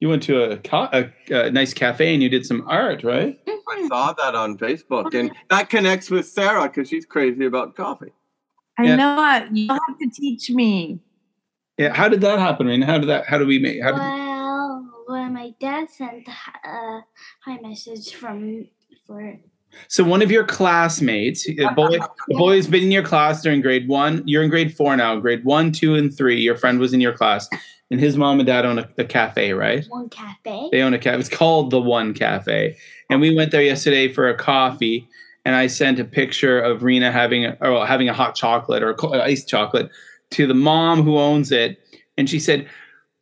You 0.00 0.08
went 0.08 0.22
to 0.24 0.42
a, 0.52 0.56
ca- 0.58 0.90
a, 0.92 1.10
a 1.34 1.50
nice 1.50 1.74
cafe 1.74 2.14
and 2.14 2.22
you 2.22 2.28
did 2.28 2.46
some 2.46 2.64
art, 2.68 3.02
right? 3.02 3.38
i 3.70 3.86
saw 3.88 4.14
that 4.14 4.34
on 4.34 4.56
facebook 4.56 5.12
and 5.12 5.30
that 5.50 5.68
connects 5.68 6.10
with 6.10 6.26
sarah 6.26 6.62
because 6.68 6.88
she's 6.88 7.04
crazy 7.04 7.44
about 7.44 7.76
coffee 7.76 8.12
I 8.78 8.84
Yeah. 8.84 8.96
know 8.96 9.36
it. 9.36 9.56
You 9.56 9.68
have 9.68 9.98
to 10.00 10.08
teach 10.08 10.50
me. 10.50 11.00
Yeah. 11.78 11.92
How 11.92 12.08
did 12.08 12.20
that 12.20 12.38
happen, 12.38 12.68
Rena? 12.68 12.86
How 12.86 12.98
did 12.98 13.08
that? 13.08 13.26
How 13.26 13.36
did 13.36 13.48
we 13.48 13.58
make? 13.58 13.82
How 13.82 13.90
did, 13.90 13.98
Well, 13.98 15.04
when 15.08 15.34
my 15.34 15.52
dad 15.60 15.90
sent 15.90 16.28
a 16.28 17.00
hi 17.44 17.58
message 17.60 18.14
from 18.14 18.68
for 19.04 19.36
so 19.88 20.02
one 20.04 20.22
of 20.22 20.30
your 20.30 20.44
classmates, 20.46 21.46
a 21.48 21.72
boy, 21.74 21.98
the 22.28 22.34
boy 22.36 22.54
has 22.56 22.66
been 22.68 22.84
in 22.84 22.90
your 22.92 23.02
class 23.02 23.42
during 23.42 23.60
grade 23.60 23.88
one. 23.88 24.22
You're 24.26 24.42
in 24.44 24.48
grade 24.48 24.74
four 24.76 24.96
now. 24.96 25.16
Grade 25.18 25.44
one, 25.44 25.72
two, 25.72 25.94
and 25.96 26.16
three. 26.16 26.40
Your 26.40 26.56
friend 26.56 26.78
was 26.78 26.92
in 26.94 27.00
your 27.00 27.12
class, 27.12 27.48
and 27.90 28.00
his 28.00 28.16
mom 28.16 28.38
and 28.40 28.46
dad 28.46 28.64
own 28.66 28.78
a, 28.78 28.88
a 28.98 29.04
cafe, 29.04 29.52
right? 29.52 29.84
one 29.88 30.08
cafe. 30.08 30.68
They 30.72 30.82
own 30.82 30.94
a 30.94 30.98
cafe. 30.98 31.18
It's 31.20 31.28
called 31.28 31.70
the 31.70 31.80
One 31.80 32.12
Cafe, 32.14 32.76
and 33.10 33.20
we 33.20 33.34
went 33.34 33.50
there 33.50 33.62
yesterday 33.62 34.12
for 34.12 34.28
a 34.28 34.36
coffee. 34.36 35.08
and 35.44 35.54
I 35.56 35.66
sent 35.68 35.98
a 35.98 36.04
picture 36.04 36.60
of 36.60 36.82
Rena 36.82 37.10
having 37.10 37.46
a, 37.46 37.56
or 37.60 37.86
having 37.86 38.08
a 38.08 38.12
hot 38.14 38.34
chocolate 38.34 38.82
or 38.82 38.90
a 38.92 39.22
iced 39.22 39.48
chocolate 39.48 39.90
to 40.32 40.46
the 40.46 40.54
mom 40.54 41.02
who 41.02 41.16
owns 41.18 41.50
it, 41.52 41.78
and 42.18 42.28
she 42.28 42.38
said, 42.38 42.68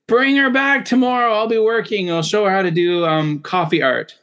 "Bring 0.08 0.36
her 0.36 0.50
back 0.50 0.84
tomorrow. 0.84 1.32
I'll 1.34 1.46
be 1.48 1.58
working. 1.58 2.10
I'll 2.10 2.22
show 2.22 2.44
her 2.44 2.50
how 2.50 2.62
to 2.62 2.70
do 2.72 3.04
um, 3.04 3.38
coffee 3.40 3.82
art." 3.82 4.18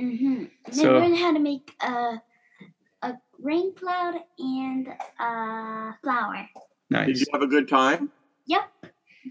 Mm-hmm. 0.00 0.44
They 0.66 0.72
So- 0.72 0.98
learned 0.98 1.16
how 1.18 1.32
to 1.32 1.38
make 1.38 1.70
a 1.80 2.20
a 3.02 3.14
rain 3.40 3.72
cloud 3.76 4.16
and 4.38 4.88
a 5.20 5.94
flower. 6.02 6.48
Nice. 6.90 7.06
Did 7.06 7.20
you 7.20 7.26
have 7.32 7.42
a 7.42 7.46
good 7.46 7.68
time? 7.68 8.10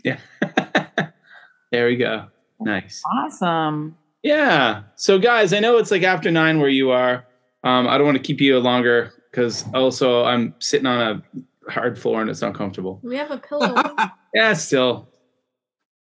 Yeah. 0.03 0.17
there 1.71 1.87
we 1.87 1.95
go. 1.97 2.27
Nice. 2.59 3.01
Awesome. 3.05 3.97
Yeah. 4.23 4.83
So, 4.95 5.17
guys, 5.19 5.53
I 5.53 5.59
know 5.59 5.77
it's 5.77 5.91
like 5.91 6.03
after 6.03 6.29
nine 6.31 6.59
where 6.59 6.69
you 6.69 6.91
are. 6.91 7.25
Um, 7.63 7.87
I 7.87 7.97
don't 7.97 8.05
want 8.05 8.17
to 8.17 8.23
keep 8.23 8.41
you 8.41 8.57
longer 8.59 9.11
because 9.31 9.65
also 9.73 10.23
I'm 10.23 10.53
sitting 10.59 10.85
on 10.87 11.23
a 11.67 11.71
hard 11.71 11.97
floor 11.97 12.21
and 12.21 12.29
it's 12.29 12.41
not 12.41 12.55
comfortable. 12.55 12.99
We 13.03 13.17
have 13.17 13.31
a 13.31 13.37
pillow. 13.37 13.75
Yeah, 14.33 14.53
still. 14.53 15.09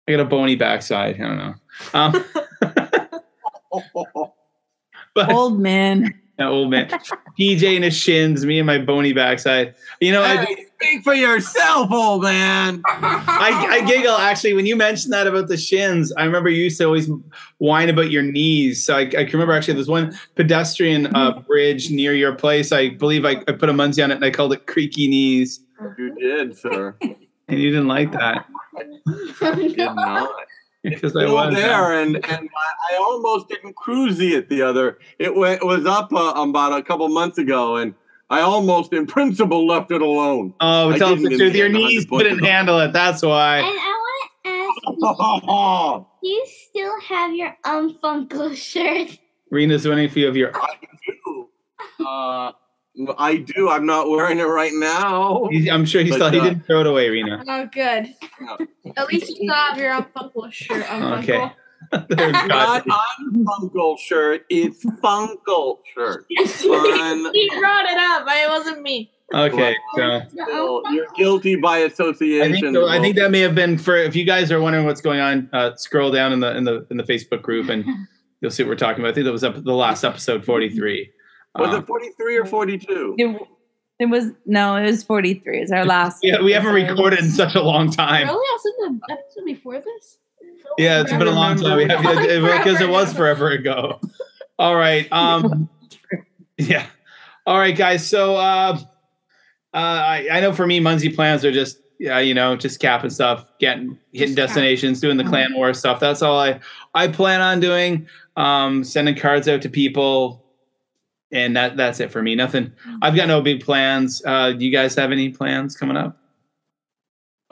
I 0.08 0.14
got 0.14 0.22
a 0.22 0.26
bony 0.26 0.56
backside. 0.56 1.22
I 1.22 1.28
don't 1.28 1.38
know. 1.38 1.54
Um, 1.94 2.26
but 5.14 5.32
Old 5.32 5.60
man. 5.60 6.14
yeah, 6.40 6.50
old 6.50 6.70
man, 6.72 6.90
PJ 7.40 7.76
and 7.76 7.84
his 7.84 7.96
shins, 7.96 8.46
me 8.46 8.58
and 8.60 8.66
my 8.68 8.80
bony 8.80 9.14
backside. 9.14 9.76
You 10.02 10.12
know, 10.12 10.24
I, 10.24 10.46
Hey, 10.46 10.66
speak 10.76 11.04
for 11.04 11.14
yourself, 11.14 11.92
old 11.92 12.24
man. 12.24 12.82
I, 12.86 13.68
I 13.70 13.86
giggle 13.86 14.16
actually 14.16 14.54
when 14.54 14.66
you 14.66 14.76
mentioned 14.76 15.14
that 15.14 15.28
about 15.28 15.48
the 15.48 15.58
shins. 15.58 16.12
I 16.14 16.24
remember 16.24 16.50
you 16.50 16.64
used 16.64 16.78
to 16.80 16.86
always 16.86 17.10
whine 17.58 17.90
about 17.90 18.12
your 18.12 18.24
knees. 18.24 18.86
So 18.86 18.96
I, 18.96 19.02
I 19.02 19.08
can 19.08 19.32
remember 19.34 19.54
actually 19.54 19.76
there's 19.76 19.88
one 19.88 20.18
pedestrian 20.36 21.16
uh, 21.16 21.40
bridge 21.40 21.90
near 21.90 22.14
your 22.14 22.36
place. 22.36 22.72
I 22.72 22.90
believe 22.90 23.26
I, 23.26 23.44
I 23.48 23.54
put 23.54 23.70
a 23.70 23.74
Munzee 23.74 24.04
on 24.04 24.12
it 24.12 24.16
and 24.16 24.26
I 24.26 24.32
called 24.32 24.54
it 24.54 24.68
creaky 24.68 25.08
knees. 25.08 25.62
You 25.98 26.16
did, 26.16 26.58
sir. 26.58 26.96
And 27.02 27.60
you 27.60 27.70
didn't 27.70 27.88
like 27.88 28.12
that 28.14 28.46
You 29.06 29.76
did 29.76 29.78
not. 29.78 30.30
because 30.84 31.16
I 31.16 31.26
was 31.26 31.54
there, 31.54 32.00
and 32.00 32.16
and 32.16 32.50
I, 32.50 32.94
I 32.94 32.98
almost 32.98 33.50
didn't 33.50 33.76
cruisy 33.76 34.32
it 34.32 34.50
the 34.50 34.62
other. 34.62 35.00
It 35.18 35.36
went 35.36 35.62
it 35.62 35.66
was 35.66 35.86
up 35.86 36.14
uh, 36.14 36.34
about 36.38 36.78
a 36.78 36.84
couple 36.84 37.08
months 37.10 37.38
ago, 37.38 37.78
and 37.78 37.96
I 38.30 38.42
almost, 38.42 38.92
in 38.92 39.06
principle, 39.06 39.68
left 39.68 39.92
it 39.92 40.02
alone. 40.02 40.54
Oh, 40.60 40.92
I 40.92 40.98
tell 40.98 41.14
us 41.14 41.22
the 41.22 41.30
didn't 41.30 41.40
truth. 41.40 41.56
Your 41.56 41.70
knees 41.70 42.06
couldn't 42.06 42.40
handle 42.40 42.80
it. 42.80 42.92
That's 42.92 43.22
why. 43.22 43.60
And. 43.60 43.68
I 43.68 44.02
want 44.02 44.32
to 44.46 44.50
ask 44.50 46.06
you, 46.22 46.22
do 46.24 46.28
you 46.28 46.46
still 46.70 47.02
have 47.02 47.36
your 47.36 47.56
Unfunko 47.66 48.56
shirt? 48.56 49.18
Rena's 49.52 49.88
wondering 49.88 50.08
if 50.08 50.18
you 50.18 50.26
have 50.26 50.36
your. 50.36 50.52
I 50.56 50.74
do. 51.08 51.50
Uh, 52.04 52.52
I 53.18 53.38
do. 53.38 53.70
I'm 53.70 53.86
not 53.86 54.10
wearing 54.10 54.40
it 54.40 54.44
right 54.44 54.74
now. 54.74 55.48
I'm 55.72 55.86
sure 55.86 56.02
he 56.02 56.10
But, 56.10 56.16
still 56.16 56.32
he 56.32 56.40
uh, 56.40 56.44
didn't 56.44 56.66
throw 56.66 56.82
it 56.82 56.88
away, 56.88 57.10
Rena. 57.10 57.44
Oh, 57.48 57.68
good. 57.72 58.14
At 58.98 59.08
least 59.08 59.30
you 59.30 59.36
still 59.36 59.54
have 59.54 59.78
your 59.78 59.94
Unfunko 59.94 60.52
shirt. 60.52 60.84
Unfunko. 60.86 61.24
Okay. 61.24 61.52
Not 62.10 62.88
on 62.88 63.34
unfunkle 63.34 63.98
shirt. 64.00 64.46
It's 64.50 64.84
funkle 64.86 65.80
shirt. 65.94 66.26
Fun. 66.48 67.32
he 67.34 67.50
brought 67.60 67.86
it 67.86 67.98
up. 67.98 68.26
but 68.26 68.36
It 68.38 68.50
wasn't 68.50 68.82
me. 68.82 69.12
okay. 69.34 69.76
So. 69.98 70.22
Still, 70.30 70.82
you're 70.92 71.08
guilty 71.18 71.56
by 71.56 71.78
I 71.78 71.80
association. 71.82 72.54
think, 72.62 72.76
so. 72.76 72.88
I 72.88 73.00
think 73.00 73.16
that 73.18 73.32
may 73.32 73.40
have 73.40 73.56
been 73.56 73.78
for 73.78 73.96
if 73.98 74.16
you 74.16 74.26
guys 74.26 74.52
are 74.52 74.60
wondering 74.62 74.86
what's 74.86 75.02
going 75.02 75.20
on. 75.20 75.50
Uh, 75.54 75.76
scroll 75.76 76.12
down 76.12 76.32
in 76.34 76.40
the 76.40 76.56
in 76.56 76.64
the 76.64 76.86
in 76.92 76.98
the 76.98 77.04
Facebook 77.04 77.42
group 77.42 77.70
and 77.70 77.86
you'll 78.42 78.52
see 78.52 78.64
what 78.64 78.70
we're 78.70 78.76
talking 78.76 79.02
about. 79.04 79.12
I 79.12 79.14
think 79.16 79.26
that 79.26 79.32
was 79.32 79.44
up 79.44 79.64
the 79.64 79.74
last 79.74 80.04
episode 80.04 80.46
forty 80.46 80.70
three. 80.70 81.12
was 81.56 81.74
it 81.74 81.86
43 81.88 82.38
or 82.38 82.46
42? 82.46 83.16
It, 83.18 83.42
it 83.98 84.06
was 84.08 84.26
no, 84.46 84.76
it 84.76 84.84
was 84.84 85.04
43. 85.04 85.62
It's 85.62 85.72
our 85.72 85.86
last. 85.86 86.20
yeah, 86.22 86.42
we 86.42 86.52
haven't 86.52 86.74
recorded 86.74 87.20
in 87.20 87.30
such 87.32 87.56
a 87.56 87.62
long 87.62 87.90
time. 87.90 88.28
Really? 88.28 88.38
I 88.38 88.58
was 88.58 88.74
in 88.90 89.00
the 89.08 89.14
episode 89.14 89.46
before 89.46 89.80
this? 89.80 90.18
Yeah, 90.78 91.02
it's 91.02 91.12
been 91.12 91.28
a 91.28 91.32
long 91.32 91.58
time. 91.58 91.78
We 91.78 91.86
have 91.86 92.02
because 92.02 92.82
it 92.82 92.90
was 92.90 93.14
forever 93.14 93.52
ago. 93.52 94.00
All 94.60 94.76
right. 94.76 95.12
Um. 95.12 95.70
Yeah. 96.58 96.86
All 97.46 97.58
right, 97.60 97.76
guys. 97.76 98.08
So, 98.08 98.36
uh, 98.36 98.78
uh, 99.74 99.78
I, 99.78 100.28
I 100.32 100.40
know 100.40 100.54
for 100.54 100.66
me, 100.66 100.80
Munzee 100.80 101.14
plans 101.14 101.44
are 101.46 101.52
just 101.52 101.80
yeah, 102.00 102.20
you 102.20 102.34
know, 102.34 102.56
just 102.56 102.80
capping 102.80 103.10
stuff, 103.10 103.46
getting 103.60 103.98
hitting 104.12 104.36
Just 104.36 104.38
cap. 104.38 104.48
destinations, 104.48 105.00
doing 105.00 105.18
the 105.18 105.24
clan 105.24 105.54
war 105.54 105.74
stuff. 105.74 106.00
That's 106.00 106.22
all 106.22 106.40
I 106.40 106.60
I 106.94 107.08
plan 107.08 107.42
on 107.42 107.60
doing. 107.60 108.08
Um, 108.36 108.84
sending 108.84 109.16
cards 109.16 109.48
out 109.48 109.62
to 109.62 109.70
people, 109.70 110.44
and 111.32 111.56
that 111.56 111.78
that's 111.78 112.00
it 112.00 112.12
for 112.12 112.22
me. 112.22 112.36
Nothing. 112.36 112.72
I've 113.02 113.16
got 113.16 113.28
no 113.28 113.42
big 113.42 113.64
plans. 113.64 114.22
Uh, 114.26 114.52
do 114.52 114.66
you 114.66 114.72
guys 114.72 114.96
have 114.96 115.12
any 115.12 115.30
plans 115.30 115.76
coming 115.76 115.98
up? 115.98 116.18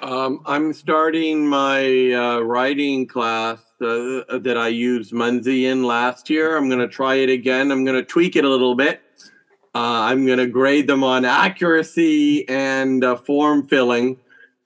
Um, 0.04 0.41
I'm 0.45 0.74
starting 0.74 1.47
my 1.47 2.12
uh, 2.12 2.39
writing 2.41 3.08
class 3.08 3.60
uh, 3.80 4.38
that 4.38 4.58
I 4.58 4.68
used 4.68 5.14
Munzee 5.14 5.64
in 5.64 5.84
last 5.84 6.30
year. 6.30 6.58
I'm 6.58 6.68
going 6.68 6.82
to 6.82 6.89
try 6.89 7.16
it 7.16 7.30
again. 7.30 7.72
I'm 7.72 7.86
going 7.86 7.95
to 7.95 8.04
tweak 8.04 8.36
it 8.36 8.43
a 8.43 8.49
little 8.49 8.76
bit. 8.76 9.01
Uh, 9.74 9.80
I'm 10.10 10.26
going 10.26 10.39
to 10.39 10.45
grade 10.45 10.88
them 10.88 11.06
on 11.06 11.24
accuracy 11.24 12.47
and 12.49 13.04
uh, 13.04 13.16
form 13.16 13.68
filling 13.68 14.18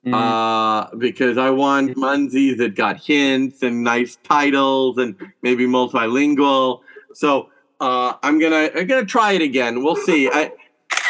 Mm. 0.06 0.14
uh, 0.14 0.96
because 0.96 1.36
I 1.36 1.50
want 1.50 1.96
Munzees 1.96 2.56
that 2.58 2.76
got 2.76 2.98
hints 2.98 3.62
and 3.64 3.82
nice 3.82 4.16
titles 4.22 4.96
and 4.96 5.16
maybe 5.42 5.66
multilingual. 5.66 6.80
So 7.14 7.48
uh, 7.80 8.14
I'm 8.22 8.38
gonna 8.38 8.70
I'm 8.76 8.86
gonna 8.86 9.04
try 9.04 9.32
it 9.32 9.42
again. 9.42 9.82
We'll 9.82 9.96
see. 9.96 10.30
I, 10.30 10.52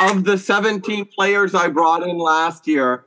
of 0.01 0.25
the 0.25 0.39
17 0.39 1.05
players 1.05 1.55
I 1.55 1.69
brought 1.69 2.03
in 2.03 2.17
last 2.17 2.67
year, 2.67 3.05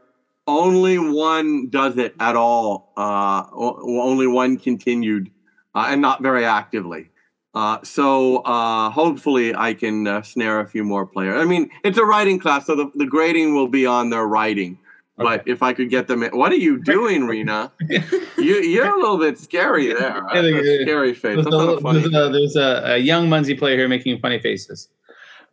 only 0.48 0.98
one 0.98 1.70
does 1.70 1.98
it 1.98 2.16
at 2.20 2.36
all. 2.36 2.94
Uh, 2.98 3.44
only 3.54 4.28
one 4.28 4.58
continued, 4.58 5.32
uh, 5.76 5.88
and 5.90 6.02
not 6.02 6.22
very 6.22 6.46
actively. 6.46 7.10
Uh, 7.54 7.80
so 7.84 8.38
uh, 8.38 8.90
hopefully 8.90 9.54
I 9.54 9.74
can 9.74 10.08
uh, 10.08 10.22
snare 10.22 10.62
a 10.62 10.68
few 10.68 10.84
more 10.84 11.06
players. 11.06 11.42
I 11.42 11.46
mean, 11.46 11.70
it's 11.84 11.98
a 11.98 12.06
writing 12.06 12.40
class, 12.40 12.66
so 12.66 12.76
the, 12.76 12.92
the 12.96 13.06
grading 13.06 13.54
will 13.54 13.68
be 13.68 13.86
on 13.86 14.10
their 14.10 14.26
writing. 14.26 14.78
But 15.18 15.48
if 15.48 15.62
I 15.62 15.74
could 15.74 15.90
get 15.90 16.08
them 16.08 16.24
in, 16.24 16.36
what 16.36 16.52
are 16.52 16.58
you 16.58 16.82
doing, 16.82 17.28
Rena? 17.28 17.72
you, 17.90 18.56
you're 18.56 18.92
a 18.92 19.00
little 19.00 19.20
bit 19.20 19.38
scary 19.38 19.94
there. 19.94 20.24
Yeah, 20.34 20.40
a 20.40 20.44
yeah, 20.44 20.62
yeah. 20.62 20.82
scary 20.82 21.14
face. 21.14 21.36
There's, 21.36 21.48
a, 21.48 21.80
funny. 21.80 22.00
there's, 22.00 22.14
a, 22.14 22.30
there's 22.32 22.56
a, 22.56 22.94
a 22.94 22.98
young 22.98 23.28
Munzee 23.28 23.60
player 23.60 23.78
here 23.78 23.88
making 23.88 24.20
funny 24.20 24.40
faces. 24.40 24.88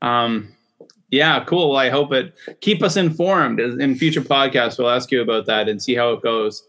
Um, 0.01 0.55
yeah, 1.11 1.43
cool. 1.45 1.71
Well, 1.71 1.79
I 1.79 1.91
hope 1.91 2.13
it 2.13 2.35
keep 2.61 2.83
us 2.83 2.97
informed 2.97 3.61
in 3.61 3.95
future 3.95 4.21
podcasts. 4.21 4.79
We'll 4.79 4.91
ask 4.91 5.11
you 5.11 5.23
about 5.23 5.47
that 5.47 5.69
and 5.69 5.83
see 5.83 5.95
how 5.95 6.13
it 6.13 6.23
goes. 6.23 6.67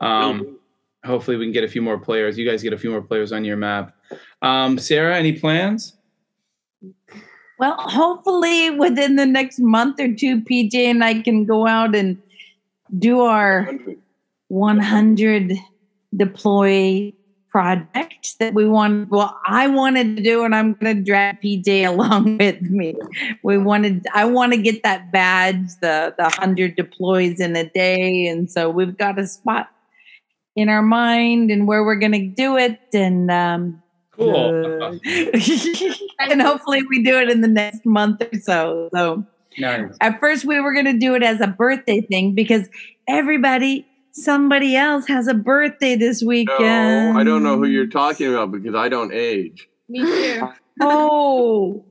Um, 0.00 0.58
hopefully, 1.04 1.36
we 1.36 1.46
can 1.46 1.52
get 1.52 1.64
a 1.64 1.68
few 1.68 1.82
more 1.82 1.98
players. 1.98 2.38
You 2.38 2.48
guys 2.48 2.62
get 2.62 2.72
a 2.72 2.78
few 2.78 2.90
more 2.90 3.02
players 3.02 3.32
on 3.32 3.44
your 3.44 3.56
map. 3.56 3.94
Um, 4.42 4.78
Sarah, 4.78 5.16
any 5.16 5.32
plans? 5.32 5.96
Well, 7.58 7.76
hopefully 7.78 8.70
within 8.70 9.16
the 9.16 9.26
next 9.26 9.58
month 9.58 9.98
or 10.00 10.14
two, 10.14 10.42
PJ 10.42 10.74
and 10.74 11.02
I 11.02 11.22
can 11.22 11.44
go 11.44 11.66
out 11.66 11.94
and 11.94 12.16
do 12.98 13.22
our 13.22 13.68
100 14.48 15.52
deploy 16.16 17.12
project 17.50 18.38
that 18.38 18.54
we 18.54 18.66
want. 18.66 19.08
Well, 19.10 19.38
I 19.46 19.66
wanted 19.68 20.16
to 20.16 20.22
do, 20.22 20.44
and 20.44 20.54
I'm 20.54 20.74
going 20.74 20.96
to 20.96 21.02
drag 21.02 21.40
PJ 21.40 21.86
along 21.86 22.38
with 22.38 22.62
me. 22.62 22.94
We 23.42 23.58
wanted, 23.58 24.06
I 24.14 24.24
want 24.24 24.52
to 24.52 24.58
get 24.58 24.82
that 24.82 25.10
badge, 25.12 25.68
the 25.80 26.14
the 26.16 26.24
100 26.24 26.76
deploys 26.76 27.40
in 27.40 27.56
a 27.56 27.68
day, 27.68 28.26
and 28.26 28.50
so 28.50 28.70
we've 28.70 28.96
got 28.96 29.18
a 29.18 29.26
spot 29.26 29.68
in 30.56 30.68
our 30.68 30.82
mind 30.82 31.50
and 31.50 31.68
where 31.68 31.84
we're 31.84 31.98
going 31.98 32.12
to 32.12 32.26
do 32.26 32.56
it, 32.56 32.80
and 32.92 33.30
um, 33.30 33.82
Cool. 34.18 34.82
uh, 34.82 34.98
and 36.18 36.42
hopefully 36.42 36.82
we 36.88 37.04
do 37.04 37.18
it 37.20 37.30
in 37.30 37.40
the 37.40 37.48
next 37.48 37.86
month 37.86 38.20
or 38.20 38.38
so. 38.40 38.88
So 38.92 39.24
nice. 39.58 39.96
at 40.00 40.18
first 40.18 40.44
we 40.44 40.60
were 40.60 40.72
going 40.72 40.86
to 40.86 40.98
do 40.98 41.14
it 41.14 41.22
as 41.22 41.40
a 41.40 41.46
birthday 41.46 42.00
thing 42.00 42.34
because 42.34 42.68
everybody, 43.06 43.86
somebody 44.18 44.76
else 44.76 45.06
has 45.06 45.26
a 45.28 45.34
birthday 45.34 45.96
this 45.96 46.22
weekend. 46.22 47.14
No, 47.14 47.20
I 47.20 47.24
don't 47.24 47.42
know 47.42 47.56
who 47.56 47.66
you're 47.66 47.86
talking 47.86 48.32
about 48.32 48.52
because 48.52 48.74
I 48.74 48.88
don't 48.88 49.12
age. 49.12 49.68
Me 49.88 50.00
too. 50.00 50.48
Oh. 50.80 51.84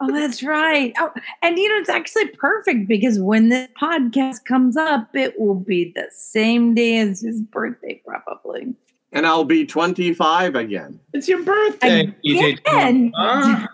Oh, 0.00 0.12
that's 0.12 0.44
right. 0.44 0.94
Oh, 0.98 1.10
and 1.42 1.58
you 1.58 1.68
know, 1.68 1.76
it's 1.76 1.88
actually 1.88 2.28
perfect 2.28 2.86
because 2.86 3.18
when 3.18 3.48
this 3.48 3.68
podcast 3.80 4.44
comes 4.44 4.76
up, 4.76 5.14
it 5.14 5.38
will 5.38 5.56
be 5.56 5.92
the 5.94 6.06
same 6.12 6.72
day 6.74 6.98
as 6.98 7.20
his 7.20 7.42
birthday, 7.42 8.00
probably. 8.06 8.74
And 9.12 9.26
I'll 9.26 9.44
be 9.44 9.66
25 9.66 10.54
again. 10.54 11.00
It's 11.12 11.28
your 11.28 11.42
birthday. 11.42 12.14
Again. 12.24 13.12
Huh? 13.16 13.66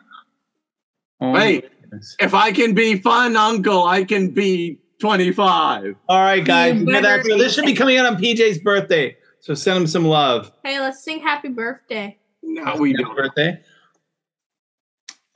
Oh, 1.21 1.35
Hey. 1.35 1.63
If 2.19 2.35
I 2.35 2.53
can 2.53 2.75
be 2.75 2.99
fun 2.99 3.37
uncle, 3.37 3.85
I 3.85 4.03
can 4.03 4.31
be 4.31 4.79
25. 4.99 5.95
All 6.09 6.19
right, 6.23 6.45
guys. 6.45 6.75
You 6.75 6.81
you 6.81 6.87
know 6.87 7.01
that- 7.01 7.25
so 7.25 7.37
this 7.37 7.55
should 7.55 7.67
be 7.67 7.75
coming 7.75 7.99
out 7.99 8.07
on 8.07 8.17
PJ's 8.17 8.59
birthday. 8.59 9.17
So 9.41 9.55
send 9.55 9.79
him 9.79 9.87
some 9.87 10.05
love. 10.05 10.51
Hey, 10.65 10.81
let's 10.81 11.05
sing 11.05 11.21
happy 11.21 11.49
birthday. 11.49 12.19
Now 12.43 12.77
we 12.77 12.91
Happy 12.93 13.05
do. 13.05 13.15
birthday. 13.15 13.61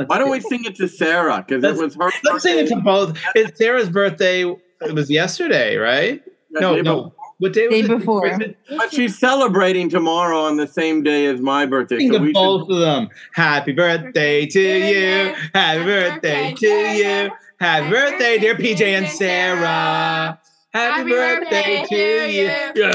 Why 0.06 0.18
don't 0.18 0.30
we 0.30 0.40
sing 0.40 0.64
it 0.64 0.76
to 0.76 0.88
Sarah? 0.88 1.44
Because 1.46 1.62
it 1.62 1.76
was 1.76 1.94
her. 1.94 2.10
Let's 2.24 2.42
sing 2.42 2.58
it 2.58 2.68
to 2.68 2.76
both. 2.76 3.18
It's 3.34 3.56
Sarah's 3.58 3.90
birthday. 3.90 4.42
It 4.80 4.94
was 4.94 5.10
yesterday, 5.10 5.76
right? 5.76 6.22
No, 6.50 6.74
birthday, 6.74 6.82
no. 6.82 7.14
What 7.38 7.52
day 7.52 7.68
was 7.68 7.86
Day 7.86 7.94
it? 7.94 7.98
before. 7.98 8.38
But 8.76 8.92
she's 8.92 9.18
celebrating 9.18 9.88
tomorrow 9.90 10.40
on 10.40 10.56
the 10.56 10.66
same 10.66 11.02
day 11.02 11.26
as 11.26 11.40
my 11.40 11.66
birthday. 11.66 11.98
Sing 11.98 12.12
So 12.12 12.18
to 12.18 12.24
we 12.24 12.32
both 12.32 12.68
of 12.70 12.78
them. 12.78 13.08
Happy 13.34 13.72
birthday 13.72 14.46
to 14.46 14.60
you. 14.60 15.34
Happy 15.54 15.84
birthday 15.84 16.54
to 16.54 16.66
you. 16.66 17.30
Happy 17.60 17.90
birthday, 17.90 18.38
dear 18.38 18.54
PJ 18.54 18.80
and 18.80 19.06
Sarah. 19.06 20.40
Happy 20.72 21.10
Happy 21.10 21.10
birthday 21.10 21.80
birthday 21.80 21.82
to 21.82 21.88
to 21.88 22.32
you. 22.32 22.82
you. 22.82 22.88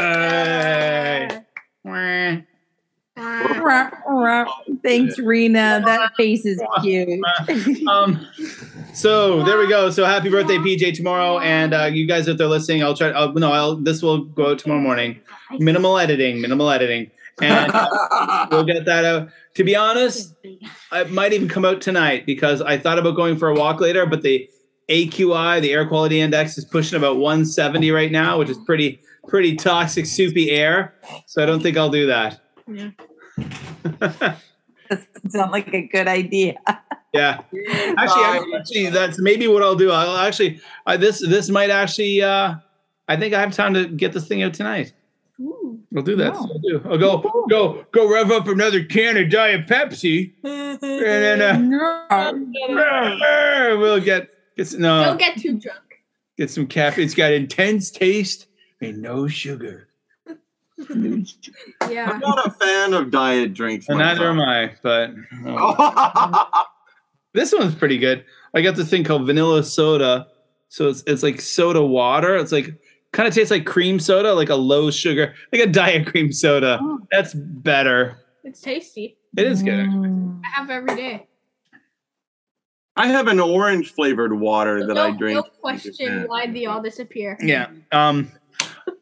Yay. 1.93 2.43
Rah, 3.15 3.89
rah. 4.07 4.45
Thanks, 4.83 5.19
Rena. 5.19 5.81
That 5.85 6.15
face 6.17 6.45
is 6.47 6.59
cute. 6.81 7.07
um 7.87 8.25
so 8.93 9.43
there 9.43 9.57
we 9.59 9.67
go 9.67 9.89
so 9.91 10.03
happy 10.05 10.29
birthday 10.29 10.57
pj 10.57 10.93
tomorrow 10.95 11.37
and 11.39 11.73
uh 11.73 11.83
you 11.83 12.07
guys 12.07 12.27
if 12.29 12.37
they're 12.37 12.47
listening 12.47 12.81
i'll 12.81 12.95
try 12.95 13.09
uh, 13.11 13.31
no 13.35 13.51
i'll 13.51 13.75
this 13.75 14.01
will 14.01 14.23
go 14.23 14.51
out 14.51 14.59
tomorrow 14.59 14.79
morning 14.81 15.19
minimal 15.59 15.97
editing 15.99 16.39
minimal 16.41 16.69
editing 16.69 17.11
and 17.41 17.71
uh, 17.73 18.47
we'll 18.51 18.63
get 18.63 18.85
that 18.85 19.03
out 19.03 19.29
to 19.53 19.63
be 19.65 19.75
honest 19.75 20.33
it 20.43 21.11
might 21.11 21.33
even 21.33 21.49
come 21.49 21.65
out 21.65 21.81
tonight 21.81 22.25
because 22.25 22.61
i 22.61 22.77
thought 22.77 22.97
about 22.97 23.15
going 23.17 23.35
for 23.37 23.49
a 23.49 23.53
walk 23.53 23.81
later 23.81 24.05
but 24.05 24.21
the 24.21 24.49
aqi 24.89 25.61
the 25.61 25.71
air 25.73 25.85
quality 25.87 26.19
index 26.19 26.57
is 26.57 26.65
pushing 26.65 26.97
about 26.97 27.17
170 27.17 27.91
right 27.91 28.11
now 28.11 28.37
which 28.39 28.49
is 28.49 28.57
pretty 28.65 28.99
pretty 29.27 29.55
toxic 29.55 30.05
soupy 30.05 30.51
air 30.51 30.93
so 31.25 31.41
i 31.41 31.45
don't 31.45 31.61
think 31.63 31.75
i'll 31.77 31.89
do 31.89 32.05
that 32.07 32.39
Yeah. 32.67 32.91
Doesn't 34.89 35.29
sound 35.29 35.51
like 35.51 35.73
a 35.73 35.87
good 35.87 36.07
idea. 36.07 36.55
yeah 37.13 37.41
actually, 37.97 38.23
I- 38.23 38.45
actually, 38.57 38.89
that's 38.89 39.19
maybe 39.19 39.47
what 39.47 39.61
I'll 39.63 39.75
do. 39.75 39.91
I'll 39.91 40.17
actually 40.17 40.59
uh, 40.85 40.97
this 40.97 41.19
this 41.19 41.49
might 41.49 41.69
actually. 41.69 42.21
uh 42.21 42.55
I 43.07 43.15
think 43.17 43.33
I 43.35 43.39
have 43.41 43.53
time 43.53 43.73
to 43.75 43.87
get 43.87 44.13
this 44.13 44.27
thing 44.27 44.41
out 44.41 44.53
tonight. 44.55 44.93
Ooh. 45.39 45.79
I'll 45.95 46.01
do 46.01 46.15
that. 46.15 46.33
Wow. 46.33 46.49
I'll 46.51 46.59
do. 46.59 46.81
I'll 46.89 46.97
go 46.97 47.45
go 47.49 47.85
go 47.91 48.11
rev 48.11 48.31
up 48.31 48.47
another 48.47 48.83
can 48.83 49.17
of 49.17 49.29
Diet 49.29 49.67
Pepsi, 49.67 50.33
and 50.43 50.79
then 50.81 51.41
uh, 52.11 53.75
we'll 53.79 53.99
get 53.99 54.29
get 54.55 54.67
some, 54.67 54.81
no 54.81 55.03
Don't 55.03 55.19
get 55.19 55.37
too 55.37 55.59
drunk. 55.59 56.01
get 56.37 56.49
some 56.49 56.67
caffeine. 56.67 57.05
It's 57.05 57.15
got 57.15 57.31
intense 57.31 57.91
taste 57.91 58.47
and 58.81 59.01
no 59.01 59.27
sugar. 59.27 59.89
Yeah. 61.89 62.09
I'm 62.11 62.19
not 62.19 62.45
a 62.45 62.51
fan 62.51 62.93
of 62.93 63.11
diet 63.11 63.53
drinks. 63.53 63.87
And 63.87 63.99
neither 63.99 64.29
am 64.29 64.41
I. 64.41 64.73
But 64.81 65.11
oh. 65.45 66.65
this 67.33 67.53
one's 67.53 67.75
pretty 67.75 67.97
good. 67.97 68.25
I 68.53 68.61
got 68.61 68.75
this 68.75 68.89
thing 68.89 69.05
called 69.05 69.25
vanilla 69.25 69.63
soda. 69.63 70.27
So 70.67 70.89
it's 70.89 71.03
it's 71.07 71.23
like 71.23 71.39
soda 71.39 71.81
water. 71.81 72.35
It's 72.35 72.51
like 72.51 72.77
kind 73.13 73.27
of 73.27 73.33
tastes 73.33 73.51
like 73.51 73.65
cream 73.65 73.99
soda, 73.99 74.33
like 74.33 74.49
a 74.49 74.55
low 74.55 74.91
sugar, 74.91 75.33
like 75.53 75.61
a 75.61 75.67
diet 75.67 76.07
cream 76.07 76.33
soda. 76.33 76.79
Oh. 76.81 76.99
That's 77.11 77.33
better. 77.33 78.17
It's 78.43 78.59
tasty. 78.59 79.17
It 79.37 79.47
is 79.47 79.63
good. 79.63 79.87
Mm. 79.87 80.41
I 80.43 80.59
have 80.59 80.69
every 80.69 80.95
day. 80.95 81.27
I 82.97 83.07
have 83.07 83.27
an 83.27 83.39
orange 83.39 83.91
flavored 83.91 84.39
water 84.39 84.85
that 84.87 84.93
no, 84.93 85.01
I 85.07 85.11
drink. 85.11 85.35
No 85.35 85.43
question 85.43 86.25
why 86.27 86.47
they 86.47 86.65
all 86.65 86.81
disappear. 86.81 87.37
Yeah. 87.41 87.67
Um. 87.91 88.31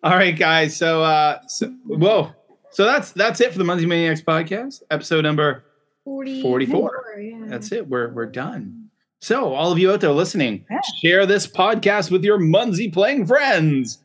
All 0.03 0.15
right, 0.15 0.37
guys. 0.37 0.75
So, 0.75 1.03
uh, 1.03 1.39
so, 1.47 1.67
whoa. 1.85 2.31
So 2.71 2.85
that's 2.85 3.11
that's 3.11 3.39
it 3.39 3.51
for 3.51 3.59
the 3.59 3.63
Munzee 3.63 3.87
Maniacs 3.87 4.21
podcast, 4.21 4.81
episode 4.89 5.21
number 5.23 5.63
40, 6.05 6.41
44. 6.41 7.03
Yeah. 7.21 7.37
That's 7.45 7.71
it. 7.71 7.87
We're 7.87 8.11
we're 8.13 8.25
done. 8.25 8.89
So, 9.21 9.53
all 9.53 9.71
of 9.71 9.79
you 9.79 9.91
out 9.91 10.01
there 10.01 10.11
listening, 10.11 10.65
Yeah. 10.69 10.79
share 11.01 11.25
this 11.25 11.47
podcast 11.47 12.11
with 12.11 12.23
your 12.25 12.39
Munzee 12.39 12.91
playing 12.91 13.27
friends. 13.27 13.99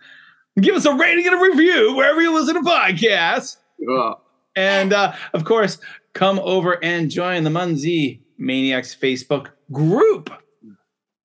Give 0.61 0.75
us 0.77 0.85
a 0.85 0.95
rating 0.95 1.27
and 1.27 1.35
a 1.35 1.43
review 1.43 1.95
wherever 1.97 2.21
you 2.21 2.35
listen 2.35 2.55
to 2.55 2.61
podcasts. 2.61 3.57
Ugh. 3.91 4.19
And 4.55 4.93
uh, 4.93 5.15
of 5.35 5.45
course, 5.45 5.79
come 6.15 6.39
over 6.41 6.83
and 6.85 7.11
join 7.11 7.45
the 7.45 7.51
Munzee 7.51 8.21
Maniacs 8.39 8.95
Facebook 8.95 9.49
group. 9.73 10.31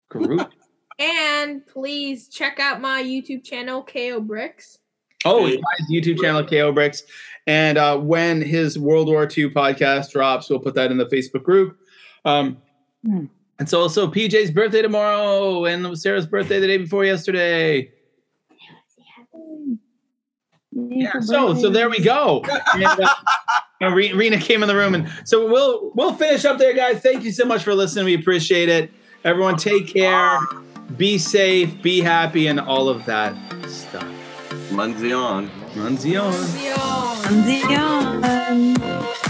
Group. 0.09 0.51
And 0.99 1.65
please 1.65 2.27
check 2.27 2.59
out 2.59 2.79
my 2.79 3.01
YouTube 3.01 3.43
channel, 3.43 3.83
KO 3.83 4.19
Bricks. 4.19 4.77
Oh, 5.25 5.45
his 5.45 5.57
YouTube 5.91 6.19
channel, 6.21 6.45
KO 6.45 6.71
Bricks. 6.71 7.03
And 7.47 7.77
uh, 7.77 7.97
when 7.97 8.41
his 8.41 8.77
World 8.77 9.07
War 9.07 9.23
II 9.23 9.49
podcast 9.49 10.11
drops, 10.11 10.49
we'll 10.49 10.59
put 10.59 10.75
that 10.75 10.91
in 10.91 10.97
the 10.97 11.05
Facebook 11.05 11.43
group. 11.43 11.77
Um, 12.25 12.57
Hmm. 13.03 13.25
And 13.59 13.69
so 13.69 13.79
also 13.79 14.07
PJ's 14.07 14.51
birthday 14.51 14.81
tomorrow 14.81 15.65
and 15.65 15.97
Sarah's 15.97 16.25
birthday 16.25 16.59
the 16.59 16.67
day 16.67 16.77
before 16.77 17.05
yesterday 17.05 17.91
yeah, 20.75 21.19
so 21.19 21.53
so 21.53 21.69
there 21.69 21.89
we 21.89 21.99
go. 21.99 22.43
And, 22.73 22.85
uh, 22.85 23.13
uh 23.81 23.91
Rena 23.91 24.39
came 24.39 24.63
in 24.63 24.67
the 24.67 24.75
room, 24.75 24.95
and 24.95 25.11
so 25.25 25.47
we'll 25.47 25.91
we'll 25.93 26.13
finish 26.13 26.45
up 26.45 26.57
there, 26.57 26.73
guys. 26.73 27.01
Thank 27.01 27.23
you 27.23 27.31
so 27.31 27.45
much 27.45 27.63
for 27.63 27.75
listening. 27.75 28.05
We 28.05 28.15
appreciate 28.15 28.69
it. 28.69 28.91
Everyone, 29.23 29.57
take 29.57 29.87
care, 29.87 30.39
be 30.97 31.17
safe, 31.17 31.81
be 31.81 32.01
happy, 32.01 32.47
and 32.47 32.59
all 32.59 32.89
of 32.89 33.05
that 33.05 33.35
stuff. 33.67 34.07
Manzion, 34.69 35.49
manzion, 35.75 36.31
manzion. 37.23 38.23
manzion. 38.31 39.23